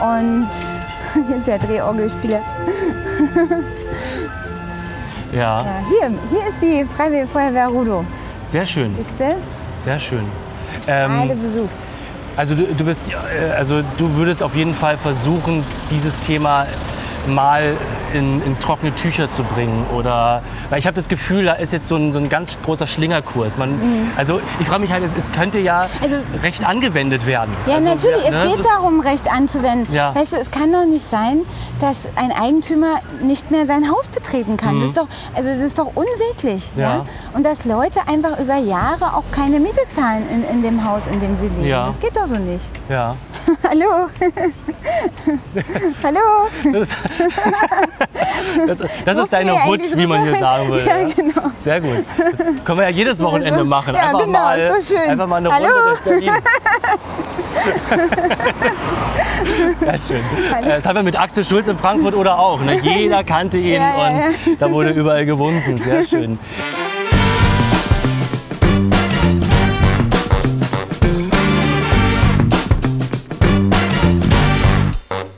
[0.00, 0.48] Und
[1.46, 2.40] der Drehorgelspieler.
[5.32, 5.62] ja.
[5.62, 8.04] Ja, hier, hier ist die Freiwillige Feuerwehr Rudo.
[8.46, 9.36] Sehr schön, Wisst ihr?
[9.74, 10.24] sehr schön.
[10.86, 11.76] Alle Ähm, besucht.
[12.36, 16.66] also du, du bist, äh, also du würdest auf jeden Fall versuchen, dieses Thema
[17.26, 17.74] mal
[18.14, 21.88] in, in trockene Tücher zu bringen oder weil ich habe das Gefühl, da ist jetzt
[21.88, 23.56] so ein, so ein ganz großer Schlingerkurs.
[23.56, 23.78] Man,
[24.16, 26.02] Also ich frage mich halt, es, es könnte ja Mhm.
[26.02, 27.54] Also- recht angewendet werden.
[27.66, 28.30] Ja, also, natürlich.
[28.30, 29.92] ne, es geht ist- darum, Recht anzuwenden.
[29.94, 30.14] Ja.
[30.14, 31.40] Weißt du, es kann doch nicht sein,
[31.80, 34.78] dass ein Eigentümer nicht mehr sein Haus betreten kann.
[34.80, 36.70] Das ist doch, also es ist doch unsäglich.
[36.76, 36.88] Ja.
[36.88, 36.94] Mhm.
[37.00, 37.04] Ja.
[37.34, 41.20] Und dass Leute einfach über Jahre auch keine Miete zahlen in, in dem Haus, in
[41.20, 41.64] dem sie leben.
[41.64, 41.86] Ja.
[41.86, 42.70] Das geht doch so nicht.
[42.88, 43.16] Ja.
[43.68, 44.08] Hallo.
[46.02, 46.20] Hallo.
[48.66, 50.86] Das, das, ist deine Hut, wie man hier sagen würde.
[50.86, 51.50] Ja, genau.
[51.62, 52.04] Sehr gut.
[52.16, 53.94] Das können wir ja jedes Wochenende Also, machen.
[53.94, 55.10] ja, Einfach, genau, mal, ist doch schön.
[55.10, 55.66] einfach mal eine Hallo?
[55.66, 56.30] Runde durch Berlin.
[59.80, 60.16] Sehr schön.
[60.64, 62.60] Äh, Das haben wir mit Axel Schulz in Frankfurt oder auch.
[62.60, 62.76] Ne?
[62.82, 64.08] Jeder kannte ihn Ja, ja,
[64.46, 65.78] und da wurde überall gewunken.
[65.78, 66.38] Sehr schön.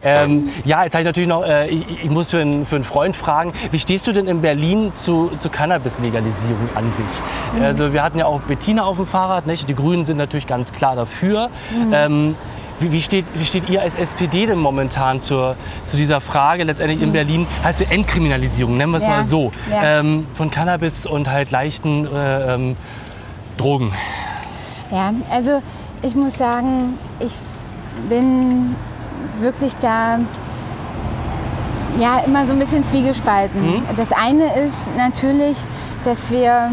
[0.03, 2.85] Ähm, ja, jetzt habe ich natürlich noch, äh, ich, ich muss für einen, für einen
[2.85, 7.05] Freund fragen, wie stehst du denn in Berlin zu, zu Cannabis-Legalisierung an sich?
[7.61, 9.69] Also wir hatten ja auch Bettina auf dem Fahrrad, nicht?
[9.69, 11.51] die Grünen sind natürlich ganz klar dafür.
[11.93, 12.37] Ähm,
[12.81, 17.03] wie, wie, steht, wie steht ihr als SPD denn momentan zur, zu dieser Frage letztendlich
[17.03, 20.01] in Berlin, halt zur Entkriminalisierung, nennen wir es Ja, mal so, ja.
[20.01, 22.77] ähm, von Cannabis und halt leichten äh, ähm,
[23.57, 23.93] Drogen?
[24.93, 25.61] Ja, also
[26.03, 27.35] ich muss sagen, ich
[28.09, 28.77] bin
[29.41, 30.19] wirklich da
[31.99, 33.83] ja immer so ein bisschen zwiegespalten.
[33.97, 35.57] Das eine ist natürlich,
[36.05, 36.71] dass wir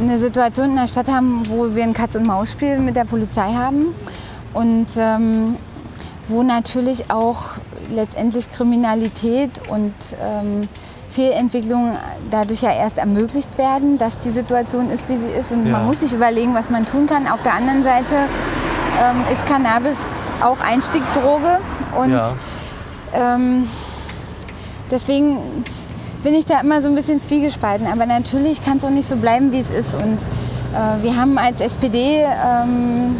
[0.00, 3.94] eine Situation in der Stadt haben, wo wir ein Katz-und-Maus-Spiel mit der Polizei haben
[4.52, 5.56] und ähm,
[6.28, 7.44] wo natürlich auch
[7.90, 10.68] letztendlich Kriminalität und ähm,
[11.08, 11.96] Fehlentwicklungen
[12.30, 15.52] dadurch ja erst ermöglicht werden, dass die Situation ist, wie sie ist.
[15.52, 15.72] Und Ja.
[15.72, 17.26] man muss sich überlegen, was man tun kann.
[17.26, 18.14] Auf der anderen Seite
[19.00, 20.08] ähm, ist Cannabis
[20.42, 21.58] auch Einstiegdroge
[21.96, 22.32] und Ja.
[23.14, 23.68] ähm,
[24.90, 25.38] deswegen
[26.22, 27.86] bin ich da immer so ein bisschen zwiegespalten.
[27.86, 29.94] Aber natürlich kann es auch nicht so bleiben, wie es ist.
[29.94, 30.18] Und
[30.74, 33.16] äh, wir haben als SPD ähm,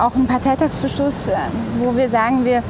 [0.00, 1.32] auch einen Parteitagsbeschluss, äh,
[1.78, 2.62] wo wir sagen, wir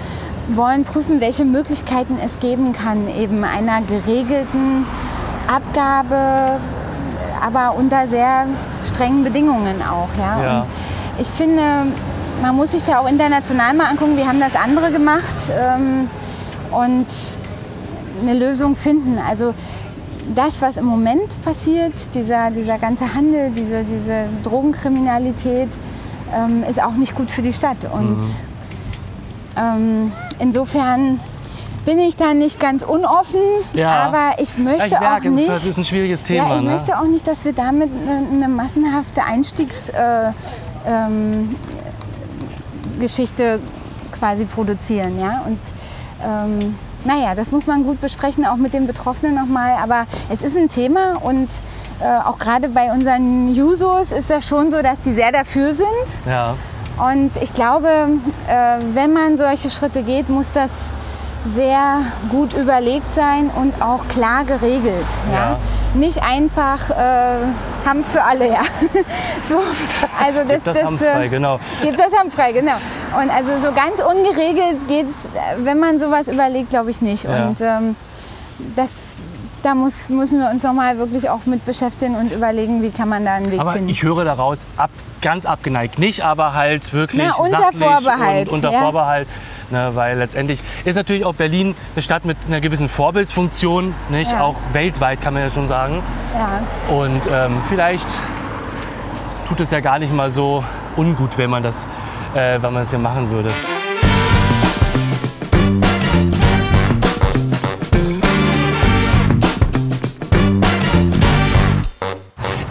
[0.55, 4.85] wollen prüfen, welche Möglichkeiten es geben kann, eben einer geregelten
[5.47, 6.61] Abgabe,
[7.45, 8.47] aber unter sehr
[8.85, 10.09] strengen Bedingungen auch.
[10.19, 10.43] Ja?
[10.43, 10.67] Ja.
[11.19, 11.63] Ich finde,
[12.41, 14.17] man muss sich da auch international mal angucken.
[14.17, 16.09] Wir haben das andere gemacht ähm,
[16.71, 17.07] und
[18.23, 19.19] eine Lösung finden.
[19.19, 19.55] Also
[20.35, 25.69] das, was im Moment passiert, dieser, dieser ganze Handel, diese, diese Drogenkriminalität,
[26.35, 27.85] ähm, ist auch nicht gut für die Stadt.
[27.93, 28.23] Und
[29.57, 31.19] ähm, insofern
[31.85, 33.41] bin ich da nicht ganz unoffen,
[33.73, 33.91] Ja.
[33.91, 35.49] aber ich möchte ich merke, auch nicht.
[35.49, 36.49] das ist ein schwieriges Thema.
[36.49, 36.71] Ja, ich ne?
[36.71, 40.35] möchte auch nicht, dass wir damit eine, eine massenhafte Einstiegsgeschichte
[40.87, 41.57] äh, ähm,
[43.01, 43.59] Geschichte
[44.13, 45.19] quasi produzieren.
[45.19, 45.43] Ja?
[45.47, 45.59] Und
[46.25, 49.77] ähm, naja, das muss man gut besprechen, auch mit den Betroffenen nochmal.
[49.83, 51.49] Aber es ist ein Thema und
[52.01, 55.89] äh, auch gerade bei unseren Jusos ist das schon so, dass die sehr dafür sind.
[56.27, 56.55] Ja.
[56.99, 60.71] Und ich glaube, äh, wenn man solche Schritte geht, muss das
[61.47, 65.07] sehr gut überlegt sein und auch klar geregelt.
[65.33, 65.39] Ja?
[65.39, 65.59] Ja.
[65.95, 68.61] Nicht einfach äh, haben für alle, ja.
[69.45, 69.57] so,
[70.23, 71.59] also das, Gibt das haben frei, äh, genau.
[71.83, 72.77] Gibt das haben frei, genau.
[73.21, 77.25] Und also so ganz ungeregelt geht es, wenn man sowas überlegt, glaube ich nicht.
[77.25, 77.47] Ja.
[77.47, 77.97] Und ähm,
[78.77, 78.91] das,
[79.63, 83.25] da muss, müssen wir uns nochmal wirklich auch mit beschäftigen und überlegen, wie kann man
[83.25, 83.89] da einen Weg Aber finden.
[83.89, 84.91] ich höre daraus, ab,
[85.23, 88.81] ganz abgeneigt nicht, aber halt wirklich Na, unter Vorbehalt, unter ja.
[88.81, 89.27] Vorbehalt.
[89.71, 94.33] Ne, weil letztendlich ist natürlich auch Berlin eine Stadt mit einer gewissen Vorbildsfunktion, nicht?
[94.33, 94.41] Ja.
[94.41, 96.03] auch weltweit kann man ja schon sagen.
[96.35, 96.61] ja.
[96.93, 98.09] Und ähm, vielleicht
[99.47, 100.65] tut es ja gar nicht mal so
[100.97, 101.87] ungut, wenn man das,
[102.35, 103.51] äh, wenn man das hier machen würde.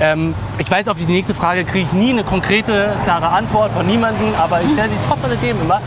[0.01, 3.85] Ähm, ich weiß, auf die nächste Frage kriege ich nie eine konkrete, klare Antwort von
[3.85, 5.81] niemandem, aber ich stelle sie trotz alledem immer.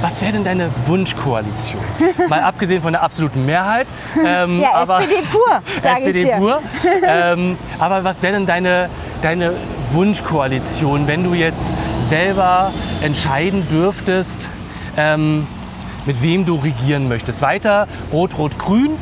[0.00, 1.80] Was wäre denn deine Wunschkoalition?
[2.28, 3.86] Mal abgesehen von der absoluten Mehrheit.
[4.24, 6.36] Ähm, Ja, aber, SPD pur, sag ich SPD dir.
[6.36, 6.62] pur.
[7.06, 8.88] Ähm, aber was wäre denn deine,
[9.22, 9.52] deine
[9.92, 11.74] Wunschkoalition, wenn du jetzt
[12.08, 12.70] selber
[13.02, 14.48] entscheiden dürftest,
[14.96, 15.46] ähm,
[16.06, 17.42] mit wem du regieren möchtest?
[17.42, 18.92] Weiter Rot-Rot-Grün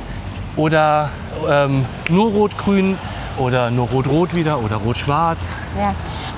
[0.57, 1.11] oder
[1.49, 2.97] ähm, nur Rot-Grün
[3.39, 5.55] oder nur Rot-Rot wieder oder Rot-Schwarz?
[5.79, 5.95] Ja,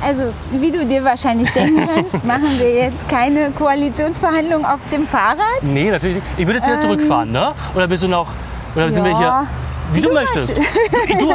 [0.06, 5.62] also wie du dir wahrscheinlich denken kannst, machen wir jetzt keine Koalitionsverhandlungen auf dem Fahrrad.
[5.62, 6.26] Nee, natürlich nicht.
[6.36, 7.52] Ich würde jetzt wieder Ähm, zurückfahren, ne?
[7.74, 8.26] Oder bist du noch,
[8.74, 9.26] oder sind wir hier?
[9.26, 9.46] Ja,
[9.92, 10.56] Wie, du, möchtest.
[11.18, 11.32] Du,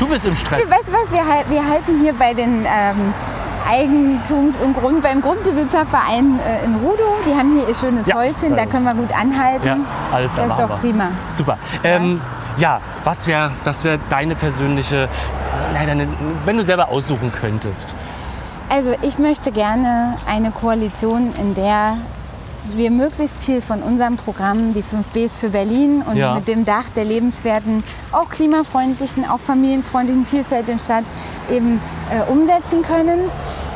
[0.00, 0.62] du bist im Stress.
[0.70, 3.12] Weißt du was, wir, wir halten hier bei den ähm,
[3.68, 8.54] Eigentums- und Grund, beim Grundbesitzerverein äh, in Rudow, die haben hier ihr schönes Ja, Häuschen,
[8.54, 9.66] da können wir gut anhalten.
[9.66, 9.76] Ja,
[10.12, 11.08] alles klar, Das ist doch prima.
[11.34, 11.58] Super.
[11.82, 12.35] Ähm, ja,
[13.04, 15.08] was wäre was wär deine persönliche,
[15.72, 16.08] nein, deine,
[16.44, 17.94] wenn du selber aussuchen könntest?
[18.68, 21.96] Also ich möchte gerne eine Koalition, in der
[22.74, 26.34] wir möglichst viel von unserem Programm, die 5Bs für Berlin und Ja.
[26.34, 31.04] mit dem Dach der lebenswerten, auch klimafreundlichen, auch familienfreundlichen Vielfalt in Stadt
[31.48, 31.80] eben
[32.10, 33.20] äh, umsetzen können.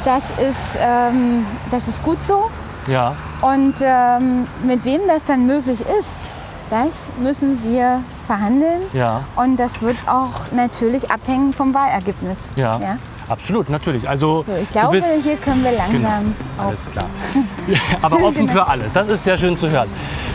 [0.04, 2.50] Das ist, ähm, das ist gut so.
[2.88, 6.34] Ja, Und ähm, mit wem das dann möglich ist,
[6.70, 8.82] das müssen wir verhandeln.
[8.92, 12.38] ja, Und das wird auch natürlich abhängen vom Wahlergebnis.
[12.54, 12.78] ja.
[12.78, 12.96] Ja?
[13.30, 14.08] Absolut, natürlich.
[14.08, 17.06] Also So, ich glaube, bist hier können wir langsam Genau, alles klar.
[18.02, 18.52] Aber offen Genau.
[18.52, 18.92] für alles.
[18.92, 19.88] Das ist sehr schön zu hören.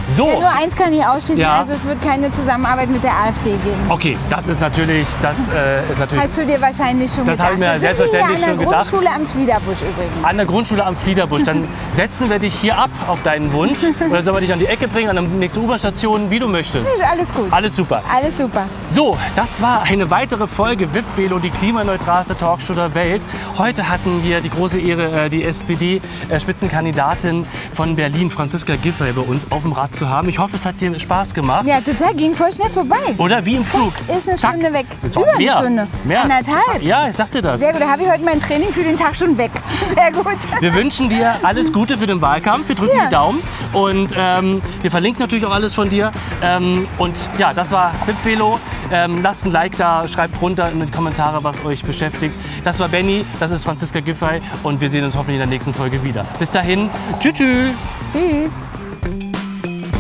[0.07, 0.27] So.
[0.29, 1.57] Ja, nur eins kann ich ausschließen, Ja.
[1.59, 3.75] also es wird keine Zusammenarbeit mit der AfD geben.
[3.89, 7.39] Okay, das ist natürlich, das äh, ist natürlich Hast du dir wahrscheinlich schon Das gedacht.
[7.47, 8.89] habe ich mir Da sind wir selbstverständlich schon an der gedacht.
[8.89, 10.23] Grundschule am Fliederbusch übrigens.
[10.23, 11.43] an der Grundschule am Fliederbusch.
[11.43, 13.79] Dann setzen wir dich hier ab auf deinen Wunsch.
[14.09, 16.85] Oder sollen wir dich an die Ecke bringen, an der nächsten U-Bahn-Station, wie du möchtest.
[16.93, 17.51] Ist alles gut.
[17.51, 18.01] Alles super.
[18.15, 18.67] Alles super.
[18.85, 23.21] So, das war eine weitere Folge VIP Velo, die klimaneutralste Talkshow der Welt.
[23.57, 29.49] Heute hatten wir die große Ehre, äh, die SPD-Spitzenkandidatin von Berlin, Franziska Giffey, bei uns
[29.51, 30.29] auf dem Rad zu haben.
[30.29, 31.65] Ich hoffe, es hat dir Spaß gemacht.
[31.65, 32.95] Ja, total, ging voll schnell vorbei.
[33.17, 33.93] Oder wie im Flug.
[34.07, 34.51] Ist eine Zack.
[34.51, 34.85] Stunde weg.
[35.03, 35.57] Über eine mehr.
[35.57, 35.87] Stunde.
[36.03, 36.21] Mehr.
[36.23, 36.81] Anderthalb.
[36.81, 37.61] Ja, ich sagte das.
[37.61, 39.51] Sehr gut, da habe ich heute mein Training für den Tag schon weg.
[39.95, 40.37] Sehr gut.
[40.59, 42.67] Wir wünschen dir alles Gute für den Wahlkampf.
[42.69, 43.05] Wir drücken Ja.
[43.05, 43.41] die Daumen
[43.73, 46.11] und ähm, wir verlinken natürlich auch alles von dir.
[46.41, 48.59] Ähm, und ja, das war Velo.
[48.91, 52.35] Ähm, lasst ein Like da, schreibt runter in die Kommentare, was euch beschäftigt.
[52.63, 55.73] Das war Benny, das ist Franziska Giffey und wir sehen uns hoffentlich in der nächsten
[55.73, 56.25] Folge wieder.
[56.39, 57.33] Bis dahin, tschüss.
[57.33, 57.71] tschüss.
[58.11, 58.51] Tschüss.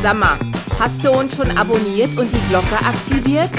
[0.03, 0.37] Sag mal,
[0.79, 3.49] hast du uns schon abonniert und die Glocke aktiviert?